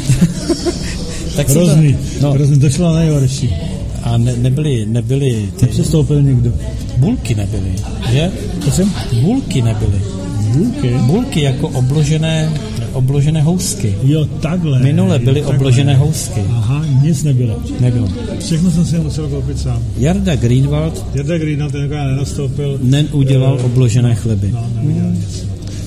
Tak 1.35 1.49
Hrozný, 1.49 1.93
To, 1.93 2.25
no, 2.27 2.33
hrozný, 2.33 2.59
to 2.59 2.69
šlo 2.69 2.93
na 2.93 2.99
nejhorší. 2.99 3.49
a 4.03 4.17
ne, 4.17 4.35
nebyly, 4.37 4.85
nebyly 4.85 5.49
ty 5.59 5.65
Přestoupil 5.67 6.21
někdo. 6.21 6.51
bulky 6.97 7.35
nebyly, 7.35 7.71
že? 8.11 8.31
Prosím? 8.61 8.93
Bulky 9.21 9.61
nebyly. 9.61 9.99
Bulky? 10.57 10.89
Bulky 11.05 11.41
jako 11.41 11.67
obložené, 11.67 12.49
obložené 12.93 13.41
housky. 13.41 13.95
Jo, 14.03 14.25
takhle. 14.39 14.79
Minule 14.79 15.19
byly 15.19 15.39
jo, 15.39 15.45
takhle. 15.45 15.57
obložené 15.57 15.95
housky. 15.95 16.41
Aha, 16.49 16.85
nic 17.03 17.23
nebylo. 17.23 17.59
Nebylo. 17.79 18.07
Všechno 18.39 18.71
jsem 18.71 18.85
si 18.85 18.97
musel 18.99 19.27
koupit 19.27 19.59
sám. 19.59 19.79
Jarda 19.97 20.35
Greenwald 20.35 21.05
Jarda 21.15 21.37
Greenal 21.37 21.69
tenkrát 21.71 22.05
nenastoupil. 22.07 22.79
neudělal 22.83 23.59
obložené 23.63 24.15
chleby. 24.15 24.49
No, 24.53 24.65
neudělal 24.83 25.11
nic. 25.11 25.45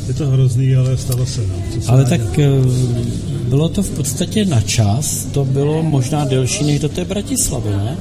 Je 0.08 0.14
to 0.14 0.26
hrozný, 0.26 0.76
ale 0.76 0.96
stalo 0.96 1.26
se. 1.26 1.40
No. 1.46 1.82
Se 1.82 1.90
ale 1.90 2.04
tak? 2.04 2.38
Eh, 2.38 2.48
bylo 3.48 3.68
to 3.68 3.82
v 3.82 3.90
podstatě 3.90 4.44
na 4.44 4.60
čas, 4.60 5.26
to 5.32 5.44
bylo 5.44 5.82
možná 5.82 6.24
delší 6.24 6.64
než 6.64 6.80
do 6.80 6.88
té 6.88 7.04
Bratislavy, 7.04 7.70
ne? 7.70 7.96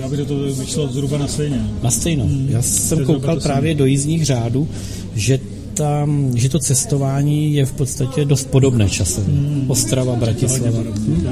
Já 0.00 0.08
bych 0.08 0.20
to 0.20 0.38
vyšlo 0.38 0.88
zhruba 0.88 1.18
na 1.18 1.28
stejně. 1.28 1.66
Na 1.82 1.90
stejno. 1.90 2.24
Hmm. 2.24 2.46
Já 2.50 2.62
jsem 2.62 3.04
koukal 3.04 3.40
právě 3.40 3.74
do 3.74 3.86
jízdních 3.86 4.24
řádů, 4.24 4.68
že 5.14 5.38
tam, 5.74 6.30
že 6.34 6.48
to 6.48 6.58
cestování 6.58 7.54
je 7.54 7.66
v 7.66 7.72
podstatě 7.72 8.24
dost 8.24 8.50
podobné 8.50 8.90
časově. 8.90 9.34
Hmm. 9.34 9.64
Ostrava, 9.68 10.16
Bratislava. 10.16 10.78
Hmm. 10.78 11.26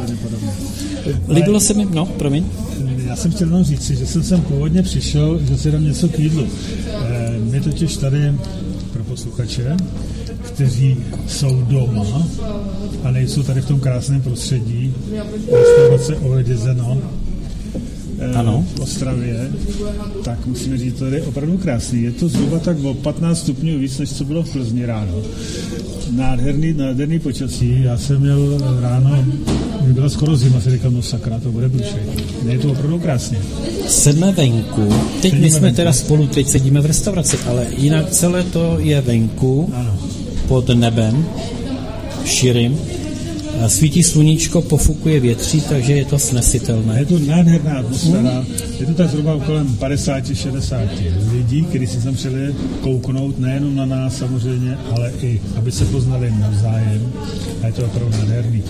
Líbilo 1.29 1.61
se 1.61 1.75
mi, 1.75 1.87
no, 1.91 2.07
promiň. 2.07 2.45
Já 3.07 3.17
jsem 3.17 3.31
chtěl 3.31 3.49
jenom 3.49 3.65
říct, 3.65 3.91
že 3.91 4.07
jsem 4.07 4.23
sem 4.23 4.41
původně 4.41 4.83
přišel, 4.83 5.41
že 5.49 5.59
si 5.59 5.71
dám 5.71 5.85
něco 5.85 6.09
k 6.09 6.19
jídlu. 6.19 6.47
E, 6.47 7.39
my 7.51 7.61
totiž 7.61 7.97
tady 7.97 8.33
posluchače, 9.11 9.77
kteří 10.43 10.97
jsou 11.27 11.63
doma 11.63 12.27
a 13.03 13.11
nejsou 13.11 13.43
tady 13.43 13.61
v 13.61 13.67
tom 13.69 13.81
krásném 13.81 14.23
prostředí, 14.23 14.95
restaurace 15.53 16.17
Ovedizeno, 16.17 16.99
Eh, 18.21 18.35
ano. 18.37 18.65
v 18.77 18.81
Ostravě, 18.81 19.51
tak 20.25 20.47
musíme 20.47 20.79
říct, 20.79 20.99
to 20.99 21.05
je 21.07 21.23
opravdu 21.23 21.59
krásný. 21.59 22.03
Je 22.03 22.13
to 22.13 22.29
zhruba 22.29 22.59
tak 22.59 22.85
o 22.85 22.95
15 22.95 23.39
stupňů 23.39 23.79
víc, 23.79 23.99
než 23.99 24.13
co 24.13 24.25
bylo 24.25 24.43
v 24.43 24.53
Plzni 24.53 24.87
ráno. 24.87 25.15
Nádherný, 26.11 26.73
nádherný 26.73 27.19
počasí. 27.19 27.83
Já 27.83 27.99
jsem 27.99 28.21
měl 28.21 28.59
ráno, 28.81 29.25
kdy 29.91 29.95
byla 29.95 30.09
skoro 30.09 30.37
zima, 30.37 30.61
si 30.61 30.71
říkal, 30.71 30.91
no 30.91 31.03
sakra, 31.03 31.41
to 31.41 31.53
bude 31.53 31.69
průšvih. 31.69 32.03
Je 32.49 32.59
to 32.59 32.71
opravdu 32.71 32.99
krásně. 32.99 33.39
Jsme 33.89 34.33
venku. 34.33 34.95
Teď 35.23 35.31
sedíme 35.31 35.41
my 35.41 35.51
jsme 35.51 35.61
venku. 35.61 35.77
teda 35.77 35.93
spolu, 35.93 36.27
teď 36.27 36.49
sedíme 36.49 36.81
v 36.81 36.87
restauraci, 36.87 37.39
ale 37.47 37.67
jinak 37.77 38.11
celé 38.11 38.43
to 38.43 38.77
je 38.79 39.01
venku, 39.01 39.71
ano. 39.75 39.99
pod 40.49 40.69
nebem, 40.69 41.27
širým 42.25 42.79
Svítí 43.67 44.03
sluníčko, 44.03 44.63
pofukuje 44.63 45.21
větří, 45.21 45.61
takže 45.61 45.93
je 45.93 46.05
to 46.05 46.19
snesitelné. 46.19 46.99
Je 46.99 47.07
to 47.07 47.19
nádherná 47.19 47.79
atmosféra. 47.79 48.45
Je 48.81 48.87
to 48.87 48.95
tak 48.95 49.11
zhruba 49.11 49.39
kolem 49.47 49.77
50-60 49.77 50.89
lidí, 51.33 51.63
kteří 51.63 51.87
si 51.87 52.01
sem 52.01 52.15
přijeli 52.15 52.55
kouknout 52.81 53.39
nejenom 53.39 53.77
na 53.77 53.87
nás 53.87 54.17
samozřejmě, 54.17 54.79
ale 54.97 55.13
i, 55.23 55.41
aby 55.57 55.73
se 55.73 55.85
poznali 55.85 56.33
navzájem. 56.41 57.13
A 57.63 57.67
je 57.67 57.73
to 57.73 57.87
opravdu 57.87 58.19
nádherný. 58.19 58.63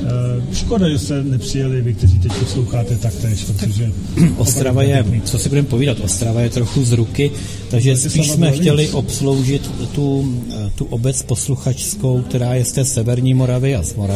Uh, 0.00 0.54
škoda, 0.54 0.88
že 0.88 0.98
jste 0.98 1.22
nepřijeli 1.22 1.82
vy, 1.82 1.94
kteří 1.94 2.18
teď 2.18 2.32
posloucháte 2.32 2.96
taktéž, 2.96 3.44
protože... 3.44 3.92
Ostrava 4.36 4.82
je, 4.82 5.04
co 5.24 5.38
si 5.38 5.48
budeme 5.48 5.68
povídat, 5.68 6.00
Ostrava 6.00 6.40
je 6.40 6.50
trochu 6.50 6.84
z 6.84 6.92
ruky, 6.92 7.30
takže 7.70 7.96
spíš 7.96 8.30
jsme 8.30 8.52
chtěli 8.52 8.88
obsloužit 8.88 9.70
tu, 9.94 10.34
tu 10.74 10.84
obec 10.84 11.22
posluchačskou, 11.22 12.22
která 12.22 12.54
je 12.54 12.64
z 12.64 12.72
té 12.72 12.84
severní 12.84 13.34
Moravy 13.34 13.76
a 13.76 13.82
z 13.82 13.94
Moravy, 13.94 14.09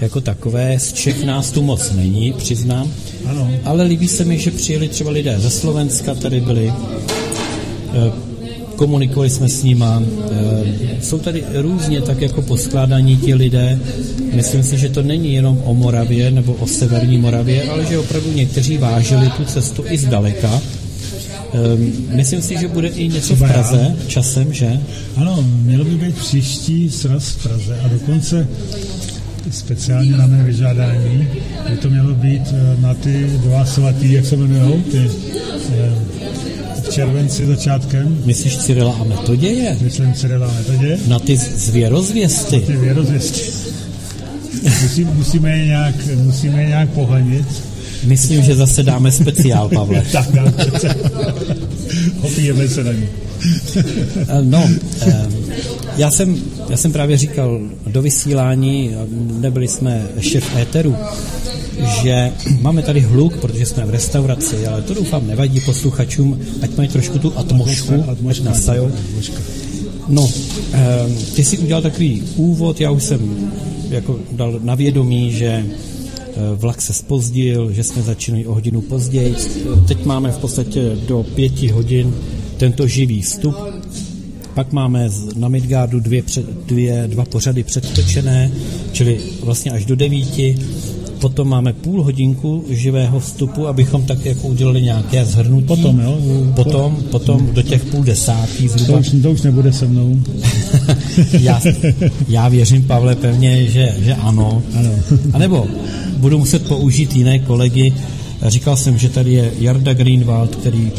jako 0.00 0.20
takové. 0.20 0.78
Z 0.78 0.92
Čech 0.92 1.24
nás 1.24 1.50
tu 1.50 1.62
moc 1.62 1.92
není, 1.92 2.32
přiznám. 2.32 2.92
Ano. 3.26 3.50
Ale 3.64 3.84
líbí 3.84 4.08
se 4.08 4.24
mi, 4.24 4.38
že 4.38 4.50
přijeli 4.50 4.88
třeba 4.88 5.10
lidé 5.10 5.36
ze 5.38 5.50
Slovenska, 5.50 6.14
tady 6.14 6.40
byli. 6.40 6.72
Eh, 7.94 8.12
komunikovali 8.76 9.30
jsme 9.30 9.48
s 9.48 9.62
nima. 9.62 10.02
Eh, 10.30 11.02
jsou 11.02 11.18
tady 11.18 11.44
různě 11.54 12.00
tak 12.00 12.20
jako 12.20 12.42
poskládaní 12.42 13.16
ti 13.16 13.34
lidé. 13.34 13.78
Myslím 14.32 14.62
si, 14.62 14.78
že 14.78 14.88
to 14.88 15.02
není 15.02 15.34
jenom 15.34 15.62
o 15.64 15.74
Moravě 15.74 16.30
nebo 16.30 16.52
o 16.52 16.66
severní 16.66 17.18
Moravě, 17.18 17.62
ale 17.62 17.86
že 17.86 17.98
opravdu 17.98 18.32
někteří 18.32 18.78
vážili 18.78 19.30
tu 19.36 19.44
cestu 19.44 19.84
i 19.88 19.98
zdaleka. 19.98 20.60
Ehm, 21.52 21.92
myslím 22.08 22.42
si, 22.42 22.58
že 22.58 22.68
bude 22.68 22.88
i 22.88 23.08
něco 23.08 23.34
v 23.36 23.38
Praze 23.38 23.96
časem, 24.06 24.52
že? 24.52 24.80
Ano, 25.16 25.44
mělo 25.62 25.84
by 25.84 25.90
být 25.90 26.16
příští 26.16 26.90
sraz 26.90 27.28
v 27.28 27.42
Praze 27.42 27.78
a 27.84 27.88
dokonce 27.88 28.48
speciálně 29.50 30.16
na 30.16 30.26
mé 30.26 30.44
vyžádání 30.44 31.28
by 31.70 31.76
to 31.76 31.90
mělo 31.90 32.14
být 32.14 32.42
eh, 32.52 32.76
na 32.80 32.94
ty 32.94 33.30
dva 33.36 33.64
svatý, 33.64 34.12
jak 34.12 34.26
se 34.26 34.34
jmenují, 34.34 34.82
ty 34.82 35.10
v 36.84 36.88
červenci 36.88 37.46
začátkem. 37.46 38.22
Myslíš 38.24 38.56
Cyrila 38.58 38.94
a 39.00 39.04
Metoděje? 39.04 39.76
Myslím 39.80 40.12
Cyrila 40.12 40.48
a 40.48 40.52
Metoděje. 40.52 40.98
Na 41.06 41.18
ty 41.18 41.36
zvěrozvěsty. 41.36 42.60
Na 42.60 42.66
ty 42.66 42.76
věrozvěsty. 42.76 43.40
Musí, 44.82 45.04
musíme, 45.04 45.58
je 45.58 45.66
nějak, 45.66 45.94
musíme 46.16 46.62
je 46.62 46.68
nějak 46.68 46.90
pohanit. 46.90 47.46
Myslím, 48.04 48.42
že 48.42 48.56
zase 48.56 48.82
dáme 48.82 49.12
speciál, 49.12 49.68
Pavle. 49.68 50.02
tak 50.12 50.32
dáme 50.32 50.52
Opijeme 52.22 52.68
se 52.68 52.84
na 52.84 52.92
ní. 52.92 53.08
Eh, 54.16 54.42
no, 54.42 54.68
eh, 55.00 55.26
já 55.96 56.10
jsem, 56.10 56.36
já 56.68 56.76
jsem 56.76 56.92
právě 56.92 57.16
říkal 57.16 57.60
do 57.86 58.02
vysílání, 58.02 58.90
nebyli 59.40 59.68
jsme 59.68 60.08
v 60.40 60.56
éteru, 60.56 60.96
že 62.02 62.32
máme 62.60 62.82
tady 62.82 63.00
hluk, 63.00 63.36
protože 63.36 63.66
jsme 63.66 63.84
v 63.86 63.90
restauraci, 63.90 64.66
ale 64.66 64.82
to 64.82 64.94
doufám 64.94 65.26
nevadí 65.26 65.60
posluchačům, 65.60 66.40
ať 66.62 66.76
mají 66.76 66.88
trošku 66.88 67.18
tu 67.18 67.38
atmosféru, 67.38 68.04
ať 68.30 68.42
nasajou. 68.42 68.90
No, 70.08 70.30
eh, 70.72 71.08
ty 71.34 71.44
jsi 71.44 71.58
udělal 71.58 71.82
takový 71.82 72.22
úvod, 72.36 72.80
já 72.80 72.90
už 72.90 73.02
jsem 73.02 73.50
jako 73.90 74.18
dal 74.32 74.60
na 74.62 74.74
vědomí, 74.74 75.32
že 75.32 75.64
vlak 76.56 76.82
se 76.82 76.92
spozdil, 76.92 77.72
že 77.72 77.84
jsme 77.84 78.02
začínali 78.02 78.46
o 78.46 78.54
hodinu 78.54 78.80
později. 78.80 79.34
Teď 79.88 80.04
máme 80.04 80.32
v 80.32 80.38
podstatě 80.38 80.96
do 81.08 81.22
pěti 81.22 81.68
hodin 81.68 82.14
tento 82.56 82.86
živý 82.86 83.22
vstup. 83.22 83.54
Pak 84.54 84.72
máme 84.72 85.10
na 85.36 85.48
Midgardu 85.48 86.00
dvě, 86.00 86.22
dvě, 86.66 87.04
dva 87.06 87.24
pořady 87.24 87.62
předtočené, 87.62 88.52
čili 88.92 89.20
vlastně 89.42 89.70
až 89.70 89.84
do 89.84 89.96
devíti 89.96 90.58
potom 91.24 91.48
máme 91.48 91.72
půl 91.72 92.02
hodinku 92.02 92.64
živého 92.68 93.20
vstupu, 93.20 93.66
abychom 93.66 94.02
tak 94.02 94.24
jako 94.24 94.48
udělali 94.48 94.82
nějaké 94.82 95.24
zhrnutí. 95.24 95.66
Potom, 95.66 96.00
jo? 96.00 96.18
Potom, 96.54 96.96
potom 97.10 97.48
do 97.52 97.62
těch 97.62 97.84
půl 97.84 98.04
desátý 98.04 98.68
zhruba. 98.68 98.92
To 98.92 98.98
už, 98.98 99.22
to 99.22 99.32
už 99.32 99.42
nebude 99.42 99.72
se 99.72 99.86
mnou. 99.86 100.20
já, 101.40 101.60
já 102.28 102.48
věřím, 102.48 102.82
Pavle, 102.82 103.16
pevně, 103.16 103.66
že, 103.66 103.94
že 104.04 104.14
ano. 104.14 104.62
ano. 104.78 104.90
A 105.32 105.38
nebo 105.38 105.66
budu 106.16 106.38
muset 106.38 106.68
použít 106.68 107.16
jiné 107.16 107.38
kolegy, 107.38 107.92
Říkal 108.46 108.76
jsem, 108.76 108.98
že 108.98 109.08
tady 109.08 109.32
je 109.32 109.52
Jarda 109.58 109.94
Greenwald, 109.94 110.56
který 110.56 110.92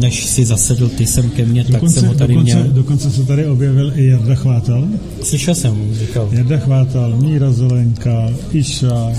než 0.00 0.24
si 0.24 0.44
zasedl 0.44 0.88
ty 0.88 1.06
sem 1.06 1.30
ke 1.30 1.44
mně, 1.44 1.64
dokonce, 1.64 1.94
tak 1.94 2.00
jsem 2.00 2.08
ho 2.08 2.14
tady 2.14 2.34
dokonce, 2.34 2.54
měl. 2.54 2.72
Dokonce 2.72 3.10
se 3.10 3.24
tady 3.24 3.46
objevil 3.46 3.92
i 3.94 4.06
Jarda 4.06 4.34
Chvátal. 4.34 4.84
Slyšel 5.22 5.54
jsem, 5.54 5.94
říkal. 5.94 6.28
Jarda 6.32 6.58
Chvátal, 6.58 7.16
Míra 7.16 7.52
Zelenka, 7.52 8.30
Iša, 8.52 9.12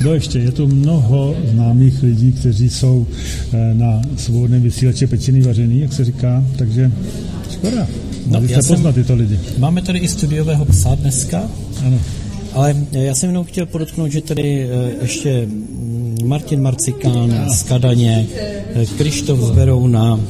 kdo 0.00 0.14
ještě? 0.14 0.38
Je 0.38 0.52
tu 0.52 0.66
mnoho 0.66 1.36
známých 1.52 2.02
lidí, 2.02 2.32
kteří 2.32 2.70
jsou 2.70 3.06
eh, 3.52 3.74
na 3.74 4.02
svobodném 4.16 4.62
vysílači 4.62 5.06
pečený 5.06 5.40
vařený, 5.40 5.80
jak 5.80 5.92
se 5.92 6.04
říká, 6.04 6.44
takže 6.56 6.92
škoda. 7.50 7.86
No, 8.26 8.40
já 8.48 8.62
jsem, 8.62 8.74
poznat 8.76 8.94
tyto 8.94 9.14
lidi. 9.14 9.38
Máme 9.58 9.82
tady 9.82 9.98
i 9.98 10.08
studiového 10.08 10.64
psa 10.64 10.94
dneska. 10.94 11.42
Ano. 11.86 11.98
Ale 12.52 12.76
já 12.92 13.14
jsem 13.14 13.28
jenom 13.28 13.44
chtěl 13.44 13.66
podotknout, 13.66 14.12
že 14.12 14.20
tady 14.20 14.62
eh, 14.62 14.92
ještě 15.02 15.46
mm, 15.46 16.18
Martin 16.24 16.62
Marcikán 16.62 17.46
z 17.54 17.62
Kadaně, 17.62 18.26
eh, 18.74 18.86
Krištof 18.86 19.40
z 19.40 19.50
Berouna, 19.50 20.20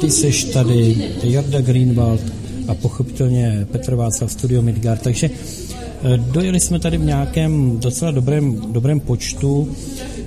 ty 0.00 0.10
seš 0.10 0.44
tady, 0.44 0.96
Jarda 1.22 1.60
Greenwald 1.60 2.20
a 2.68 2.74
pochopitelně 2.74 3.66
Petr 3.72 3.94
Václav 3.94 4.32
Studio 4.32 4.62
Midgard. 4.62 5.02
Takže 5.02 5.30
Eh, 5.30 5.61
dojeli 6.16 6.60
jsme 6.60 6.78
tady 6.78 6.98
v 6.98 7.04
nějakém 7.04 7.78
docela 7.80 8.10
dobrém, 8.10 8.72
dobrém 8.72 9.00
počtu. 9.00 9.68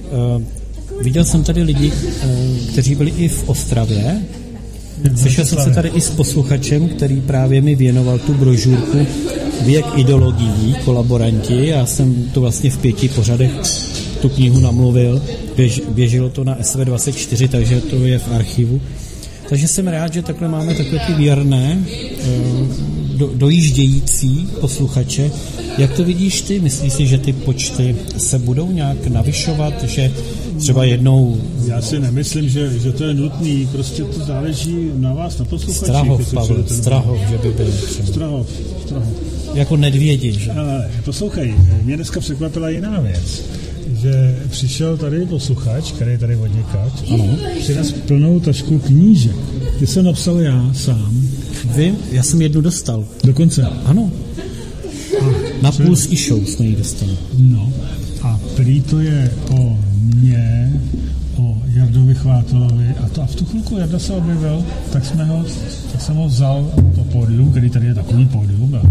Eh, 0.05 0.43
viděl 1.01 1.25
jsem 1.25 1.43
tady 1.43 1.63
lidi, 1.63 1.91
eh, 1.93 2.27
kteří 2.71 2.95
byli 2.95 3.11
i 3.17 3.27
v 3.27 3.49
Ostravě. 3.49 4.21
Slyšel 5.15 5.45
jsem 5.45 5.63
se 5.63 5.71
tady 5.71 5.89
i 5.89 6.01
s 6.01 6.09
posluchačem, 6.09 6.89
který 6.89 7.21
právě 7.21 7.61
mi 7.61 7.75
věnoval 7.75 8.19
tu 8.19 8.33
brožurku 8.33 9.07
Věk 9.61 9.85
ideologií, 9.95 10.75
kolaboranti. 10.85 11.67
Já 11.67 11.85
jsem 11.85 12.29
to 12.33 12.41
vlastně 12.41 12.69
v 12.69 12.77
pěti 12.77 13.09
pořadech 13.09 13.51
tu 14.21 14.29
knihu 14.29 14.59
namluvil. 14.59 15.21
Běž, 15.55 15.81
běželo 15.89 16.29
to 16.29 16.43
na 16.43 16.55
SV24, 16.55 17.47
takže 17.47 17.81
to 17.81 17.95
je 17.95 18.19
v 18.19 18.33
archivu. 18.33 18.81
Takže 19.49 19.67
jsem 19.67 19.87
rád, 19.87 20.13
že 20.13 20.21
takhle 20.21 20.47
máme 20.47 20.75
takové 20.75 20.99
ty 21.07 21.13
věrné, 21.13 21.79
do, 23.15 23.31
dojíždějící 23.35 24.47
posluchače, 24.61 25.31
jak 25.77 25.93
to 25.93 26.03
vidíš 26.03 26.41
ty? 26.41 26.59
Myslíš 26.59 26.93
si, 26.93 27.07
že 27.07 27.17
ty 27.17 27.33
počty 27.33 27.95
se 28.17 28.39
budou 28.39 28.71
nějak 28.71 29.07
navyšovat, 29.07 29.83
že 29.83 30.11
třeba 30.59 30.83
jednou... 30.83 31.41
Já 31.67 31.81
si 31.81 31.99
nemyslím, 31.99 32.49
že, 32.49 32.79
že 32.79 32.91
to 32.91 33.03
je 33.03 33.13
nutný, 33.13 33.67
prostě 33.71 34.03
to 34.03 34.25
záleží 34.25 34.91
na 34.95 35.13
vás, 35.13 35.37
na 35.37 35.45
posluchačích. 35.45 35.83
Strahov, 35.83 36.33
Pavel, 36.33 36.63
Strahov, 36.67 37.19
že 37.29 37.37
by 37.37 37.51
byl 37.51 37.71
třeba. 37.71 38.07
Strahov, 38.07 38.47
Strahov. 38.85 39.13
Jako 39.53 39.77
nedvědi, 39.77 40.31
že? 40.31 40.51
Ale 40.51 40.91
poslouchej, 41.05 41.55
mě 41.83 41.95
dneska 41.95 42.19
překvapila 42.19 42.69
jiná 42.69 42.99
věc 42.99 43.43
že 44.01 44.39
přišel 44.49 44.97
tady 44.97 45.25
posluchač, 45.25 45.91
který 45.91 46.11
je 46.11 46.17
tady 46.17 46.35
odněkat, 46.35 47.03
ano. 47.13 47.37
přines 47.59 47.91
plnou 47.91 48.39
tašku 48.39 48.79
knížek. 48.79 49.35
Ty 49.79 49.87
jsem 49.87 50.05
napsal 50.05 50.39
já 50.39 50.73
sám. 50.73 51.27
Vím, 51.75 51.97
já 52.11 52.23
jsem 52.23 52.41
jednu 52.41 52.61
dostal. 52.61 53.05
Dokonce. 53.23 53.63
Ano. 53.85 54.11
Na 55.61 55.71
půl 55.71 55.95
s 55.95 56.07
Išou 56.11 56.45
jsme 56.45 56.65
ji 56.65 56.75
dostali. 56.75 57.11
No. 57.37 57.73
A 58.21 58.39
prý 58.55 58.81
to 58.81 58.99
je 58.99 59.31
o 59.51 59.77
mě, 60.15 60.73
o 61.37 61.57
Jardovi 61.67 62.15
Chvátelovi 62.15 62.87
a 63.05 63.09
to 63.09 63.21
a 63.21 63.25
v 63.25 63.35
tu 63.35 63.45
chvilku 63.45 63.77
Jarda 63.77 63.99
se 63.99 64.13
objevil, 64.13 64.63
tak 64.91 65.05
jsme 65.05 65.25
ho, 65.25 65.45
tak 65.91 66.01
jsem 66.01 66.15
ho 66.15 66.27
vzal 66.27 66.71
na 66.75 66.91
to 66.95 67.03
pódium, 67.03 67.51
který 67.51 67.69
tady 67.69 67.85
je 67.87 67.95
takový 67.95 68.25
pódium, 68.25 68.75
a. 68.75 68.81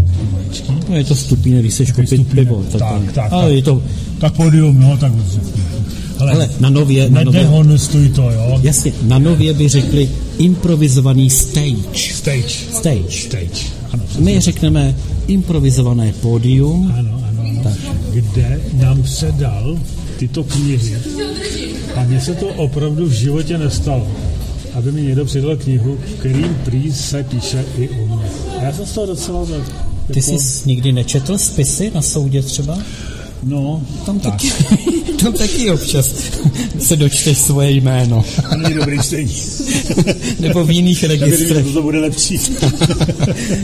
No 0.89 0.95
je 0.95 1.03
to 1.03 1.15
stupíne, 1.15 1.59
když 1.59 1.73
seš 1.73 1.91
koupit 1.91 2.27
pivo. 2.27 2.63
Tak, 2.71 3.11
tak, 3.13 3.31
Ale 3.31 3.43
tak. 3.43 3.55
je 3.55 3.61
to, 3.61 3.83
Tak 4.19 4.33
pódium, 4.33 4.79
no, 4.79 4.97
tak 4.97 5.11
ale, 6.19 6.31
ale 6.31 6.49
na 6.59 6.69
nově, 6.69 7.09
na 7.09 7.23
nově, 7.23 7.41
nedehonestuj 7.41 8.09
to, 8.09 8.21
jo. 8.31 8.59
jasně, 8.61 8.93
na 9.01 9.19
nově 9.19 9.53
by 9.53 9.67
řekli 9.69 10.09
improvizovaný 10.37 11.29
stage. 11.29 12.13
Stage. 12.13 12.49
Stage. 12.73 13.11
Stage. 13.11 13.65
Ano, 13.91 14.03
My 14.19 14.39
řekneme 14.39 14.95
improvizované 15.27 16.13
pódium. 16.21 16.93
ano, 16.97 17.23
ano, 17.29 17.43
ano. 17.49 17.75
kde 18.13 18.61
nám 18.73 19.03
předal 19.03 19.77
tyto 20.17 20.43
knihy. 20.43 20.97
A 21.95 22.03
mně 22.03 22.21
se 22.21 22.33
to 22.35 22.47
opravdu 22.47 23.05
v 23.05 23.11
životě 23.11 23.57
nestalo, 23.57 24.07
aby 24.73 24.91
mi 24.91 25.01
někdo 25.01 25.25
přidal 25.25 25.55
knihu, 25.57 25.97
kterým 26.19 26.57
prý 26.65 26.93
se 26.93 27.23
píše 27.23 27.65
i 27.77 27.89
o 27.89 28.05
mě. 28.07 28.25
A 28.59 28.63
já 28.63 28.73
jsem 28.73 28.85
z 28.85 28.91
toho 28.91 29.07
docela 29.07 29.45
tak, 29.45 29.75
Ty 30.13 30.19
jako, 30.19 30.31
jsi 30.31 30.69
nikdy 30.69 30.91
nečetl 30.91 31.37
spisy 31.37 31.91
na 31.95 32.01
soudě 32.01 32.41
třeba? 32.41 32.77
No, 33.43 33.81
Tam 34.05 34.19
tak. 34.19 34.31
taky, 34.33 34.51
tam 35.23 35.33
taky 35.33 35.71
občas 35.71 36.13
se 36.79 36.95
dočteš 36.95 37.37
svoje 37.37 37.71
jméno. 37.71 38.25
To 38.49 38.57
není 38.57 38.73
dobrý 38.75 38.99
stejný. 39.03 39.33
Nebo 40.39 40.63
v 40.65 40.71
jiných 40.71 41.03
registrech. 41.03 41.65
to 41.73 41.81
bude 41.81 41.99
lepší. 41.99 42.39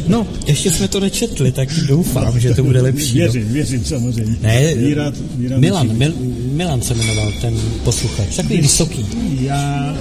No, 0.07 0.27
ještě 0.47 0.71
jsme 0.71 0.87
to 0.87 0.99
nečetli, 0.99 1.51
tak 1.51 1.69
doufám, 1.87 2.39
že 2.39 2.53
to 2.53 2.63
bude 2.63 2.81
lepší. 2.81 3.19
no. 3.19 3.31
Věřím, 3.31 3.53
věřím 3.53 3.85
samozřejmě. 3.85 4.35
Ne, 4.41 4.75
Víra, 4.75 5.11
víra 5.35 5.57
Milan. 5.57 5.97
Mil, 5.97 6.13
Milan 6.51 6.81
se 6.81 6.93
jmenoval 6.95 7.31
ten 7.41 7.57
posluchač, 7.83 8.35
takový 8.35 8.61
vysoký. 8.61 9.05
Já, 9.41 9.95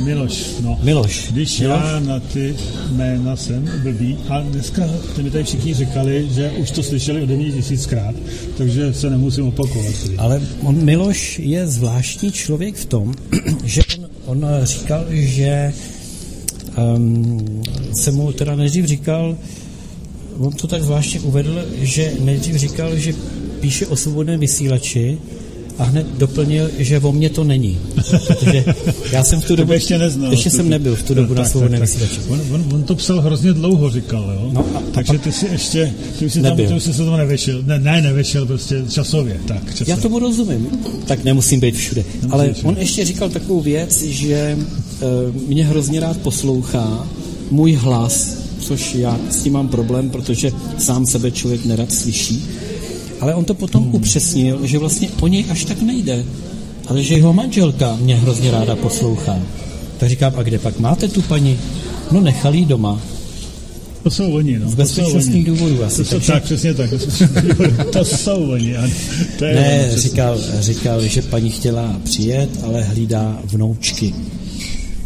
Miloš, 0.00 0.44
no. 0.60 0.78
Miloš. 0.82 1.28
Když 1.30 1.60
Miloš? 1.60 1.80
já 1.82 2.00
na 2.00 2.20
ty 2.20 2.56
jména 2.90 3.36
jsem 3.36 3.70
blbý 3.82 4.16
a 4.28 4.40
dneska 4.40 4.88
ty 5.16 5.22
mi 5.22 5.30
tady 5.30 5.44
všichni 5.44 5.74
říkali, 5.74 6.28
že 6.30 6.50
už 6.50 6.70
to 6.70 6.82
slyšeli 6.82 7.22
ode 7.22 7.36
mě 7.36 7.52
tisíckrát, 7.52 8.14
takže 8.56 8.94
se 8.94 9.10
nemusím 9.10 9.48
opakovat. 9.48 9.94
Ale 10.18 10.42
on, 10.62 10.84
Miloš 10.84 11.38
je 11.38 11.66
zvláštní 11.66 12.32
člověk 12.32 12.74
v 12.76 12.84
tom, 12.84 13.14
že 13.64 13.82
on, 14.26 14.44
on 14.44 14.46
říkal, 14.62 15.04
že 15.10 15.72
um, 16.96 17.62
se 17.94 18.12
mu 18.12 18.32
teda 18.32 18.56
nejdřív 18.56 18.84
říkal, 18.84 19.36
on 20.38 20.52
to 20.52 20.66
tak 20.66 20.82
zvláštně 20.82 21.20
uvedl, 21.20 21.64
že 21.78 22.12
nejdřív 22.20 22.56
říkal, 22.56 22.96
že 22.96 23.14
píše 23.60 23.86
o 23.86 23.96
svobodném 23.96 24.40
vysílači 24.40 25.18
a 25.78 25.84
hned 25.84 26.06
doplnil, 26.18 26.70
že 26.78 27.00
o 27.00 27.12
mně 27.12 27.30
to 27.30 27.44
není. 27.44 27.78
Protože 28.26 28.64
já 29.12 29.24
jsem 29.24 29.40
v 29.40 29.44
tu 29.44 29.56
dobu, 29.56 29.72
ještě 29.72 29.98
neznal. 29.98 30.30
ještě 30.30 30.50
jsem 30.50 30.68
nebyl 30.68 30.96
v 30.96 31.02
tu 31.02 31.14
dobu 31.14 31.34
na 31.34 31.44
svobodném 31.44 31.80
vysílači. 31.80 32.20
On, 32.28 32.40
on, 32.52 32.64
on, 32.74 32.82
to 32.82 32.94
psal 32.94 33.20
hrozně 33.20 33.52
dlouho, 33.52 33.90
říkal, 33.90 34.22
jo? 34.34 34.50
No 34.52 34.60
a- 34.74 34.78
a 34.78 34.82
Takže 34.92 35.18
ty 35.18 35.32
si 35.32 35.46
ještě, 35.52 35.94
ty 36.18 36.26
už 36.26 36.32
si 36.32 36.42
tam, 36.42 36.50
Nebyl. 36.50 36.68
ty 36.68 36.74
už 36.74 36.82
si 36.82 36.92
se 36.92 37.04
tomu 37.04 37.16
nevešel, 37.16 37.62
ne, 37.66 37.78
ne, 37.78 38.02
nevešel, 38.02 38.46
prostě 38.46 38.82
časově, 38.90 39.36
tak, 39.46 39.68
časově. 39.74 39.90
Já 39.90 39.96
tomu 39.96 40.18
rozumím, 40.18 40.68
tak 41.06 41.24
nemusím 41.24 41.60
být 41.60 41.76
všude. 41.76 42.04
Ale 42.30 42.52
všude. 42.52 42.68
on 42.68 42.76
ještě 42.78 43.04
říkal 43.04 43.28
takovou 43.28 43.60
věc, 43.60 44.02
že 44.02 44.58
uh, 44.58 45.48
mě 45.48 45.64
hrozně 45.64 46.00
rád 46.00 46.16
poslouchá 46.16 47.06
můj 47.50 47.72
hlas, 47.72 48.36
což 48.60 48.94
já 48.94 49.18
s 49.30 49.36
tím 49.42 49.52
mám 49.52 49.68
problém, 49.68 50.10
protože 50.10 50.52
sám 50.78 51.06
sebe 51.06 51.30
člověk 51.30 51.64
nerad 51.64 51.92
slyší. 51.92 52.44
Ale 53.20 53.34
on 53.34 53.44
to 53.44 53.54
potom 53.54 53.82
Hmm. 53.82 53.94
upřesnil, 53.94 54.60
že 54.66 54.78
vlastně 54.78 55.08
o 55.20 55.26
něj 55.26 55.44
až 55.48 55.64
tak 55.64 55.82
nejde, 55.82 56.24
ale 56.86 57.02
že 57.02 57.14
jeho 57.14 57.32
manželka 57.32 57.96
mě 58.00 58.16
hrozně 58.16 58.50
ráda 58.50 58.76
poslouchá. 58.76 59.38
Tak 59.98 60.08
říkám, 60.08 60.32
a 60.36 60.42
kde 60.42 60.58
pak 60.58 60.78
máte 60.78 61.08
tu 61.08 61.22
paní? 61.22 61.58
No 62.12 62.20
nechal 62.20 62.54
jí 62.54 62.64
doma. 62.64 63.00
To 64.02 64.10
jsou 64.10 64.32
oni, 64.32 64.58
no. 64.58 64.68
Z 64.68 64.70
to 64.70 64.76
bezpečnostních 64.76 65.46
jsou 65.46 65.52
oni. 65.52 65.58
důvodů 65.60 65.84
asi. 65.84 65.96
To 65.96 66.04
jsou, 66.04 66.10
takže- 66.16 66.32
tak, 66.32 66.42
přesně 66.44 66.74
tak. 66.74 66.90
to 67.92 68.04
jsou 68.04 68.50
oni, 68.50 68.76
ano. 68.76 68.92
To 69.38 69.44
je 69.44 69.54
Ne, 69.54 69.90
říkal, 69.96 70.38
říkal, 70.60 71.02
že 71.06 71.22
paní 71.22 71.50
chtěla 71.50 71.96
přijet, 72.04 72.50
ale 72.64 72.82
hlídá 72.82 73.38
vnoučky. 73.44 74.14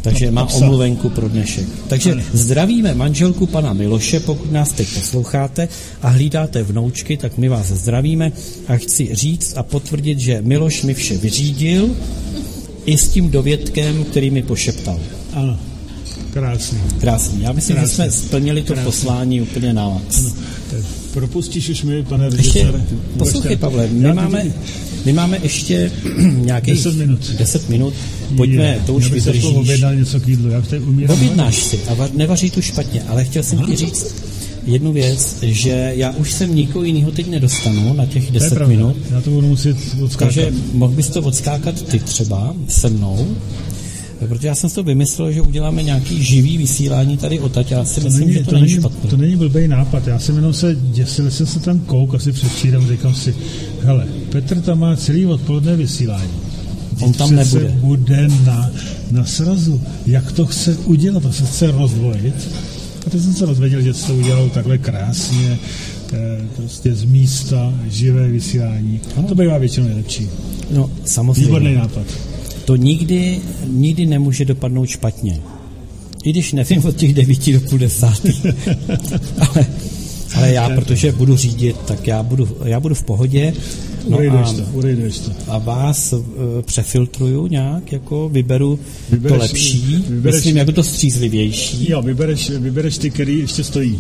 Takže 0.03 0.31
má 0.31 0.47
psa. 0.47 0.57
omluvenku 0.57 1.09
pro 1.09 1.29
dnešek. 1.29 1.67
Takže 1.89 2.15
zdravíme 2.33 2.95
manželku 2.95 3.47
pana 3.47 3.73
Miloše, 3.73 4.21
pokud 4.21 4.53
nás 4.53 4.73
teď 4.73 4.95
posloucháte 4.95 5.69
a 6.03 6.09
hlídáte 6.09 6.63
vnoučky, 6.63 7.17
tak 7.17 7.39
my 7.39 7.49
vás 7.49 7.67
zdravíme 7.67 8.33
a 8.69 8.77
chci 8.77 9.09
říct 9.13 9.57
a 9.57 9.63
potvrdit, 9.63 10.19
že 10.19 10.43
Miloš 10.43 10.83
mi 10.83 10.95
vše 10.95 11.17
vyřídil 11.17 11.91
i 12.87 12.99
s 12.99 13.09
tím 13.09 13.31
dovědkem, 13.31 14.05
který 14.05 14.31
mi 14.31 14.43
pošeptal. 14.43 15.01
Ano, 15.33 15.59
krásný. 16.33 16.79
Krásný. 17.01 17.43
Já 17.43 17.53
myslím, 17.53 17.77
Krásný. 17.77 17.91
že 17.91 17.95
jsme 17.95 18.11
splnili 18.11 18.63
to 18.63 18.75
poslání 18.85 19.41
úplně 19.41 19.73
na 19.73 19.89
max. 19.89 20.25
Tak 20.71 21.00
Propustíš 21.13 21.69
už 21.69 21.83
mi, 21.83 22.03
pane 22.03 22.29
režisére? 22.31 22.85
poslouchej, 23.19 23.57
Pavle, 23.57 23.89
Já 24.01 24.09
my 24.09 24.15
máme, 24.15 24.45
my 25.05 25.13
máme 25.13 25.39
ještě 25.43 25.93
nějakých 26.45 26.75
10 26.75 26.95
minut. 26.95 27.31
10 27.39 27.69
minut. 27.69 27.95
Pojďme, 28.37 28.65
Je, 28.65 28.83
to 28.87 28.95
už 28.95 29.05
já 29.05 29.11
vydržíš. 29.15 29.45
objednal 29.45 29.95
něco 29.95 30.21
k 30.21 30.29
jídlu, 30.29 30.49
já 30.51 30.61
tady 30.61 30.83
umírám. 30.83 31.17
Objednáš 31.17 31.63
si 31.63 31.79
a 31.89 31.95
va- 31.95 32.11
nevaří 32.15 32.51
tu 32.51 32.63
špatně, 32.63 33.03
ale 33.09 33.25
chtěl 33.25 33.43
jsem 33.43 33.59
ti 33.59 33.77
říct 33.77 34.15
jednu 34.67 34.93
věc, 34.93 35.37
že 35.43 35.93
já 35.97 36.11
už 36.11 36.33
jsem 36.33 36.55
nikoho 36.55 36.85
jiného 36.85 37.11
teď 37.11 37.27
nedostanu 37.31 37.93
na 37.95 38.07
těch 38.07 38.27
To 38.29 38.35
je 38.35 38.41
10 38.41 38.55
pravda. 38.55 38.77
minut, 38.77 38.97
Já 39.11 39.21
to 39.21 39.31
budu 39.31 39.47
muset 39.47 39.77
odskákat. 40.03 40.35
takže 40.35 40.53
mohl 40.73 40.93
bys 40.95 41.09
to 41.09 41.23
odskákat 41.23 41.83
ty 41.83 41.99
třeba 41.99 42.55
se 42.69 42.89
mnou, 42.91 43.37
protože 44.29 44.49
já 44.49 44.55
jsem 44.55 44.71
si 44.71 44.75
to 44.77 44.83
vymyslel, 44.83 45.33
že 45.33 45.41
uděláme 45.43 45.83
nějaký 45.83 46.25
živý 46.25 46.59
vysílání 46.59 47.17
tady 47.17 47.41
odtaď, 47.41 47.71
já 47.71 47.85
si 47.85 48.01
to 48.01 48.07
myslím, 48.07 48.21
není, 48.21 48.33
že 48.33 48.45
to, 48.45 48.51
to, 48.51 48.57
není 48.59 48.69
špatné. 48.75 49.11
to 49.11 49.17
není 49.17 49.37
blbý 49.37 49.69
nápad. 49.69 50.07
Já 50.07 50.19
jsem 50.19 50.37
jenom 50.37 50.53
se 50.53 50.77
děsil, 50.81 51.31
jsem 51.31 51.47
se 51.47 51.61
tam 51.61 51.81
kouk 51.81 52.15
asi 52.15 52.33
předčírem, 52.33 52.89
říkám 52.89 53.15
si, 53.15 53.35
hele, 53.83 54.07
Petr 54.33 54.61
tam 54.61 54.79
má 54.79 54.97
celý 54.97 55.27
odpoledne 55.27 55.77
vysílání. 55.77 56.31
On 57.01 57.13
tam 57.13 57.37
Přece 57.37 57.59
nebude. 57.59 57.81
bude 57.81 58.29
na, 58.45 58.71
na 59.11 59.25
srazu. 59.25 59.81
Jak 60.07 60.33
to 60.33 60.47
chce 60.47 60.77
udělat? 60.77 61.23
To 61.23 61.33
se 61.33 61.45
chce 61.45 61.71
rozdvojit. 61.71 62.49
A 63.07 63.11
teď 63.11 63.23
jsem 63.23 63.33
se 63.35 63.47
rozvěděl, 63.47 63.81
že 63.83 63.93
to 63.95 64.15
udělal 64.15 64.49
takhle 64.49 64.79
krásně, 64.79 65.59
eh, 66.13 66.41
prostě 66.57 66.95
z 66.95 67.05
místa, 67.05 67.75
živé 67.89 68.29
vysílání. 68.29 69.01
To 69.29 69.35
bývá 69.35 69.59
většinou 69.59 69.87
nejlepší. 69.87 70.29
No, 70.71 70.83
Výborný 70.87 71.01
samozřejmě. 71.05 71.79
nápad. 71.79 72.07
To 72.71 72.77
nikdy, 72.77 73.39
nikdy 73.67 74.07
nemůže 74.07 74.45
dopadnout 74.45 74.87
špatně. 74.87 75.41
I 76.25 76.31
když 76.31 76.53
nevím 76.53 76.85
od 76.85 76.97
těch 76.97 77.15
devíti 77.15 77.53
do 77.53 77.61
půl 77.61 77.79
desátý. 77.79 78.33
ale, 79.39 79.67
ale 80.35 80.53
já, 80.53 80.69
protože 80.69 81.13
budu 81.13 81.37
řídit, 81.37 81.77
tak 81.77 82.07
já 82.07 82.23
budu, 82.23 82.49
já 82.65 82.81
budu 82.81 82.95
v 82.95 83.03
pohodě. 83.03 83.55
No 84.09 84.17
Urejdeš 84.17 84.49
a, 84.49 84.53
to, 84.53 84.63
urejdeš 84.73 85.19
to. 85.19 85.31
a 85.49 85.59
vás 85.59 86.13
uh, 86.13 86.23
přefiltruju 86.63 87.47
nějak, 87.47 87.93
jako 87.93 88.29
vyberu 88.29 88.79
Vybereš- 89.13 89.29
to 89.29 89.35
lepší, 89.37 90.05
vybereš- 90.11 90.35
myslím 90.35 90.57
jako 90.57 90.73
to 90.73 90.83
střízlivější. 90.83 91.91
Jo, 91.91 92.03
vybereš, 92.03 92.51
vybereš 92.51 92.99
ty, 92.99 93.11
který 93.11 93.39
ještě 93.39 93.65
stojí. 93.65 93.99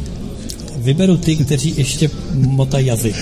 Vyberu 0.80 1.16
ty, 1.16 1.36
kteří 1.36 1.74
ještě 1.76 2.10
motají 2.34 2.86
jazyk. 2.86 3.16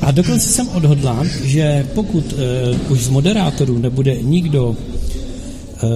a 0.00 0.10
dokonce 0.10 0.48
jsem 0.48 0.68
odhodlán, 0.68 1.28
že 1.44 1.86
pokud 1.94 2.32
uh, 2.32 2.92
už 2.92 3.00
z 3.04 3.08
moderátorů 3.08 3.78
nebude 3.78 4.16
nikdo 4.22 4.76
eh, 5.76 5.86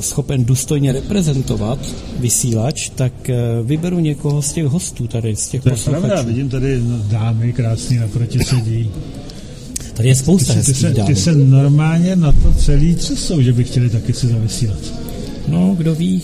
schopen 0.00 0.44
důstojně 0.44 0.92
reprezentovat 0.92 1.78
vysílač, 2.18 2.88
tak 2.94 3.30
eh, 3.30 3.36
vyberu 3.62 3.98
někoho 3.98 4.42
z 4.42 4.52
těch 4.52 4.64
hostů 4.64 5.06
tady, 5.06 5.36
z 5.36 5.48
těch 5.48 5.62
To 5.62 5.68
je 5.68 5.76
pravda, 5.76 6.00
posluchačů. 6.00 6.28
vidím 6.28 6.48
tady 6.48 6.80
no, 6.84 6.98
dámy 7.08 7.52
krásný 7.52 7.96
naproti 7.96 8.38
sedí. 8.44 8.90
Tady 9.94 10.08
je 10.08 10.14
spousta 10.16 10.52
Ty, 10.52 10.58
hezkých 10.58 10.76
se, 10.76 10.90
dám. 10.90 11.06
ty 11.06 11.16
se 11.16 11.34
normálně 11.34 12.16
na 12.16 12.32
to 12.32 12.52
celý 12.58 12.94
třesou, 12.94 13.42
že 13.42 13.52
by 13.52 13.64
chtěli 13.64 13.90
taky 13.90 14.12
si 14.12 14.26
zavysílat. 14.26 14.78
No, 15.48 15.74
kdo 15.78 15.94
ví. 15.94 16.22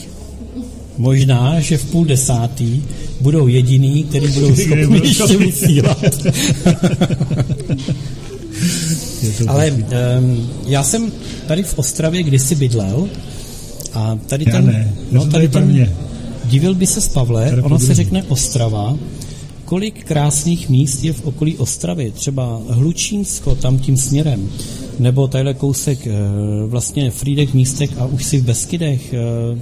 Možná, 0.98 1.60
že 1.60 1.78
v 1.78 1.84
půl 1.84 2.04
desátý 2.04 2.82
budou 3.20 3.46
jediný, 3.48 4.04
který 4.04 4.28
budou 4.28 4.56
schopni 4.56 5.00
ještě 5.08 5.36
vysílat. 5.36 6.04
Ale 9.48 9.70
um, 9.70 10.50
já 10.66 10.82
jsem 10.82 11.12
tady 11.46 11.62
v 11.62 11.78
Ostravě 11.78 12.22
kdysi 12.22 12.54
bydlel 12.54 13.08
a 13.92 14.18
tady 14.26 14.44
Já 14.46 14.52
ten, 14.52 14.66
ne, 14.66 14.94
no 15.10 15.20
tady 15.20 15.32
tady 15.32 15.48
ten, 15.48 15.62
prvně. 15.62 15.92
divil 16.44 16.74
by 16.74 16.86
se 16.86 17.00
z 17.00 17.08
Pavle, 17.08 17.50
Tady 17.50 17.62
ono 17.62 17.78
se 17.78 17.94
řekne 17.94 18.22
Ostrava, 18.22 18.98
kolik 19.64 20.04
krásných 20.04 20.68
míst 20.68 21.04
je 21.04 21.12
v 21.12 21.24
okolí 21.24 21.56
Ostravy, 21.56 22.10
třeba 22.10 22.60
Hlučínsko, 22.68 23.54
tam 23.54 23.78
tím 23.78 23.96
směrem, 23.96 24.48
Nebo 24.98 25.28
tadyhle 25.28 25.54
kousek 25.54 26.08
vlastně 26.66 27.10
Frídek 27.10 27.54
místek 27.54 27.90
a 27.98 28.06
už 28.06 28.24
si 28.24 28.40
v 28.40 28.44
Beskydech, 28.44 29.14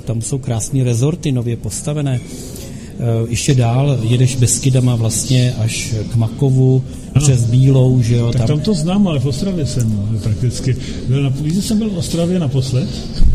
tam 0.04 0.22
jsou 0.22 0.38
krásné 0.38 0.84
rezorty 0.84 1.32
nově 1.32 1.56
postavené. 1.56 2.20
Ještě 3.28 3.54
dál 3.54 3.98
jedeš 4.02 4.36
Beskydama 4.36 4.96
vlastně 4.96 5.54
až 5.58 5.94
k 6.12 6.16
Makovu, 6.16 6.84
ano. 7.14 7.24
přes 7.24 7.44
Bílou, 7.44 8.02
že 8.02 8.16
jo. 8.16 8.32
Tak 8.32 8.40
tam, 8.40 8.46
tam 8.46 8.60
to 8.60 8.74
znám, 8.74 9.08
ale 9.08 9.18
v 9.18 9.26
Ostravě 9.26 9.66
jsem 9.66 10.18
prakticky 10.22 10.76
byl. 11.08 11.22
Na, 11.22 11.28
když 11.28 11.64
jsem 11.64 11.78
byl 11.78 11.90
v 11.90 11.98
Ostravě 11.98 12.38
naposled? 12.38 12.88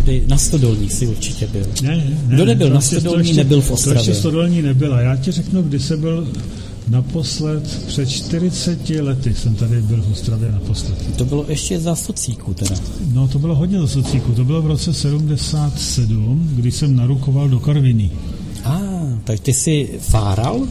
Kdy, 0.03 0.23
na 0.27 0.37
Stodolní 0.37 0.89
si 0.89 1.07
určitě 1.07 1.47
byl. 1.47 1.65
Ne, 1.81 1.95
ne. 1.97 2.17
Kdo 2.27 2.45
nebyl 2.45 2.69
na 2.69 2.81
Stodolní, 2.81 3.27
ještě, 3.27 3.43
nebyl 3.43 3.61
v 3.61 3.71
Ostravě. 3.71 4.03
To 4.03 4.09
ještě 4.09 4.19
Stodolní 4.19 4.61
nebyla. 4.61 5.01
Já 5.01 5.15
ti 5.15 5.31
řeknu, 5.31 5.61
kdy 5.61 5.79
jsem 5.79 6.01
byl 6.01 6.27
Naposled 6.89 7.83
před 7.87 8.09
40 8.09 8.89
lety 8.89 9.33
jsem 9.33 9.55
tady 9.55 9.81
byl 9.81 10.01
v 10.01 10.11
Ostravě 10.11 10.51
naposled. 10.51 11.17
To 11.17 11.25
bylo 11.25 11.45
ještě 11.47 11.79
za 11.79 11.95
socíku 11.95 12.53
teda. 12.53 12.75
No 13.13 13.27
to 13.27 13.39
bylo 13.39 13.55
hodně 13.55 13.79
za 13.79 13.87
socíku. 13.87 14.31
To 14.31 14.45
bylo 14.45 14.61
v 14.61 14.67
roce 14.67 14.93
77, 14.93 16.49
kdy 16.55 16.71
jsem 16.71 16.95
narukoval 16.95 17.49
do 17.49 17.59
Karviny. 17.59 18.11
A, 18.63 18.73
ah, 18.73 19.19
tak 19.23 19.39
ty 19.39 19.53
jsi 19.53 19.89
fáral? 19.99 20.67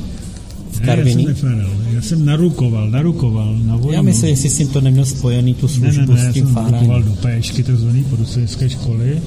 v 0.76 0.80
Karviní? 0.80 1.24
Ne, 1.24 1.30
já 1.30 1.34
jsem 1.34 1.48
neféral, 1.48 1.70
já 1.92 2.02
jsem 2.02 2.24
narukoval, 2.24 2.90
narukoval 2.90 3.56
na 3.58 3.76
vojnu. 3.76 3.92
Já 3.92 4.02
myslím, 4.02 4.30
jestli 4.30 4.50
jsi 4.50 4.66
to 4.66 4.80
neměl 4.80 5.04
spojený 5.04 5.54
tu 5.54 5.68
službu 5.68 6.12
ne, 6.12 6.18
ne, 6.18 6.24
ne, 6.24 6.30
s 6.30 6.34
tím 6.34 6.46
já 6.46 6.54
jsem 6.54 6.72
narukoval 6.72 7.02
do 7.02 7.12
péšky, 7.12 7.62
takzvaný 7.62 8.04
porucejické 8.04 8.70
školy 8.70 9.22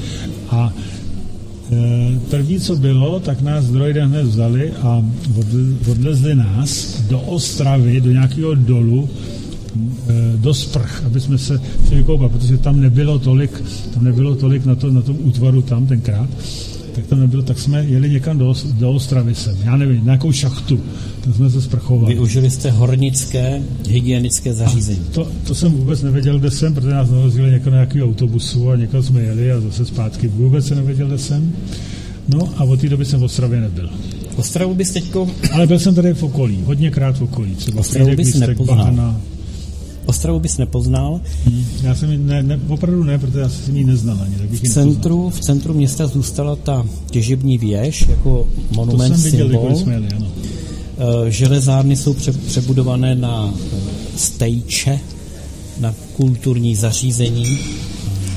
a 0.50 0.74
První, 2.30 2.60
co 2.60 2.76
bylo, 2.76 3.20
tak 3.20 3.42
nás 3.42 3.66
droidem 3.66 4.10
hned 4.10 4.24
vzali 4.24 4.72
a 4.82 5.06
odlezli 5.92 6.36
nás 6.36 7.02
do 7.02 7.20
Ostravy, 7.20 8.02
do 8.02 8.12
nějakého 8.12 8.56
dolu, 8.56 9.10
e, 10.10 10.38
do 10.38 10.54
sprch, 10.54 11.04
aby 11.06 11.20
jsme 11.20 11.38
se 11.38 11.62
koupat, 12.06 12.32
protože 12.32 12.58
tam 12.58 12.82
nebylo 12.82 13.20
tolik, 13.20 13.64
tam 13.94 14.04
nebylo 14.04 14.36
tolik 14.36 14.66
na, 14.66 14.76
to, 14.76 14.92
na 14.92 15.02
tom 15.02 15.18
útvaru 15.22 15.62
tam 15.62 15.88
tenkrát 15.88 16.30
tak 16.96 17.06
to 17.08 17.16
nebylo, 17.16 17.44
tak 17.44 17.60
jsme 17.60 17.84
jeli 17.84 18.10
někam 18.10 18.38
do, 18.38 18.56
do 18.72 18.92
Ostravy 18.92 19.36
sem, 19.36 19.58
já 19.64 19.78
nevím, 19.78 20.06
nějakou 20.06 20.32
šachtu, 20.32 20.80
tam 21.22 21.34
jsme 21.34 21.50
se 21.50 21.62
sprchovali. 21.62 22.14
Využili 22.14 22.50
jste 22.50 22.72
hornické 22.72 23.62
hygienické 23.90 24.54
zařízení. 24.54 25.00
to, 25.12 25.28
to 25.48 25.56
jsem 25.56 25.72
vůbec 25.72 26.02
nevěděl, 26.02 26.40
kde 26.40 26.52
jsem, 26.52 26.74
protože 26.74 26.90
nás 26.90 27.10
navozili 27.10 27.52
někam 27.52 27.74
na 27.74 27.78
nějaký 27.78 28.04
autobusu 28.04 28.70
a 28.70 28.76
někam 28.76 29.04
jsme 29.04 29.22
jeli 29.22 29.52
a 29.52 29.62
zase 29.62 29.86
zpátky. 29.86 30.28
Vůbec 30.28 30.68
jsem 30.68 30.78
nevěděl, 30.78 31.08
kde 31.08 31.18
jsem. 31.18 31.54
No 32.28 32.50
a 32.58 32.64
od 32.64 32.82
té 32.82 32.90
doby 32.90 33.06
jsem 33.06 33.20
v 33.20 33.24
Ostravě 33.24 33.62
nebyl. 33.62 33.90
Ostravu 34.36 34.76
bys 34.76 34.92
teďko... 34.92 35.30
Ale 35.52 35.68
byl 35.68 35.80
jsem 35.80 35.96
tady 35.96 36.14
v 36.14 36.24
okolí, 36.24 36.64
hodněkrát 36.66 37.18
v 37.18 37.22
okolí. 37.22 37.56
Třeba 37.56 37.80
Ostravu 37.80 38.16
bys 38.16 38.36
nepoznal. 38.36 38.78
Bahana, 38.78 39.22
Ostravu 40.10 40.40
bys 40.40 40.58
nepoznal. 40.58 41.22
Hmm, 41.46 41.66
já 41.84 41.96
jsem 41.96 42.28
ne, 42.28 42.44
ne, 42.44 42.60
opravdu 42.68 43.04
ne, 43.04 43.20
protože 43.20 43.40
já 43.40 43.50
jsem 43.50 43.78
ji 43.78 43.84
neznal 43.84 44.18
ani. 44.22 44.36
Tak 44.36 44.50
bych 44.50 44.60
v, 44.62 44.74
centru, 44.74 45.30
v 45.30 45.40
centru 45.40 45.74
města 45.74 46.08
zůstala 46.08 46.56
ta 46.56 46.86
těžební 47.12 47.58
věž 47.58 48.06
jako 48.10 48.48
monument, 48.72 49.14
to 49.14 49.20
jsem 49.20 49.32
viděl, 49.32 49.50
symbol. 49.50 49.76
Jsme 49.76 49.94
jeli, 49.94 50.08
ano. 50.16 50.28
Eh, 50.98 51.32
železárny 51.32 51.96
jsou 51.96 52.14
pře- 52.14 52.32
přebudované 52.32 53.16
na 53.16 53.54
eh, 53.54 53.78
stejče, 54.18 55.00
na 55.80 55.96
kulturní 56.16 56.76
zařízení, 56.76 57.60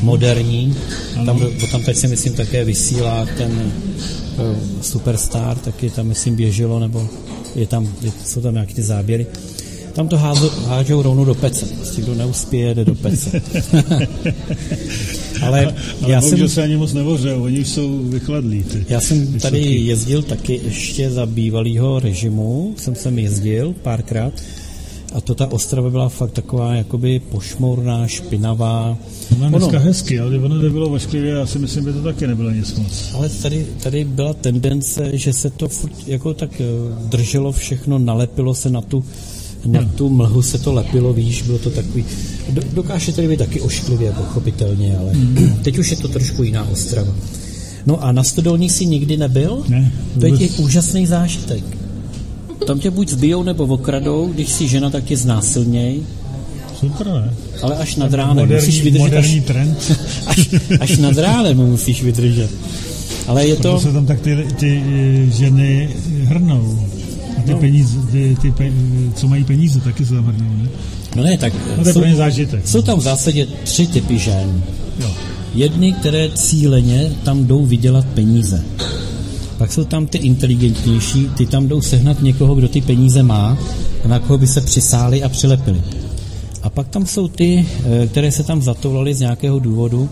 moderní. 0.03 0.75
Ano. 1.17 1.27
Tam, 1.27 1.41
tam 1.71 1.83
teď 1.83 1.97
si 1.97 2.09
myslím 2.09 2.33
také 2.33 2.65
vysílá 2.65 3.27
ten 3.37 3.73
uh, 4.39 4.57
Superstar, 4.81 5.59
taky 5.59 5.91
tam 5.91 6.07
myslím 6.07 6.37
běželo, 6.37 6.79
nebo 6.79 7.09
je 7.55 7.67
tam, 7.67 7.89
jsou 8.25 8.41
tam 8.41 8.55
nějaké 8.55 8.75
ty 8.75 8.83
záběry 8.83 9.27
tam 9.93 10.09
to 10.09 10.17
hážou, 10.17 10.51
hážou 10.67 11.03
rovnou 11.03 11.25
do 11.25 11.35
pece. 11.35 11.67
Prostě 11.67 12.03
kdo 12.03 12.15
neuspěje, 12.15 12.75
jde 12.75 12.85
do 12.85 12.95
pece. 12.95 13.43
ale, 15.43 15.65
ale 15.65 15.75
já 16.07 16.21
jsem... 16.21 16.49
se 16.49 16.63
ani 16.63 16.77
moc 16.77 16.93
nevořil, 16.93 17.43
oni 17.43 17.61
už 17.61 17.69
jsou 17.69 17.99
vychladlí. 17.99 18.63
Ty 18.63 18.87
já 18.89 19.01
jsem 19.01 19.21
vysoký. 19.21 19.41
tady 19.41 19.61
jezdil 19.61 20.23
taky 20.23 20.61
ještě 20.65 21.11
za 21.11 21.27
bývalého 21.27 22.01
režimu, 22.01 22.75
jsem 22.79 22.95
sem 22.95 23.19
jezdil 23.19 23.75
párkrát 23.83 24.33
a 25.15 25.21
to 25.21 25.35
ta 25.35 25.53
Ostrava 25.53 25.91
byla 25.91 26.09
fakt 26.09 26.31
taková 26.31 26.75
jakoby 26.75 27.21
pošmourná, 27.31 28.07
špinavá. 28.07 28.99
Ona 29.37 29.49
dneska 29.49 29.69
ono, 29.69 29.81
hezky, 29.81 30.21
ale 30.21 30.39
ono 30.39 30.63
nebylo 30.63 30.91
vašklivě, 30.91 31.31
já 31.31 31.47
si 31.47 31.59
myslím, 31.59 31.85
že 31.85 31.93
to 31.93 32.03
taky 32.03 32.27
nebylo 32.27 32.51
nic 32.51 32.75
moc. 32.75 33.11
Ale 33.15 33.29
tady, 33.29 33.67
tady 33.83 34.05
byla 34.05 34.35
tendence, 34.35 35.11
že 35.13 35.33
se 35.33 35.51
to 35.51 35.69
furt 35.69 36.09
jako 36.09 36.35
tak 36.35 36.61
eh, 36.61 36.65
drželo 37.09 37.53
všechno, 37.53 37.99
nalepilo 37.99 38.55
se 38.55 38.71
na 38.71 38.81
tu 38.81 39.05
na 39.67 39.85
tu 39.95 40.09
mlhu 40.09 40.43
se 40.43 40.59
to 40.59 40.73
lepilo, 40.73 41.13
víš, 41.13 41.43
bylo 41.43 41.59
to 41.59 41.71
takový, 41.71 42.05
do, 42.51 42.63
dokáže 42.73 43.13
tedy 43.13 43.29
být 43.29 43.39
taky 43.39 43.61
ošklivě, 43.61 44.13
pochopitelně, 44.13 44.97
ale 44.97 45.15
mm. 45.15 45.59
teď 45.63 45.79
už 45.79 45.91
je 45.91 45.97
to 45.97 46.09
trošku 46.09 46.43
jiná 46.43 46.69
ostrava. 46.69 47.15
No 47.87 48.05
a 48.05 48.13
na 48.13 48.25
Stodolní 48.25 48.71
si 48.71 48.87
nikdy 48.87 49.17
nebyl? 49.17 49.65
Ne. 49.69 49.93
To 50.21 50.27
je 50.27 50.33
těch 50.33 50.59
úžasný 50.61 51.07
zážitek. 51.07 51.65
Tam 52.67 52.79
tě 52.79 52.91
buď 52.91 53.09
zbijou 53.09 53.43
nebo 53.43 53.65
okradou, 53.65 54.31
když 54.35 54.49
si 54.49 54.69
žena, 54.69 54.91
tak 54.91 55.05
tě 55.05 55.17
znásilněj. 55.17 56.03
Super, 56.81 57.07
ne? 57.07 57.35
Ale 57.63 57.77
až 57.77 57.97
nad 57.97 58.15
ránem 58.15 58.37
moderní, 58.37 58.67
musíš 58.67 58.83
vydržet. 58.83 59.05
Moderní 59.05 59.39
až, 59.39 59.45
trend. 59.47 59.99
Až, 60.27 60.49
až 60.81 60.99
nad 60.99 61.19
ránem 61.19 61.57
musíš 61.57 62.03
vydržet. 62.03 62.51
Ale 63.27 63.47
je 63.47 63.55
Proto 63.55 63.73
to... 63.73 63.81
se 63.81 63.93
tam 63.93 64.07
tak 64.07 64.21
ty, 64.21 64.47
ty 64.59 64.83
ženy 65.33 65.89
hrnou. 66.25 66.89
A 67.39 67.43
ty 67.43 67.53
no. 67.53 67.59
peníze, 67.59 67.99
ty, 68.13 68.37
ty 68.43 68.51
pe, 68.51 68.73
co 69.15 69.29
mají 69.29 69.45
peníze, 69.45 69.81
taky 69.81 70.07
se 70.07 70.15
tam 70.15 70.25
hrnou, 70.25 70.57
ne? 70.63 70.69
No 71.17 71.23
ne, 71.23 71.39
tak 71.39 71.53
no, 71.79 71.93
jsou, 71.93 72.03
zážitek. 72.17 72.69
jsou 72.69 72.83
tam 72.83 72.99
v 72.99 73.03
zásadě 73.03 73.47
tři 73.65 73.87
typy 73.87 74.19
žen. 74.19 74.63
Jo. 74.99 75.11
Jedny, 75.55 75.93
které 75.93 76.31
cíleně 76.35 77.13
tam 77.23 77.47
jdou 77.47 77.67
vydělat 77.67 78.05
peníze. 78.05 78.65
Pak 79.59 79.73
jsou 79.73 79.85
tam 79.85 80.07
ty 80.07 80.19
inteligentnější, 80.19 81.29
ty 81.37 81.47
tam 81.47 81.69
jdou 81.69 81.81
sehnat 81.81 82.23
někoho, 82.23 82.55
kdo 82.55 82.69
ty 82.69 82.81
peníze 82.81 83.23
má 83.23 83.59
na 84.07 84.19
koho 84.19 84.39
by 84.39 84.47
se 84.47 84.61
přisáli 84.61 85.23
a 85.23 85.29
přilepili. 85.29 85.83
A 86.63 86.71
pak 86.71 86.89
tam 86.89 87.07
jsou 87.07 87.29
ty, 87.29 87.67
eh, 87.85 88.07
které 88.07 88.33
se 88.33 88.43
tam 88.43 88.63
zatoulaly 88.63 89.15
z 89.15 89.21
nějakého 89.21 89.59
důvodu 89.59 90.09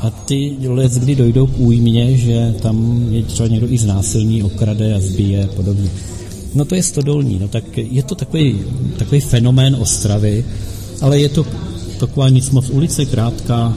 a 0.00 0.10
ty 0.10 0.56
let, 0.66 0.92
kdy 0.92 1.16
dojdou 1.16 1.46
k 1.46 1.58
újmě, 1.58 2.16
že 2.16 2.54
tam 2.62 3.06
je 3.10 3.22
třeba 3.22 3.48
někdo 3.48 3.72
i 3.72 3.78
znásilní, 3.78 4.42
okrade 4.42 4.94
a 4.94 5.00
zbije 5.00 5.44
a 5.44 5.46
podobně. 5.46 5.90
No 6.54 6.64
to 6.64 6.74
je 6.74 6.82
stodolní, 6.82 7.38
no 7.38 7.48
tak 7.48 7.64
je 7.76 8.02
to 8.02 8.14
takový, 8.14 8.60
takový 8.98 9.20
fenomén 9.20 9.76
Ostravy, 9.80 10.44
ale 11.00 11.20
je 11.20 11.28
to 11.28 11.46
taková 12.00 12.28
nic 12.28 12.50
moc 12.50 12.70
ulice 12.70 13.06
krátká, 13.06 13.76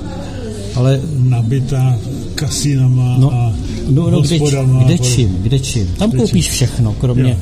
ale... 0.75 1.01
Nabitá 1.17 1.99
kasinama 2.35 3.15
no, 3.17 3.33
a 3.33 3.53
no, 3.89 4.09
no, 4.09 4.21
kde, 4.21 4.39
kde 4.85 4.97
čím, 4.97 5.37
kde 5.41 5.59
čím. 5.59 5.87
Tam 5.97 6.09
kde 6.09 6.19
koupíš 6.19 6.45
čím? 6.45 6.53
všechno, 6.53 6.93
kromě... 6.93 7.31
Jo. 7.31 7.37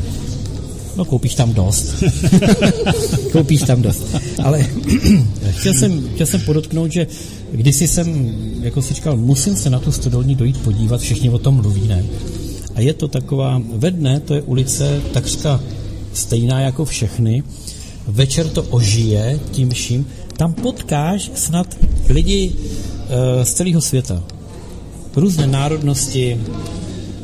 No 0.97 1.05
koupíš 1.05 1.35
tam 1.35 1.53
dost. 1.53 2.03
koupíš 3.31 3.61
tam 3.61 3.81
dost. 3.81 4.15
Ale 4.43 4.65
chtěl 5.49 5.73
jsem, 5.73 6.09
chtěl 6.13 6.27
jsem 6.27 6.41
podotknout, 6.41 6.91
že 6.91 7.07
když 7.51 7.75
jsem, 7.75 8.35
jako 8.61 8.81
si 8.81 8.93
říkal, 8.93 9.17
musím 9.17 9.55
se 9.55 9.69
na 9.69 9.79
tu 9.79 9.91
stodolní 9.91 10.35
dojít 10.35 10.57
podívat, 10.57 11.01
všichni 11.01 11.29
o 11.29 11.39
tom 11.39 11.55
mluví, 11.55 11.87
ne? 11.87 12.05
A 12.81 12.83
je 12.83 12.93
to 12.93 13.07
taková, 13.07 13.61
ve 13.73 13.91
dne 13.91 14.19
to 14.19 14.33
je 14.33 14.41
ulice 14.41 15.01
takřka 15.13 15.61
stejná 16.13 16.61
jako 16.61 16.85
všechny, 16.85 17.43
večer 18.07 18.49
to 18.49 18.63
ožije 18.63 19.39
tím 19.51 19.69
vším, 19.69 20.07
tam 20.37 20.53
potkáš 20.53 21.31
snad 21.35 21.77
lidi 22.09 22.51
e, 22.51 23.45
z 23.45 23.53
celého 23.53 23.81
světa. 23.81 24.23
Různé 25.15 25.47
národnosti, 25.47 26.41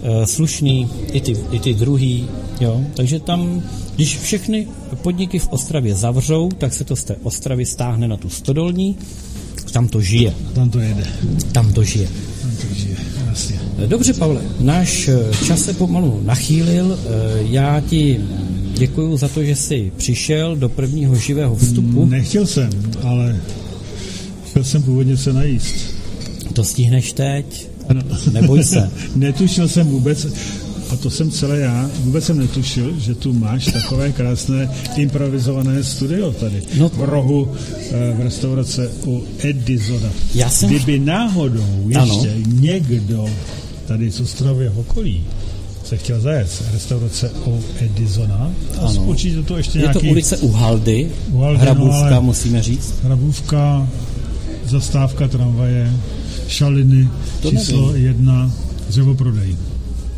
e, 0.04 0.28
slušný, 0.28 0.90
i 1.12 1.22
ty, 1.22 1.38
i 1.52 1.60
ty 1.60 1.74
druhý, 1.74 2.30
jo. 2.62 2.82
Takže 2.94 3.20
tam, 3.20 3.64
když 3.96 4.18
všechny 4.18 4.68
podniky 5.02 5.40
v 5.40 5.48
Ostravě 5.48 5.96
zavřou, 5.96 6.50
tak 6.58 6.74
se 6.74 6.84
to 6.84 6.96
z 6.96 7.04
té 7.04 7.16
Ostravy 7.24 7.66
stáhne 7.66 8.08
na 8.08 8.18
tu 8.18 8.30
stodolní, 8.30 8.98
tam 9.72 9.88
to 9.88 10.02
žije. 10.02 10.34
Tam 10.54 10.70
to 10.70 10.80
jede. 10.80 11.08
Tam 11.52 11.74
to 11.74 11.84
žije. 11.84 12.10
Jasně. 13.38 13.60
Dobře, 13.88 14.14
Pavle, 14.14 14.42
náš 14.60 15.08
eh, 15.08 15.46
čas 15.46 15.62
se 15.62 15.74
pomalu 15.74 16.22
nachýlil. 16.26 17.00
Eh, 17.00 17.10
já 17.42 17.80
ti 17.80 18.20
děkuji 18.74 19.18
za 19.18 19.28
to, 19.28 19.44
že 19.44 19.56
jsi 19.56 19.92
přišel 19.98 20.56
do 20.56 20.70
prvního 20.70 21.16
živého 21.16 21.56
vstupu. 21.56 22.06
Nechtěl 22.06 22.46
jsem, 22.48 22.70
ale 23.04 23.38
chtěl 24.50 24.64
jsem 24.64 24.84
původně 24.84 25.18
se 25.18 25.34
najíst. 25.34 25.76
To 26.54 26.64
stihneš 26.64 27.14
teď? 27.14 27.68
No. 27.94 28.02
Neboj 28.32 28.64
se. 28.64 28.92
Netušil 29.16 29.68
jsem 29.68 29.88
vůbec, 29.88 30.28
a 30.90 30.96
to 30.96 31.10
jsem 31.10 31.32
celé 31.32 31.60
já, 31.60 31.90
vůbec 32.00 32.26
jsem 32.26 32.40
netušil, 32.40 32.94
že 33.00 33.16
tu 33.16 33.34
máš 33.34 33.66
takové 33.66 34.12
krásné 34.12 34.70
improvizované 34.96 35.84
studio 35.84 36.32
tady 36.32 36.62
no. 36.78 36.90
v 36.90 37.00
rohu 37.04 37.52
eh, 37.92 38.14
v 38.18 38.22
restaurace 38.22 38.92
u 39.06 39.24
Edisona. 39.40 40.10
Já 40.36 40.50
jsem... 40.50 40.70
Kdyby 40.70 41.00
náhodou 41.00 41.86
ještě 41.88 42.30
ano. 42.30 42.44
někdo 42.48 43.30
tady 43.88 44.12
z 44.12 44.20
Ostrovy 44.20 44.70
okolí 44.70 45.24
se 45.84 45.98
chtěl 45.98 46.22
zajet 46.22 46.64
restaurace 46.74 47.32
u 47.46 47.64
Edisona. 47.80 48.52
Ano. 48.82 49.04
Určitě 49.04 49.42
to 49.42 49.58
ještě 49.58 49.78
Je 49.78 49.82
nějaký... 49.82 50.00
to 50.00 50.12
ulice 50.12 50.38
u 50.38 50.52
Haldy, 50.52 51.12
Haldy 51.40 51.60
Hrabůvka, 51.60 52.10
no, 52.10 52.22
musíme 52.22 52.64
říct. 52.64 52.94
Hrabůvka, 53.04 53.88
zastávka 54.66 55.28
tramvaje 55.28 55.94
Šaliny, 56.48 57.10
To 57.42 57.50
číslo 57.52 57.88
nevím. 57.92 58.06
jedna, 58.06 58.52
dřevoprodej. 58.88 59.56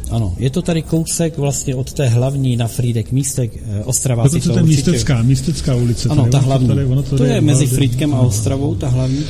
Ano, 0.10 0.34
je 0.38 0.50
to 0.50 0.62
tady 0.62 0.82
kousek 0.82 1.38
vlastně 1.38 1.76
od 1.76 1.94
té 1.94 2.08
hlavní 2.08 2.56
na 2.58 2.68
Frýdek 2.68 3.12
místek 3.12 3.52
eh, 3.80 3.84
Ostrava. 3.84 4.24
Dokonce 4.24 4.48
to 4.48 4.54
to 4.54 4.60
je 4.60 4.64
určitě- 4.64 4.78
místecká, 4.92 5.22
místecká 5.24 5.76
ulice. 5.76 6.10
Ano, 6.10 6.22
tady, 6.22 6.32
ta 6.32 6.40
to 6.40 6.46
hlavní. 6.46 6.68
Tady, 6.68 6.86
ono 6.86 7.04
to, 7.04 7.10
to 7.10 7.18
tady 7.18 7.30
je 7.30 7.42
mezi 7.42 7.68
Frýdkem 7.68 8.14
a. 8.16 8.20
Ostravou, 8.20 8.76
ta 8.76 8.88
hlavní. 8.88 9.24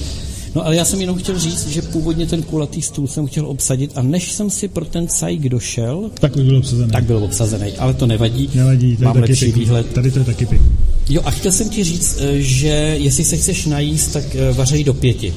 No 0.56 0.66
ale 0.66 0.76
já 0.76 0.86
jsem 0.86 1.02
jenom 1.02 1.18
chtěl 1.18 1.40
říct, 1.40 1.68
že 1.68 1.82
původně 1.82 2.26
ten 2.26 2.42
kulatý 2.44 2.82
stůl 2.82 3.08
jsem 3.08 3.28
chtěl 3.28 3.46
obsadit 3.48 3.92
a 3.96 4.02
než 4.02 4.32
jsem 4.32 4.50
si 4.50 4.68
pro 4.68 4.86
ten 4.86 5.08
cajk 5.08 5.50
došel, 5.50 6.12
Tak 6.20 6.36
byl 6.36 6.58
obsazený. 6.58 6.92
tak 6.92 7.04
byl 7.04 7.18
obsazený, 7.24 7.72
ale 7.78 7.94
to 7.94 8.08
nevadí. 8.08 8.50
Nevadí, 8.56 8.96
tady 8.96 9.06
Mám 9.06 9.14
taky 9.14 9.28
lepší 9.32 9.46
pěkný. 9.46 9.62
výhled. 9.62 9.94
Tady 9.94 10.12
to 10.12 10.20
je 10.20 10.26
taky 10.26 10.46
pěkný. 10.46 10.68
Jo 11.10 11.22
a 11.26 11.32
chtěl 11.32 11.52
jsem 11.52 11.70
ti 11.70 11.84
říct, 11.84 12.18
eh, 12.22 12.42
že 12.42 12.68
jestli 13.00 13.24
se 13.24 13.38
chceš 13.38 13.66
najíst, 13.66 14.14
tak 14.14 14.24
eh, 14.36 14.54
vařej 14.54 14.84
do 14.84 14.94
pěti. 14.94 15.34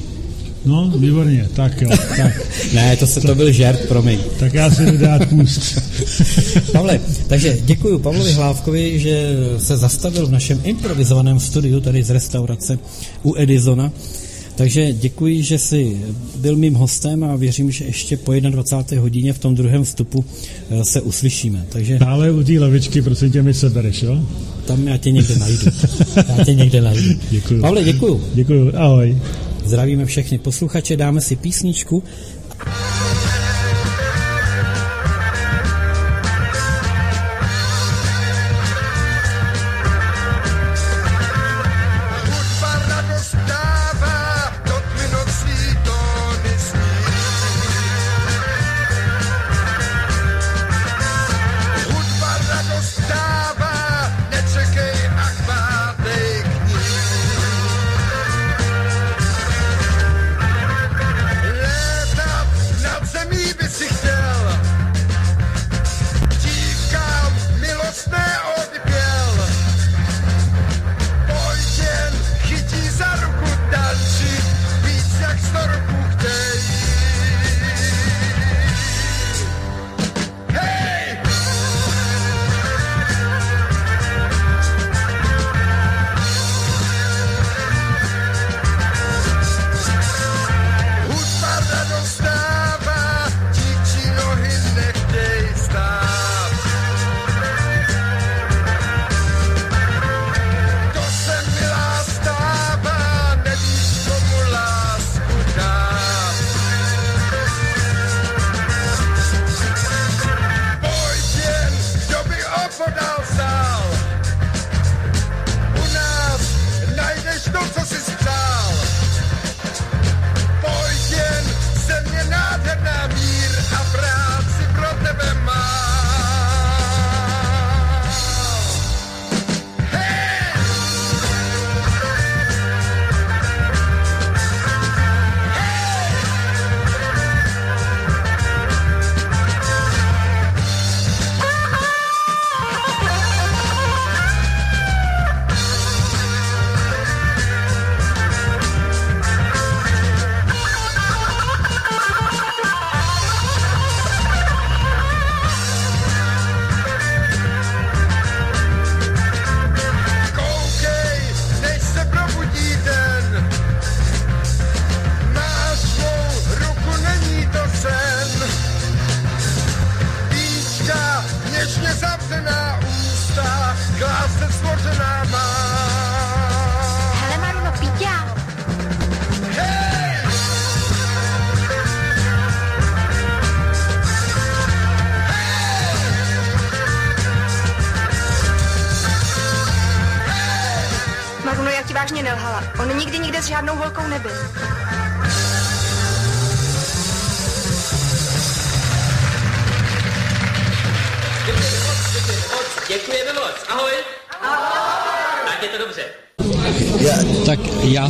No, 0.65 0.93
výborně, 0.97 1.49
tak 1.55 1.81
jo, 1.81 1.89
tak. 2.17 2.41
Ne, 2.73 2.97
to 2.97 3.07
se 3.07 3.21
to 3.21 3.35
byl 3.35 3.51
žert, 3.51 3.87
promiň. 3.87 4.19
Tak 4.39 4.53
já 4.53 4.71
si 4.71 4.85
jdu 4.85 4.97
dát 4.97 5.29
půst. 5.29 5.81
Pavle, 6.71 6.99
takže 7.27 7.57
děkuji 7.61 7.99
Pavlovi 7.99 8.31
Hlávkovi, 8.31 8.99
že 8.99 9.35
se 9.57 9.77
zastavil 9.77 10.27
v 10.27 10.31
našem 10.31 10.61
improvizovaném 10.63 11.39
studiu 11.39 11.79
tady 11.79 12.03
z 12.03 12.09
restaurace 12.09 12.79
u 13.23 13.35
Edisona. 13.37 13.91
Takže 14.55 14.93
děkuji, 14.93 15.43
že 15.43 15.57
jsi 15.57 15.97
byl 16.35 16.55
mým 16.55 16.73
hostem 16.73 17.23
a 17.23 17.35
věřím, 17.35 17.71
že 17.71 17.85
ještě 17.85 18.17
po 18.17 18.33
21. 18.33 19.01
hodině 19.01 19.33
v 19.33 19.39
tom 19.39 19.55
druhém 19.55 19.83
vstupu 19.83 20.25
eh, 20.69 20.85
se 20.85 21.01
uslyšíme. 21.01 21.65
Takže 21.69 21.99
Dále 21.99 22.31
u 22.31 22.43
té 22.43 22.59
lavičky, 22.59 23.01
prosím 23.01 23.31
tě, 23.31 23.41
mi 23.41 23.53
sebereš, 23.53 24.03
jo? 24.03 24.19
tam 24.65 24.87
já 24.87 24.97
tě 24.97 25.11
někde 25.11 25.35
najdu. 25.35 25.65
Já 26.37 26.45
tě 26.45 26.53
někde 26.53 26.81
najdu. 26.81 27.09
Děkuju. 27.31 27.61
Pavle, 27.61 27.83
děkuji. 27.83 28.21
Děkuju, 28.33 28.71
ahoj. 28.75 29.17
Zdravíme 29.65 30.05
všechny 30.05 30.37
posluchače, 30.37 30.97
dáme 30.97 31.21
si 31.21 31.35
písničku 31.35 32.03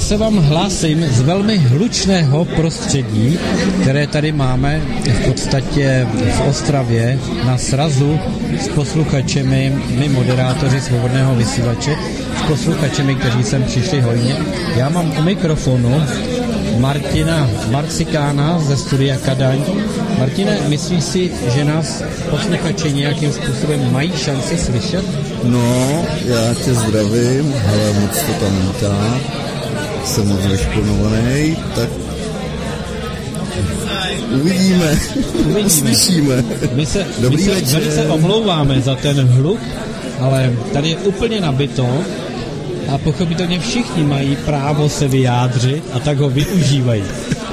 se 0.03 0.17
vám 0.17 0.37
hlásím 0.37 1.05
z 1.11 1.21
velmi 1.21 1.57
hlučného 1.57 2.45
prostředí, 2.45 3.39
které 3.81 4.07
tady 4.07 4.31
máme 4.31 4.81
v 5.05 5.27
podstatě 5.27 6.07
v 6.37 6.41
Ostravě 6.49 7.19
na 7.45 7.57
srazu 7.57 8.19
s 8.59 8.67
posluchačemi, 8.67 9.73
my 9.99 10.09
moderátoři 10.09 10.81
svobodného 10.81 11.35
vysílače, 11.35 11.95
s 12.39 12.47
posluchačemi, 12.47 13.15
kteří 13.15 13.43
sem 13.43 13.63
přišli 13.63 14.01
hojně. 14.01 14.35
Já 14.75 14.89
mám 14.89 15.13
u 15.19 15.21
mikrofonu 15.21 16.03
Martina 16.77 17.49
Marcikána 17.71 18.59
ze 18.59 18.77
studia 18.77 19.17
Kadaň. 19.17 19.63
Martine, 20.19 20.59
myslíš 20.67 21.03
si, 21.03 21.31
že 21.55 21.65
nás 21.65 22.03
posluchači 22.29 22.93
nějakým 22.93 23.31
způsobem 23.31 23.91
mají 23.93 24.11
šanci 24.17 24.57
slyšet? 24.57 25.05
No, 25.43 26.05
já 26.25 26.53
tě 26.53 26.73
zdravím, 26.73 27.53
ale 27.67 27.93
moc 27.99 28.21
to 28.21 28.33
tam 28.45 28.67
lítá. 28.67 29.42
Jsem 30.05 30.27
moc 30.27 30.45
vyšponovaný, 30.45 31.57
tak 31.75 31.89
uvidíme, 34.31 34.99
Uvidíme. 35.39 35.61
uslyšíme. 35.65 36.43
My 36.73 36.85
se, 36.85 37.05
Dobrý 37.19 37.37
my 37.37 37.43
se 37.43 37.55
večer. 37.55 37.79
velice 37.79 38.07
omlouváme 38.07 38.81
za 38.81 38.95
ten 38.95 39.27
hluk, 39.27 39.59
ale 40.19 40.53
tady 40.73 40.89
je 40.89 40.97
úplně 40.97 41.41
nabito 41.41 41.99
a 42.93 42.97
pochopitelně 42.97 43.59
všichni 43.59 44.03
mají 44.03 44.35
právo 44.35 44.89
se 44.89 45.07
vyjádřit 45.07 45.83
a 45.93 45.99
tak 45.99 46.17
ho 46.17 46.29
využívají. 46.29 47.03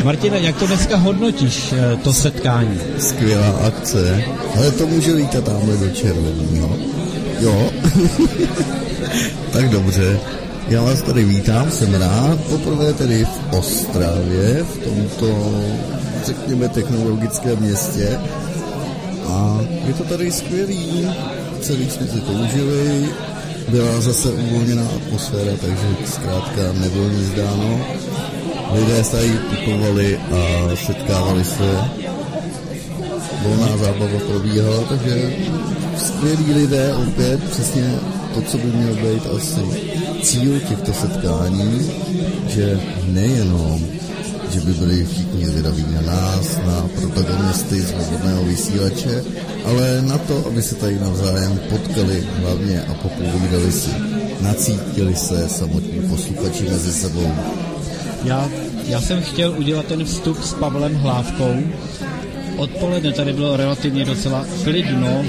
Martina, 0.04 0.36
jak 0.36 0.56
to 0.56 0.66
dneska 0.66 0.96
hodnotíš, 0.96 1.72
eh, 1.72 1.96
to 1.96 2.12
setkání? 2.12 2.78
Skvělá 2.98 3.50
akce, 3.66 4.24
ale 4.56 4.70
to 4.70 4.86
může 4.86 5.12
lítat 5.14 5.44
tamhle 5.44 5.76
do 5.76 5.88
červeného. 5.90 6.76
Jo, 7.40 7.70
tak 9.52 9.68
dobře. 9.68 10.18
Já 10.70 10.82
vás 10.82 11.02
tady 11.02 11.24
vítám, 11.24 11.70
jsem 11.70 11.94
rád, 11.94 12.40
poprvé 12.40 12.92
tedy 12.92 13.24
v 13.24 13.58
Ostravě, 13.58 14.64
v 14.64 14.78
tomto, 14.84 15.52
řekněme, 16.24 16.68
technologickém 16.68 17.58
městě. 17.60 18.18
A 19.28 19.60
je 19.86 19.94
to 19.94 20.04
tady 20.04 20.32
skvělý, 20.32 21.06
celý 21.60 21.90
jsme 21.90 22.06
si 22.06 22.20
to 22.20 22.32
užili, 22.32 23.08
byla 23.68 24.00
zase 24.00 24.28
uvolněná 24.30 24.82
atmosféra, 24.96 25.52
takže 25.60 25.86
zkrátka 26.04 26.62
nebylo 26.72 27.08
nic 27.08 27.30
dáno. 27.30 27.80
Lidé 28.72 29.04
se 29.04 29.10
tady 29.16 29.38
kupovali 29.50 30.16
a 30.16 30.76
setkávali 30.86 31.44
se. 31.44 31.78
Volná 33.42 33.76
zábava 33.76 34.18
probíhala, 34.26 34.84
takže 34.88 35.32
skvělí 35.96 36.54
lidé 36.54 36.94
opět, 36.94 37.50
přesně 37.50 37.98
to, 38.34 38.42
co 38.42 38.58
by 38.58 38.64
měl 38.64 38.94
být 38.94 39.22
asi 39.36 39.60
cíl 40.22 40.60
těchto 40.60 40.92
setkání, 40.92 41.90
že 42.48 42.80
nejenom, 43.06 43.80
že 44.50 44.60
by 44.60 44.72
byli 44.72 45.04
všichni 45.04 45.46
zvědaví 45.46 45.84
na 45.94 46.00
nás, 46.00 46.56
na 46.66 46.88
protagonisty 47.00 47.82
svobodného 47.82 48.44
vysílače, 48.44 49.24
ale 49.64 50.02
na 50.02 50.18
to, 50.18 50.46
aby 50.46 50.62
se 50.62 50.74
tady 50.74 50.98
navzájem 50.98 51.60
potkali 51.70 52.26
hlavně 52.42 52.82
a 52.82 52.94
popovídali 52.94 53.72
si. 53.72 53.90
Nacítili 54.40 55.16
se 55.16 55.48
samotní 55.48 56.00
posluchači 56.08 56.64
mezi 56.64 56.92
sebou. 56.92 57.32
Já, 58.24 58.48
já 58.84 59.00
jsem 59.00 59.22
chtěl 59.22 59.54
udělat 59.58 59.86
ten 59.86 60.04
vstup 60.04 60.44
s 60.44 60.54
Pavlem 60.54 60.94
Hlávkou. 60.94 61.54
Odpoledne 62.60 63.12
tady 63.12 63.32
bylo 63.32 63.56
relativně 63.56 64.04
docela 64.04 64.44
klidno, 64.64 65.24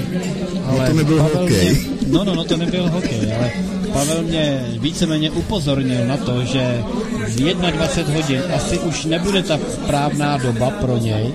ale 0.66 0.78
No 0.78 0.86
to 0.88 0.96
nebyl 0.96 1.16
Pavel 1.18 1.40
hokej. 1.42 1.70
Mě, 1.70 2.08
no, 2.08 2.24
no, 2.24 2.34
no, 2.34 2.44
to 2.44 2.56
nebyl 2.56 2.90
hokej, 2.90 3.34
ale 3.38 3.50
Pavel 3.92 4.22
mě 4.22 4.66
víceméně 4.78 5.30
upozornil 5.30 6.06
na 6.06 6.16
to, 6.16 6.44
že 6.44 6.82
v 7.28 7.54
21 7.54 8.14
hodin 8.14 8.42
asi 8.54 8.78
už 8.78 9.04
nebude 9.04 9.42
ta 9.42 9.58
správná 9.72 10.36
doba 10.36 10.70
pro 10.70 10.98
něj. 10.98 11.32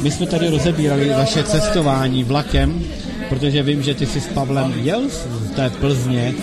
My 0.00 0.10
jsme 0.10 0.26
tady 0.26 0.50
rozebírali 0.50 1.10
vaše 1.10 1.42
cestování 1.42 2.24
vlakem, 2.24 2.84
protože 3.28 3.62
vím, 3.62 3.82
že 3.82 3.94
ty 3.94 4.06
jsi 4.06 4.20
s 4.20 4.26
Pavlem 4.26 4.74
jel 4.82 5.02
z 5.08 5.50
té 5.56 5.70
Plzně 5.70 6.34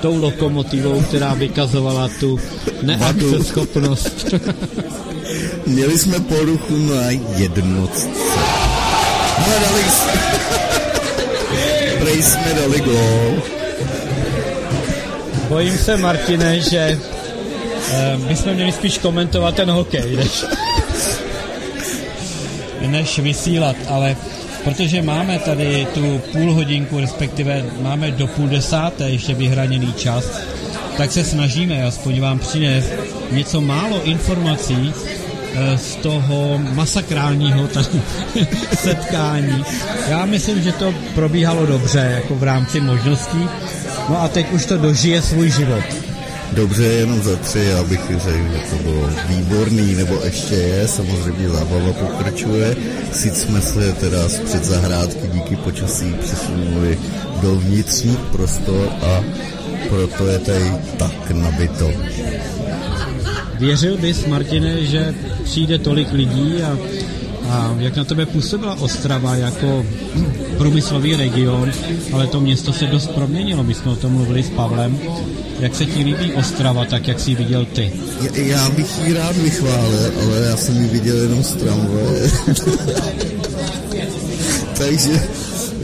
tou 0.00 0.20
lokomotivou, 0.20 1.02
která 1.02 1.34
vykazovala 1.34 2.08
tu 2.20 2.40
neakceschopnost. 2.82 4.34
Měli 5.66 5.98
jsme 5.98 6.20
poruchu 6.20 6.76
na 6.76 7.10
jednotce. 7.36 8.06
Hledali 9.36 9.82
jsme... 9.82 10.12
Prej 11.98 12.22
jsme 12.22 12.54
dali 12.60 12.80
gól. 12.80 13.42
Bojím 15.48 15.78
se, 15.78 15.96
Martine, 15.96 16.60
že 16.60 16.98
eh, 17.90 18.16
bychom 18.16 18.54
měli 18.54 18.72
spíš 18.72 18.98
komentovat 18.98 19.54
ten 19.54 19.70
hokej, 19.70 20.16
než, 20.16 20.44
než 22.86 23.18
vysílat, 23.18 23.76
ale 23.88 24.16
protože 24.64 25.02
máme 25.02 25.38
tady 25.38 25.86
tu 25.94 26.20
půl 26.32 26.54
hodinku, 26.54 27.00
respektive 27.00 27.64
máme 27.80 28.10
do 28.10 28.26
půl 28.26 28.48
desáté 28.48 29.10
ještě 29.10 29.34
vyhraněný 29.34 29.92
čas, 29.92 30.24
tak 30.96 31.12
se 31.12 31.24
snažíme 31.24 31.84
aspoň 31.84 32.20
vám 32.20 32.38
přinést 32.38 32.90
něco 33.30 33.60
málo 33.60 34.04
informací 34.04 34.92
eh, 35.54 35.78
z 35.78 35.96
toho 35.96 36.58
masakrálního 36.58 37.68
setkání. 38.78 39.64
Já 40.08 40.26
myslím, 40.26 40.62
že 40.62 40.72
to 40.72 40.94
probíhalo 41.14 41.66
dobře, 41.66 42.10
jako 42.14 42.34
v 42.34 42.42
rámci 42.42 42.80
možností. 42.80 43.48
No 44.08 44.22
a 44.22 44.28
teď 44.28 44.52
už 44.52 44.66
to 44.66 44.76
dožije 44.78 45.22
svůj 45.22 45.50
život. 45.50 45.84
Dobře, 46.52 46.84
jenom 46.84 47.22
za 47.22 47.36
tři, 47.36 47.58
já 47.58 47.82
bych 47.82 48.00
řekl, 48.10 48.52
že 48.52 48.76
to 48.76 48.82
bylo 48.82 49.10
výborný, 49.28 49.94
nebo 49.94 50.20
ještě 50.24 50.54
je, 50.54 50.88
samozřejmě 50.88 51.48
zábava 51.48 51.92
pokračuje. 51.92 52.76
Sice 53.12 53.40
jsme 53.40 53.60
se 53.60 53.92
teda 53.92 54.28
z 54.28 54.40
předzahrádky 54.40 55.26
díky 55.32 55.56
počasí 55.56 56.14
přesunuli 56.20 56.98
do 57.42 57.56
vnitřních 57.56 58.18
prostor 58.18 58.88
a 59.02 59.24
proto 59.94 60.26
je 60.26 60.38
tady 60.38 60.72
tak 60.96 61.30
nabito. 61.30 61.90
Věřil 63.58 63.96
bys, 63.96 64.26
Martine, 64.26 64.84
že 64.84 65.14
přijde 65.44 65.78
tolik 65.78 66.12
lidí 66.12 66.62
a, 66.62 66.78
a 67.50 67.74
jak 67.78 67.96
na 67.96 68.04
tebe 68.04 68.26
působila 68.26 68.74
Ostrava 68.74 69.34
jako 69.34 69.86
průmyslový 70.58 71.16
region, 71.16 71.72
ale 72.12 72.26
to 72.26 72.40
město 72.40 72.72
se 72.72 72.86
dost 72.86 73.10
proměnilo, 73.10 73.62
my 73.62 73.74
jsme 73.74 73.90
o 73.90 73.96
tom 73.96 74.12
mluvili 74.12 74.42
s 74.42 74.50
Pavlem. 74.50 74.98
Jak 75.60 75.74
se 75.74 75.86
ti 75.86 76.04
líbí 76.04 76.32
Ostrava, 76.32 76.84
tak 76.84 77.08
jak 77.08 77.20
jsi 77.20 77.30
ji 77.30 77.36
viděl 77.36 77.64
ty? 77.64 77.92
Já, 78.20 78.42
já 78.42 78.70
bych 78.70 79.06
ji 79.06 79.12
rád 79.12 79.36
vychválil, 79.36 80.12
ale 80.22 80.46
já 80.46 80.56
jsem 80.56 80.82
ji 80.82 80.88
viděl 80.88 81.16
jenom 81.16 81.42
z 81.42 81.52
tramvaje. 81.54 82.30
Takže 84.78 85.28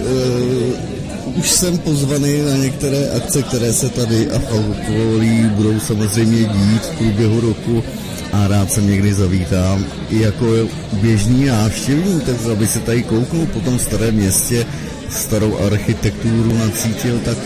uh, 0.00 0.99
už 1.37 1.51
jsem 1.51 1.78
pozvaný 1.78 2.43
na 2.43 2.57
některé 2.57 3.11
akce, 3.16 3.43
které 3.43 3.72
se 3.72 3.89
tady 3.89 4.31
a 4.31 4.37
okolí 4.37 5.51
budou 5.51 5.81
samozřejmě 5.81 6.39
dít 6.45 6.83
v 6.83 6.99
průběhu 6.99 7.41
roku 7.41 7.85
a 8.33 8.49
rád 8.49 8.72
se 8.72 8.83
někdy 8.83 9.14
zavítám 9.14 9.85
i 10.11 10.20
jako 10.20 10.47
běžný 10.93 11.45
návštěvník, 11.45 12.24
tak 12.24 12.37
aby 12.53 12.66
se 12.66 12.78
tady 12.78 13.03
kouknul 13.03 13.47
po 13.47 13.61
tom 13.61 13.78
starém 13.78 14.14
městě, 14.14 14.66
starou 15.11 15.59
architekturu 15.59 16.59
nacítil, 16.59 17.20
tak 17.24 17.39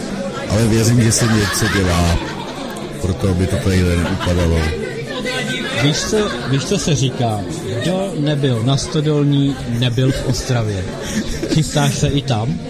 ale 0.51 0.66
věřím, 0.66 1.03
že 1.03 1.12
se 1.12 1.26
něco 1.26 1.78
dělá 1.78 2.18
proto, 3.03 3.28
aby 3.28 3.47
to 3.47 3.57
tady 3.57 3.82
neupadalo. 3.82 4.61
Víš 5.82 5.97
co, 5.97 6.16
víš, 6.51 6.64
co 6.64 6.78
se 6.78 6.95
říká? 6.95 7.41
Kdo 7.82 8.14
nebyl 8.18 8.62
na 8.62 8.76
Stodolní, 8.76 9.57
nebyl 9.78 10.12
v 10.12 10.26
Ostravě. 10.26 10.85
Chystáš 11.55 11.95
se 11.95 12.09
i 12.09 12.22
tam? 12.22 12.61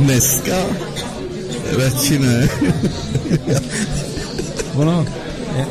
Dneska? 0.00 0.56
Radši 1.76 2.18
ne. 2.18 2.48
Ono, 4.74 5.06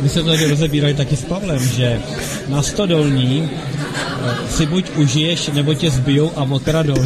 my 0.02 0.10
jsme 0.10 0.22
to 0.22 0.30
tady 0.30 0.50
rozebírali 0.50 0.94
taky 0.94 1.16
s 1.16 1.26
Pavlem, 1.26 1.60
že 1.60 2.02
na 2.48 2.62
Stodolní 2.62 3.50
eh, 3.50 4.52
si 4.58 4.66
buď 4.66 4.86
užiješ, 4.98 5.48
nebo 5.54 5.74
tě 5.74 5.92
zbijou 5.92 6.32
a 6.36 6.44
okradou. 6.44 7.06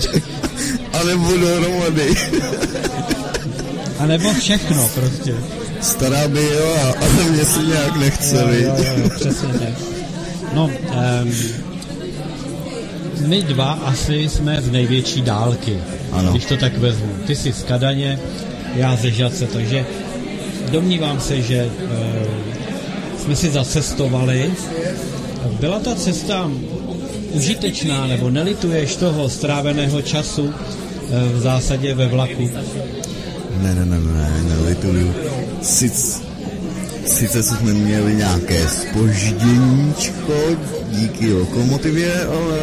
A 0.94 1.04
nebo 1.04 1.38
dohromady. 1.38 2.16
A 4.00 4.06
nebo 4.06 4.34
všechno 4.34 4.90
prostě. 4.96 5.36
Stará 5.82 6.28
by 6.28 6.44
jo, 6.44 6.76
a, 6.84 7.06
a 7.06 7.30
mě 7.32 7.46
si 7.46 7.60
nějak 7.60 7.96
nechce, 7.96 8.36
Jo, 8.36 8.76
jo, 8.78 8.94
jo, 8.98 9.10
přesně 9.16 9.54
tak. 9.54 9.74
No, 10.54 10.66
um, 10.66 11.34
my 13.28 13.44
dva 13.44 13.72
asi 13.72 14.16
jsme 14.30 14.62
z 14.62 14.72
největší 14.72 15.22
dálky, 15.22 15.80
Ano. 16.14 16.32
když 16.32 16.46
to 16.46 16.58
tak 16.58 16.78
vezmu. 16.78 17.10
Ty 17.28 17.36
jsi 17.36 17.54
z 17.54 17.64
Kadaně, 17.64 18.20
já 18.76 18.96
ze 18.96 19.12
Žadce, 19.12 19.48
takže 19.48 19.86
domnívám 20.72 21.20
se, 21.20 21.42
že 21.42 21.66
uh, 21.66 23.22
jsme 23.22 23.36
si 23.36 23.52
zacestovali. 23.52 24.54
Byla 25.60 25.80
ta 25.80 25.96
cesta 25.96 26.52
užitečná, 27.32 28.08
nebo 28.08 28.30
nelituješ 28.30 28.96
toho 28.96 29.30
stráveného 29.30 30.02
času 30.02 30.44
uh, 30.44 30.54
v 31.34 31.40
zásadě 31.40 31.96
ve 31.96 32.08
vlaku? 32.08 32.50
Ne, 33.62 33.76
ne, 33.76 33.86
ne, 33.86 34.00
ne, 34.00 34.44
nelituju. 34.44 35.14
Sice, 35.62 36.22
sice 37.06 37.44
jsme 37.44 37.74
měli 37.74 38.16
nějaké 38.16 38.68
spožděníčko 38.68 40.34
díky 40.90 41.34
lokomotivě, 41.34 42.26
ale 42.26 42.60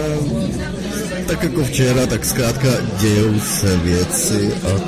tak 1.30 1.42
jako 1.42 1.64
včera, 1.64 2.06
tak 2.06 2.24
zkrátka 2.24 2.68
dějou 3.00 3.40
se 3.40 3.76
věci 3.76 4.52
a 4.54 4.80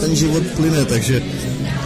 ten 0.00 0.16
život 0.16 0.42
plyne, 0.56 0.84
takže 0.84 1.22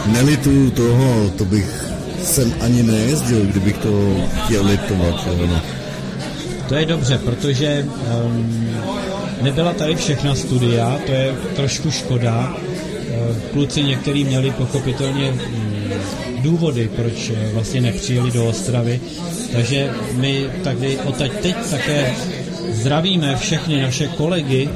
nelituju 0.05 0.71
toho, 0.71 1.29
to 1.37 1.45
bych 1.45 1.85
sem 2.23 2.53
ani 2.61 2.83
nejezdil, 2.83 3.45
kdybych 3.45 3.77
to 3.77 4.15
chtěl 4.45 4.65
litovat. 4.65 5.27
No. 5.47 5.61
To 6.69 6.75
je 6.75 6.85
dobře, 6.85 7.17
protože 7.17 7.87
um, 8.25 8.69
nebyla 9.41 9.73
tady 9.73 9.95
všechna 9.95 10.35
studia, 10.35 10.99
to 11.05 11.11
je 11.11 11.35
trošku 11.55 11.91
škoda. 11.91 12.55
Uh, 12.55 13.37
kluci 13.51 13.83
některý 13.83 14.23
měli 14.23 14.51
pochopitelně 14.51 15.31
mm, 15.31 15.91
důvody, 16.41 16.89
proč 16.95 17.29
eh, 17.29 17.49
vlastně 17.53 17.81
nepřijeli 17.81 18.31
do 18.31 18.45
Ostravy, 18.45 19.01
takže 19.51 19.91
my 20.13 20.45
tady 20.63 20.97
odtaď 20.97 21.31
teď 21.31 21.55
také 21.69 22.15
zdravíme 22.69 23.35
všechny 23.35 23.81
naše 23.81 24.07
kolegy, 24.07 24.69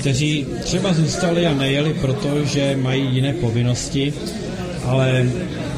kteří 0.00 0.46
třeba 0.62 0.92
zůstali 0.92 1.46
a 1.46 1.54
nejeli, 1.54 1.94
protože 1.94 2.78
mají 2.82 3.14
jiné 3.14 3.32
povinnosti, 3.32 4.12
ale 4.84 5.26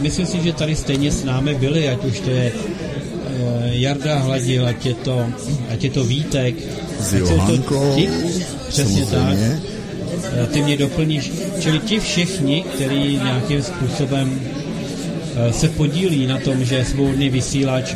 myslím 0.01 0.27
si, 0.27 0.43
že 0.43 0.53
tady 0.53 0.77
stejně 0.77 1.11
s 1.11 1.25
námi 1.25 1.55
byli, 1.55 1.89
ať 1.89 2.05
už 2.05 2.21
to 2.21 2.31
je 2.31 2.53
eh, 2.53 3.71
Jarda 3.73 4.19
Hladil, 4.19 4.67
ať 4.67 4.87
je 4.87 4.95
to, 4.95 5.27
ať 5.73 5.85
je 5.85 5.91
to 5.91 6.05
Vítek, 6.05 6.55
S 7.01 7.15
ať 7.15 7.21
jsou 7.21 7.27
to 7.27 7.33
Johankou, 7.33 7.95
ti, 7.95 8.09
přesně 8.69 9.01
tak, 9.01 9.11
samozřejmě. 9.11 9.61
Eh, 10.43 10.47
ty 10.47 10.63
mě 10.63 10.77
doplníš, 10.77 11.33
čili 11.61 11.79
ti 11.79 12.01
všichni, 12.01 12.65
kteří 12.75 13.21
nějakým 13.25 13.63
způsobem 13.63 14.41
eh, 14.41 15.53
se 15.53 15.69
podílí 15.69 16.27
na 16.27 16.39
tom, 16.39 16.65
že 16.65 16.85
svobodný 16.85 17.29
vysílač 17.29 17.95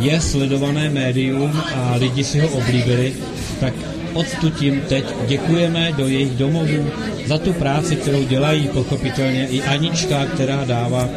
je 0.00 0.20
sledované 0.20 0.90
médium 0.90 1.52
a 1.74 1.96
lidi 1.96 2.24
si 2.24 2.40
ho 2.40 2.48
oblíbili, 2.48 3.14
tak 3.60 3.74
odtud 4.14 4.62
jim 4.62 4.80
teď 4.88 5.04
děkujeme 5.28 5.92
do 5.96 6.08
jejich 6.08 6.32
domovů 6.32 6.86
za 7.26 7.38
tu 7.38 7.52
práci, 7.52 7.96
kterou 7.96 8.24
dělají, 8.24 8.68
pochopitelně 8.68 9.46
i 9.46 9.62
Anička, 9.62 10.26
která 10.26 10.64
dává 10.64 11.08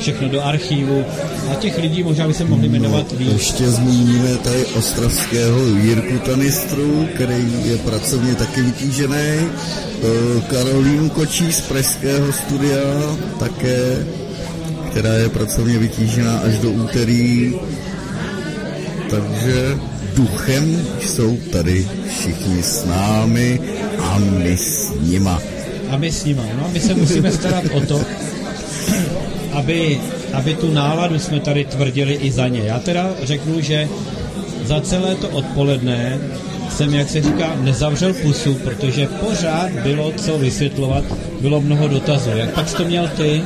všechno 0.00 0.28
do 0.28 0.44
archívu 0.44 1.04
a 1.52 1.54
těch 1.54 1.78
lidí 1.78 2.02
možná 2.02 2.28
by 2.28 2.34
se 2.34 2.44
mohli 2.44 2.68
jmenovat 2.68 3.12
víc. 3.12 3.32
Ještě 3.32 3.68
zmíníme 3.68 4.36
tady 4.36 4.64
ostravského 4.66 5.66
Jirku 5.66 6.18
Tanistru, 6.18 7.08
který 7.14 7.52
je 7.64 7.76
pracovně 7.76 8.34
taky 8.34 8.62
vytížený. 8.62 9.16
Eh, 9.16 10.40
Karolínu 10.50 11.08
Kočí 11.08 11.52
z 11.52 11.60
Pražského 11.60 12.32
studia 12.32 12.80
také, 13.38 14.06
která 14.90 15.12
je 15.12 15.28
pracovně 15.28 15.78
vytížená 15.78 16.38
až 16.38 16.58
do 16.58 16.70
úterý. 16.70 17.54
Takže 19.10 19.78
duchem 20.14 20.86
jsou 21.00 21.36
tady 21.36 21.88
všichni 22.08 22.62
s 22.62 22.84
námi 22.84 23.60
a 23.98 24.18
my 24.18 24.56
s 24.56 24.92
nima. 25.00 25.42
A 25.90 25.96
my 25.96 26.12
s 26.12 26.24
nima. 26.24 26.42
No, 26.58 26.70
my 26.72 26.80
se 26.80 26.94
musíme 26.94 27.32
starat 27.32 27.64
o 27.72 27.80
to, 27.80 28.00
aby, 29.52 30.00
aby 30.32 30.54
tu 30.54 30.70
náladu 30.70 31.18
jsme 31.18 31.40
tady 31.40 31.64
tvrdili 31.64 32.14
i 32.14 32.32
za 32.32 32.48
ně. 32.48 32.60
Já 32.64 32.78
teda 32.78 33.10
řeknu, 33.22 33.60
že 33.60 33.88
za 34.64 34.80
celé 34.80 35.14
to 35.14 35.28
odpoledne 35.28 36.18
jsem, 36.70 36.94
jak 36.94 37.08
se 37.08 37.22
říká, 37.22 37.56
nezavřel 37.60 38.14
pusu, 38.14 38.54
protože 38.54 39.06
pořád 39.06 39.70
bylo 39.70 40.12
co 40.12 40.38
vysvětlovat, 40.38 41.04
bylo 41.40 41.60
mnoho 41.60 41.88
dotazů. 41.88 42.30
Jak 42.30 42.50
pak 42.50 42.72
to 42.74 42.84
měl 42.84 43.08
ty? 43.16 43.42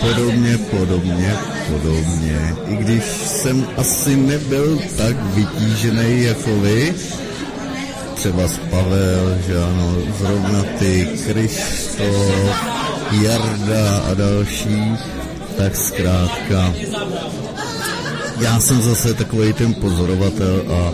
Podobně, 0.00 0.58
podobně, 0.58 1.36
podobně. 1.70 2.54
I 2.68 2.76
když 2.76 3.04
jsem 3.26 3.66
asi 3.76 4.16
nebyl 4.16 4.78
tak 4.96 5.16
vytížený 5.34 6.22
jako 6.22 6.60
vy, 6.60 6.94
třeba 8.14 8.48
z 8.48 8.58
Pavel, 8.58 9.38
že 9.46 9.56
ano, 9.56 9.94
zrovna 10.18 10.62
ty, 10.78 11.08
Krištof, 11.26 12.34
Jarda 13.22 13.98
a 14.10 14.14
další, 14.14 14.96
tak 15.56 15.76
zkrátka. 15.76 16.74
Já 18.40 18.60
jsem 18.60 18.82
zase 18.82 19.14
takový 19.14 19.52
ten 19.52 19.74
pozorovatel 19.74 20.62
a 20.68 20.92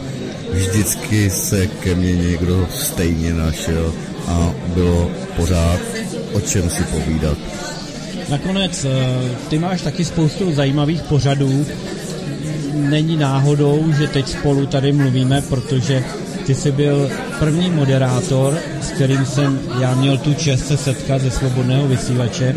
vždycky 0.52 1.30
se 1.30 1.66
ke 1.66 1.94
mně 1.94 2.16
někdo 2.16 2.68
stejně 2.74 3.34
našel 3.34 3.92
a 4.28 4.50
bylo 4.74 5.10
pořád 5.36 5.80
o 6.32 6.40
čem 6.40 6.70
si 6.70 6.82
povídat. 6.82 7.38
Nakonec, 8.28 8.84
eh, 8.84 8.90
ty 9.48 9.58
máš 9.58 9.82
taky 9.82 10.04
spoustu 10.04 10.52
zajímavých 10.52 11.02
pořadů. 11.02 11.66
Není 12.74 13.16
náhodou, 13.16 13.92
že 13.98 14.08
teď 14.08 14.28
spolu 14.28 14.66
tady 14.66 14.92
mluvíme, 14.92 15.42
protože 15.42 16.04
ty 16.46 16.54
jsi 16.54 16.72
byl 16.72 17.10
první 17.38 17.70
moderátor, 17.70 18.58
s 18.82 18.90
kterým 18.90 19.26
jsem 19.26 19.60
já 19.80 19.94
měl 19.94 20.18
tu 20.18 20.34
čest 20.34 20.66
se 20.66 20.76
setkat 20.76 21.22
ze 21.22 21.30
svobodného 21.30 21.88
vysílače, 21.88 22.56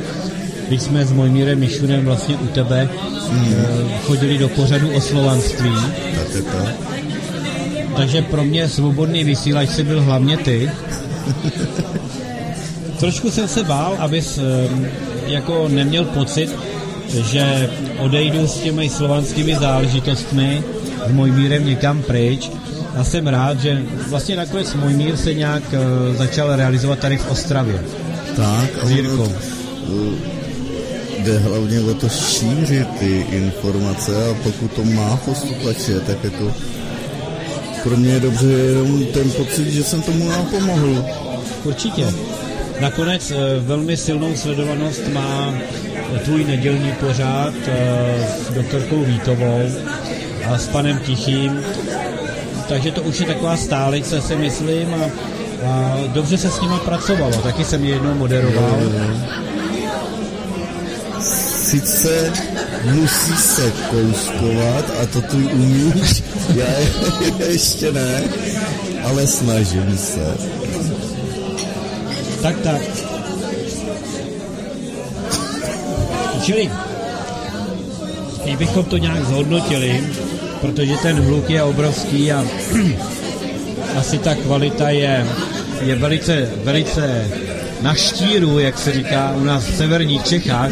když 0.67 0.81
jsme 0.81 1.05
s 1.05 1.11
Mojmírem 1.11 1.59
Mišunem 1.59 2.05
vlastně 2.05 2.35
u 2.35 2.47
tebe 2.47 2.89
mm. 3.31 3.55
chodili 4.03 4.37
do 4.37 4.49
pořadu 4.49 4.91
o 4.93 5.01
slovanství. 5.01 5.73
Tak 6.15 6.35
je 6.35 6.41
to. 6.41 6.57
Takže 7.95 8.21
pro 8.21 8.43
mě 8.43 8.69
svobodný 8.69 9.23
vysílač 9.23 9.69
si 9.69 9.83
byl 9.83 10.01
hlavně 10.01 10.37
ty. 10.37 10.71
Trošku 12.99 13.31
jsem 13.31 13.47
se 13.47 13.63
bál, 13.63 13.95
abys 13.99 14.37
eh, 14.37 14.69
jako 15.29 15.67
neměl 15.67 16.05
pocit, 16.05 16.55
že 17.07 17.69
odejdu 17.97 18.47
s 18.47 18.57
těmi 18.57 18.89
slovanskými 18.89 19.55
záležitostmi 19.55 20.63
s 21.07 21.11
Mojmírem 21.11 21.65
někam 21.65 22.01
pryč. 22.01 22.51
A 22.97 23.03
jsem 23.03 23.27
rád, 23.27 23.61
že 23.61 23.81
vlastně 24.07 24.35
nakonec 24.35 24.73
Mojmír 24.73 25.17
se 25.17 25.33
nějak 25.33 25.63
uh, 25.73 26.15
začal 26.15 26.55
realizovat 26.55 26.99
tady 26.99 27.17
v 27.17 27.31
Ostravě. 27.31 27.83
Tak, 28.35 28.69
a 28.83 28.85
S 28.85 28.89
Jirkou. 28.91 29.23
uh, 29.23 30.13
jde 31.19 31.37
hlavně 31.37 31.81
o 31.81 31.93
to 31.93 32.09
šířit 32.09 32.87
ty 32.99 33.25
informace 33.31 34.29
a 34.31 34.33
pokud 34.43 34.71
to 34.71 34.83
má 34.83 35.17
posluchače, 35.25 35.99
tak 35.99 36.23
jako 36.23 36.53
pro 37.83 37.97
mě 37.97 38.13
je 38.13 38.19
dobře 38.19 38.47
jenom 38.47 39.05
ten 39.05 39.31
pocit, 39.31 39.71
že 39.71 39.83
jsem 39.83 40.01
tomu 40.01 40.29
napomohl. 40.29 41.05
Určitě. 41.63 42.07
Nakonec 42.79 43.31
eh, 43.31 43.35
velmi 43.59 43.97
silnou 43.97 44.35
sledovanost 44.35 45.07
má 45.07 45.53
eh, 46.15 46.19
tvůj 46.19 46.43
nedělní 46.43 46.91
pořád 46.91 47.53
eh, 47.67 48.27
s 48.47 48.53
doktorkou 48.53 49.03
Vítovou 49.03 49.61
a 50.47 50.57
s 50.57 50.67
panem 50.67 50.99
Tichým. 50.99 51.63
Takže 52.67 52.91
to 52.91 53.01
už 53.01 53.19
je 53.19 53.25
taková 53.25 53.57
stálice, 53.57 54.21
si 54.21 54.35
myslím, 54.35 54.93
a, 54.93 55.05
a 55.67 55.97
dobře 56.07 56.37
se 56.37 56.49
s 56.49 56.61
nima 56.61 56.77
pracovalo. 56.77 57.33
Taky 57.33 57.63
jsem 57.63 57.83
je 57.83 57.93
jednou 57.93 58.13
moderoval. 58.13 58.79
Sice 61.69 62.33
musí 62.83 63.35
se 63.35 63.71
kouskovat 63.89 64.85
a 65.01 65.05
to 65.05 65.21
ty 65.21 65.37
umíš, 65.37 66.23
já 66.55 66.65
ještě 67.49 67.91
ne, 67.91 68.23
ale 69.03 69.27
snažím 69.27 69.97
se. 69.97 70.58
Tak, 72.41 72.55
tak. 72.63 72.81
Čili, 76.43 76.71
když 78.43 78.55
bychom 78.55 78.85
to 78.85 78.97
nějak 78.97 79.25
zhodnotili, 79.25 80.03
protože 80.61 80.97
ten 80.97 81.21
hluk 81.21 81.49
je 81.49 81.63
obrovský 81.63 82.31
a 82.31 82.45
asi 83.99 84.17
ta 84.17 84.35
kvalita 84.35 84.89
je, 84.89 85.27
je 85.81 85.95
velice, 85.95 86.49
velice 86.63 87.27
na 87.81 87.93
štíru, 87.93 88.59
jak 88.59 88.77
se 88.77 88.91
říká 88.91 89.33
u 89.37 89.43
nás 89.43 89.63
v 89.63 89.75
severních 89.77 90.23
Čechách, 90.23 90.71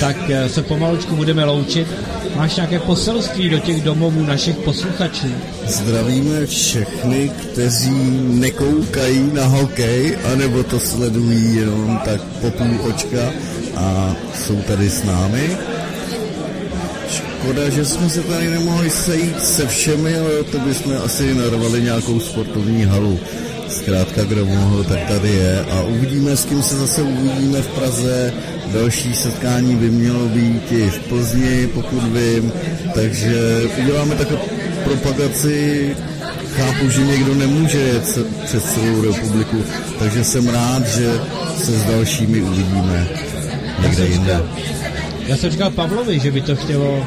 tak 0.00 0.16
eh, 0.30 0.48
se 0.48 0.62
pomalučku 0.62 1.16
budeme 1.16 1.44
loučit. 1.44 1.88
Máš 2.40 2.56
nějaké 2.56 2.78
poselství 2.78 3.48
do 3.48 3.58
těch 3.58 3.82
domovů 3.82 4.24
našich 4.24 4.56
posluchačů? 4.56 5.26
Zdravíme 5.66 6.46
všechny, 6.46 7.28
kteří 7.28 8.20
nekoukají 8.20 9.30
na 9.32 9.46
hokej, 9.46 10.18
anebo 10.32 10.62
to 10.62 10.80
sledují 10.80 11.56
jenom 11.56 12.00
tak 12.04 12.20
po 12.22 12.50
půl 12.50 12.78
očka 12.88 13.32
a 13.76 14.16
jsou 14.34 14.56
tady 14.56 14.90
s 14.90 15.04
námi. 15.04 15.56
Škoda, 17.08 17.68
že 17.68 17.84
jsme 17.84 18.10
se 18.10 18.22
tady 18.22 18.50
nemohli 18.50 18.90
sejít 18.90 19.44
se 19.44 19.66
všemi, 19.66 20.16
ale 20.16 20.44
to 20.52 20.58
bychom 20.58 20.92
asi 21.04 21.34
narvali 21.34 21.82
nějakou 21.82 22.20
sportovní 22.20 22.84
halu. 22.84 23.20
Zkrátka, 23.68 24.24
kdo 24.24 24.46
mohl, 24.46 24.84
tak 24.84 25.00
tady 25.08 25.28
je. 25.28 25.64
A 25.70 25.82
uvidíme, 25.82 26.36
s 26.36 26.44
kým 26.44 26.62
se 26.62 26.76
zase 26.76 27.02
uvidíme 27.02 27.62
v 27.62 27.68
Praze. 27.68 28.32
Další 28.72 29.14
setkání 29.14 29.76
by 29.76 29.90
mělo 29.90 30.28
být 30.28 30.72
i 30.72 30.90
v 30.90 30.98
Plzni, 30.98 31.66
pokud 31.66 32.02
vím. 32.04 32.52
Takže 32.94 33.62
uděláme 33.82 34.14
takovou 34.14 34.42
propagaci. 34.84 35.96
Chápu, 36.56 36.88
že 36.88 37.02
někdo 37.04 37.34
nemůže 37.34 37.78
jet 37.78 38.18
přes 38.44 38.64
celou 38.64 39.02
republiku, 39.02 39.64
takže 39.98 40.24
jsem 40.24 40.48
rád, 40.48 40.86
že 40.86 41.20
se 41.56 41.72
s 41.72 41.84
dalšími 41.84 42.42
uvidíme 42.42 43.08
někde 43.82 44.06
jinde. 44.06 44.42
Já 45.26 45.36
jsem 45.36 45.50
říkal 45.50 45.70
Pavlovi, 45.70 46.20
že 46.20 46.30
by 46.30 46.40
to 46.40 46.56
chtělo 46.56 46.98
uh, 46.98 47.04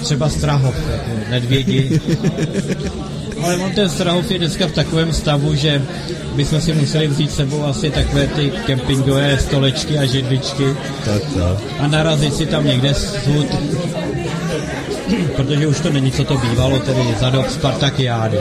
třeba 0.00 0.28
Strahov, 0.28 0.74
jako 0.90 1.10
Nedvědi. 1.30 2.00
Ale 3.42 3.56
on 3.56 3.70
ten 3.72 3.88
Strahov 3.88 4.30
je 4.30 4.38
dneska 4.38 4.66
v 4.66 4.72
takovém 4.72 5.12
stavu, 5.12 5.54
že 5.54 5.82
bychom 6.34 6.60
si 6.60 6.72
museli 6.72 7.06
vzít 7.08 7.32
sebou 7.32 7.64
asi 7.64 7.90
takové 7.90 8.26
ty 8.26 8.52
kempingové 8.66 9.38
stolečky 9.38 9.98
a 9.98 10.04
židličky 10.06 10.76
Tak, 11.04 11.22
tak. 11.22 11.58
a 11.80 11.86
narazit 11.86 12.34
si 12.34 12.46
tam 12.46 12.66
někde 12.66 12.94
sud. 12.94 13.46
Protože 15.36 15.66
už 15.66 15.80
to 15.80 15.90
není, 15.90 16.12
co 16.12 16.24
to 16.24 16.38
bývalo, 16.38 16.78
tedy 16.78 17.14
za 17.20 17.30
dob 17.30 17.50
Spartakiády. 17.50 18.38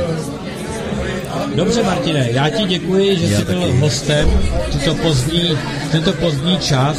Dobře, 1.55 1.83
Martine, 1.83 2.27
já 2.31 2.49
ti 2.49 2.63
děkuji, 2.63 3.17
že 3.17 3.25
Já 3.33 3.39
jsi 3.39 3.45
byl 3.45 3.61
taky. 3.61 3.77
hostem 3.77 4.29
tuto 4.71 4.95
pozdní, 4.95 5.57
tento 5.91 6.13
pozdní 6.13 6.57
čas 6.57 6.97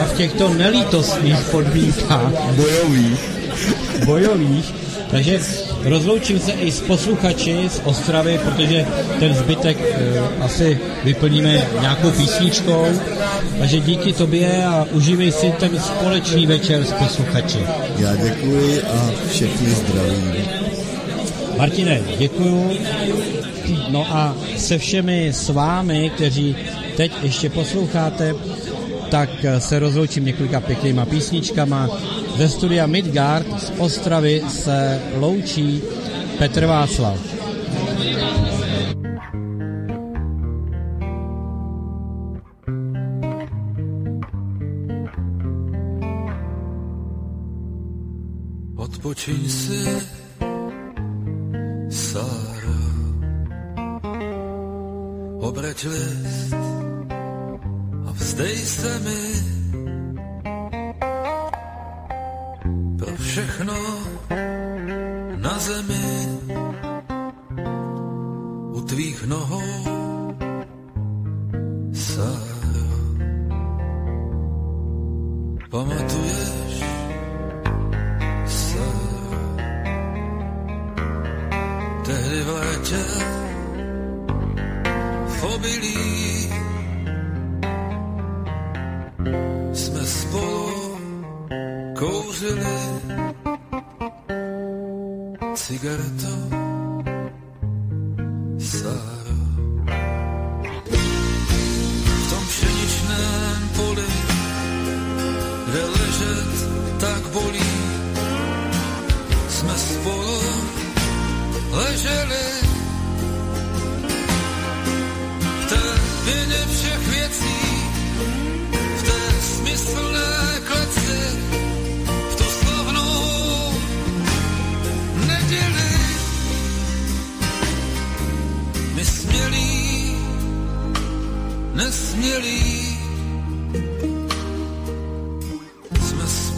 a 0.00 0.04
v 0.04 0.12
těchto 0.16 0.48
nelítostných 0.54 1.38
podmínkách 1.50 2.32
Bojový. 2.56 3.16
bojových. 4.04 4.74
Takže 5.10 5.40
rozloučím 5.84 6.38
se 6.38 6.52
i 6.52 6.72
s 6.72 6.80
posluchači 6.80 7.68
z 7.68 7.80
Ostravy, 7.84 8.40
protože 8.44 8.86
ten 9.20 9.34
zbytek 9.34 9.78
e, 9.80 10.20
asi 10.44 10.78
vyplníme 11.04 11.68
nějakou 11.80 12.10
písničkou. 12.10 12.86
Takže 13.58 13.80
díky 13.80 14.12
tobě 14.12 14.64
a 14.66 14.86
užívej 14.92 15.32
si 15.32 15.52
ten 15.60 15.80
společný 15.80 16.46
večer 16.46 16.84
s 16.84 16.92
posluchači. 16.92 17.58
Já 17.98 18.16
děkuji 18.16 18.82
a 18.82 19.10
všechny 19.30 19.70
zdravím. 19.70 20.32
Martine, 21.58 22.00
děkuju. 22.18 22.70
No 23.88 24.06
a 24.10 24.36
se 24.56 24.78
všemi 24.78 25.28
s 25.28 25.48
vámi, 25.48 26.10
kteří 26.14 26.56
teď 26.96 27.12
ještě 27.22 27.50
posloucháte, 27.50 28.34
tak 29.10 29.44
eh, 29.44 29.60
se 29.60 29.78
rozloučím 29.78 30.24
několika 30.24 30.60
pěknýma 30.60 31.04
písničkama. 31.04 31.88
Ze 32.36 32.48
studia 32.48 32.86
Midgard 32.86 33.60
z 33.60 33.72
Ostravy 33.78 34.42
se 34.48 35.02
loučí 35.16 35.82
Petr 36.38 36.66
Václav. 36.66 37.18
Odpočiň 48.76 49.48
si, 49.50 49.82
Sára, 51.90 52.82
obrať 55.40 55.84
lid 55.84 56.17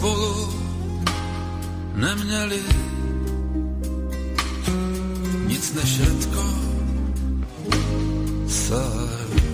spolu 0.01 0.49
neměli 1.95 2.61
nic 5.47 5.73
než 5.73 5.99
Redko 5.99 6.43
Sár. 8.47 9.50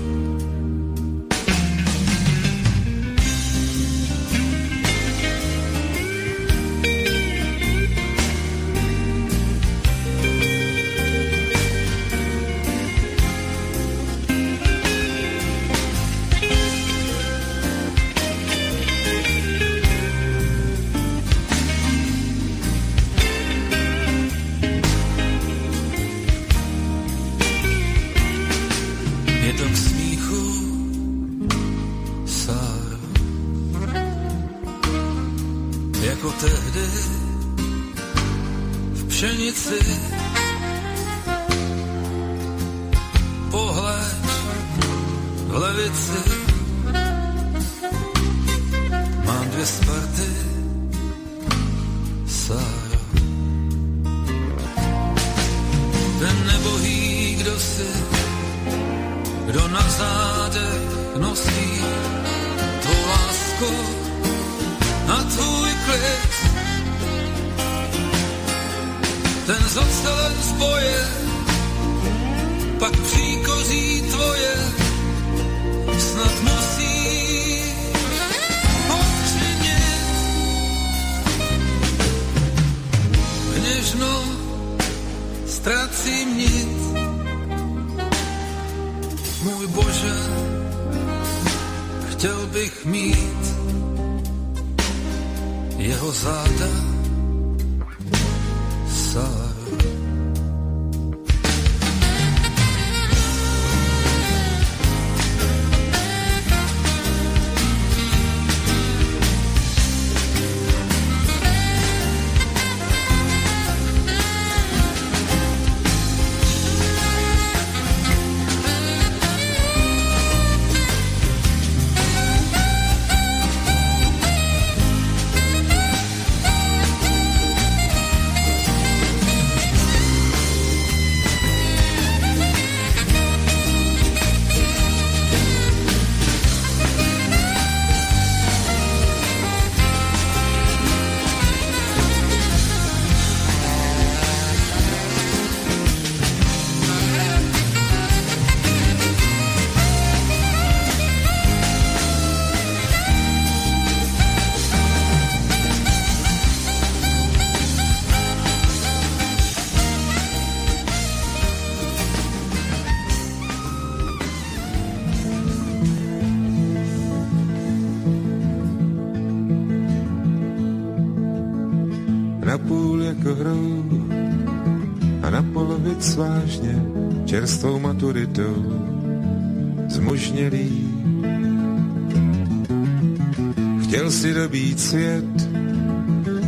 Dobít 184.37 184.79
svět 184.79 185.49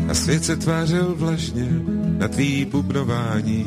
a 0.10 0.14
svět 0.14 0.46
se 0.46 0.56
tvářil 0.56 1.16
vlažně 1.18 1.70
na 2.18 2.28
tvý 2.28 2.66
bubnování. 2.66 3.66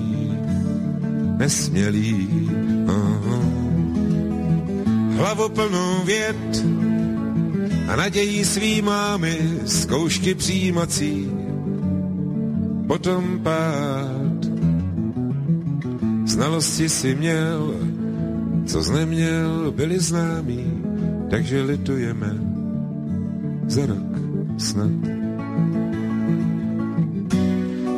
Nesmělý, 1.36 2.28
uh-huh. 2.86 3.42
hlavu 5.16 5.48
plnou 5.48 6.04
věd 6.04 6.64
a 7.88 7.96
nadějí 7.96 8.44
svý 8.44 8.82
mámy 8.82 9.38
zkoušky 9.66 10.34
přijímací. 10.34 11.30
Potom 12.86 13.40
pád, 13.42 14.38
znalosti 16.26 16.88
si 16.88 17.14
měl, 17.14 17.74
co 18.66 18.84
jsi 18.84 18.92
neměl, 18.92 19.72
byli 19.76 19.98
známí, 19.98 20.82
takže 21.30 21.62
litujeme 21.62 22.38
za 23.66 23.86
rok 23.86 24.11
snad. 24.58 24.90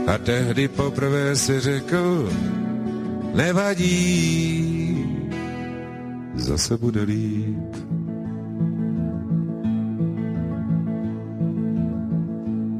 A 0.06 0.18
tehdy 0.18 0.68
poprvé 0.68 1.36
si 1.36 1.60
řekl, 1.60 2.32
nevadí, 3.34 5.06
zase 6.34 6.76
bude 6.76 7.02
líp. 7.02 7.76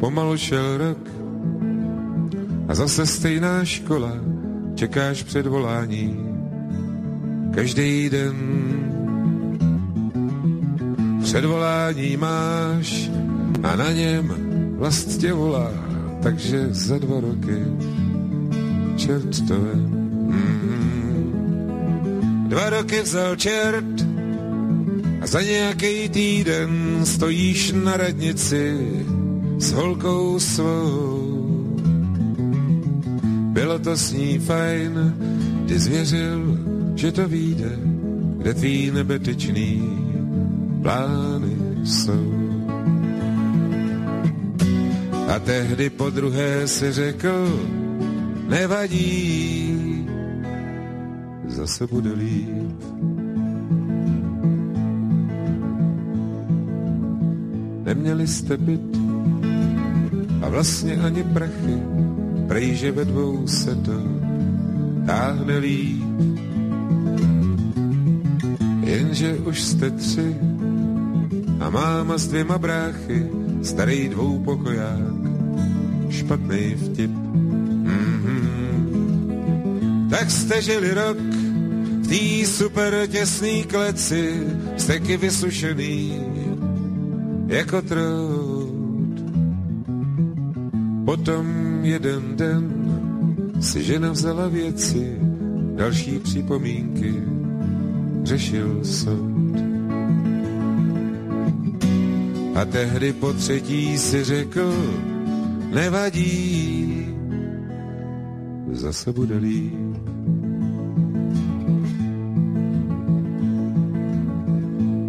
Pomalu 0.01 0.37
šel 0.37 0.79
rok 0.79 1.09
a 2.69 2.75
zase 2.75 3.07
stejná 3.07 3.65
škola, 3.65 4.13
čekáš 4.75 5.23
před 5.23 5.47
volání. 5.47 6.17
Každý 7.55 8.11
den 8.11 8.37
předvolání 11.23 12.17
máš 12.17 13.11
a 13.65 13.77
na 13.77 13.93
něm 13.93 14.35
vlast 14.79 15.19
tě 15.21 15.33
volá, 15.33 15.71
takže 16.23 16.69
za 16.71 16.99
dva 16.99 17.21
roky 17.21 17.65
čert 18.97 19.49
to 19.49 19.55
je. 19.55 19.75
Mm-hmm. 20.29 20.85
Dva 22.49 22.71
roky 22.71 23.03
vzal 23.03 23.37
čert 23.37 24.07
a 25.21 25.27
za 25.27 25.43
nějaký 25.43 26.09
týden 26.09 27.01
stojíš 27.05 27.73
na 27.73 27.97
radnici 27.97 28.89
s 29.59 29.73
holkou 29.73 30.39
svou. 30.39 31.35
Bylo 33.53 33.79
to 33.79 33.97
s 33.97 34.13
ní 34.13 34.39
fajn, 34.39 35.15
ty 35.69 35.79
zvěřil, 35.79 36.59
že 36.95 37.13
to 37.13 37.29
vyjde, 37.29 37.79
kde 38.39 38.55
tvý 38.55 38.91
nebetečný 38.91 39.83
plány 40.83 41.57
jsou. 41.85 42.44
A 45.29 45.39
tehdy 45.39 45.91
po 45.91 46.11
druhé 46.11 46.69
si 46.69 46.93
řekl, 46.93 47.61
nevadí, 48.49 50.07
zase 51.49 51.87
bude 51.87 52.13
líp. 52.13 52.81
Neměli 57.85 58.27
jste 58.27 58.57
byt 58.57 58.97
a 60.43 60.49
vlastně 60.49 60.97
ani 60.97 61.23
prachy, 61.23 61.83
prej, 62.49 62.75
že 62.75 62.93
ve 62.93 63.05
dvou 63.05 63.47
se 63.47 63.75
to 63.75 64.03
táhne 65.07 65.59
líp. 65.59 66.05
Jenže 68.81 69.35
už 69.35 69.63
jste 69.63 69.91
tři 69.91 70.37
a 71.61 71.71
máma 71.71 72.19
s 72.19 72.29
dvěma 72.29 72.59
bráchy, 72.59 73.44
starý 73.65 74.09
dvoupokoják, 74.09 75.17
špatný 76.09 76.75
vtip. 76.75 77.11
Mm-hmm. 77.89 78.85
Tak 80.11 80.31
jste 80.31 80.63
žili 80.63 80.95
rok 80.95 81.17
v 82.05 82.07
tý 82.09 82.47
super 82.47 83.07
těsný 83.09 83.65
kleci, 83.65 84.43
steky 84.77 85.17
vysušený 85.17 86.21
jako 87.47 87.83
trout. 87.83 89.25
Potom 91.05 91.47
jeden 91.83 92.37
den 92.37 92.73
si 93.61 93.83
žena 93.83 94.11
vzala 94.13 94.49
věci, 94.49 95.17
další 95.77 96.19
připomínky 96.19 97.15
řešil 98.25 98.85
soud. 98.85 99.64
A 102.55 102.65
tehdy 102.65 103.13
po 103.13 103.33
třetí 103.33 103.99
si 103.99 104.25
řekl, 104.25 104.75
nevadí, 105.75 107.07
zase 108.73 109.13
bude 109.13 109.37
líp. 109.37 109.75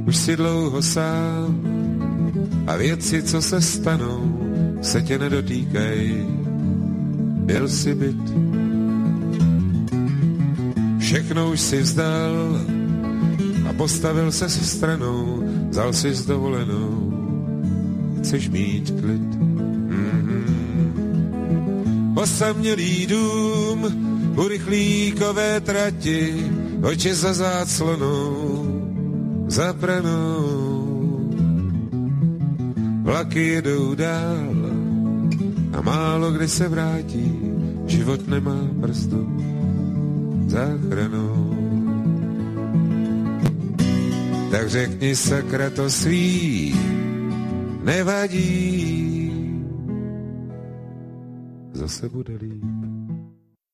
Už 0.08 0.18
si 0.18 0.36
dlouho 0.36 0.82
sám 0.82 1.62
a 2.68 2.76
věci, 2.76 3.24
co 3.24 3.42
se 3.42 3.62
stanou, 3.62 4.40
se 4.82 5.02
tě 5.02 5.20
nedotýkají. 5.20 6.26
Byl 7.46 7.68
si 7.68 7.96
byt, 7.96 8.34
všechno 11.00 11.52
už 11.52 11.60
si 11.60 11.82
vzdal 11.82 12.62
a 13.70 13.74
postavil 13.74 14.32
se 14.32 14.50
s 14.50 14.72
stranou, 14.72 15.44
vzal 15.70 15.94
si 15.94 16.14
s 16.14 16.26
dovolenou, 16.26 16.95
chceš 18.26 18.50
mít 18.50 18.90
klid. 18.90 19.30
Mm-hmm. 19.86 20.46
Osamělý 22.18 23.08
dům, 23.08 23.86
urychlíkové 24.36 25.62
trati, 25.62 26.52
oči 26.82 27.14
za 27.14 27.34
záclonou, 27.34 28.66
za 29.48 29.74
pranou. 29.74 30.66
Vlaky 33.04 33.48
jedou 33.48 33.96
dál 33.96 34.56
a 35.78 35.82
málo 35.82 36.32
kdy 36.32 36.48
se 36.48 36.68
vrátí, 36.68 37.32
život 37.86 38.28
nemá 38.28 38.58
brzdu 38.72 39.38
záchranou. 40.48 41.58
Tak 44.52 44.70
řekni 44.70 45.16
sakra 45.16 45.70
to 45.70 45.90
svý, 45.90 46.76
nevadí, 47.86 49.32
zase 51.74 52.10
bude 52.10 52.38
líp. 52.38 52.75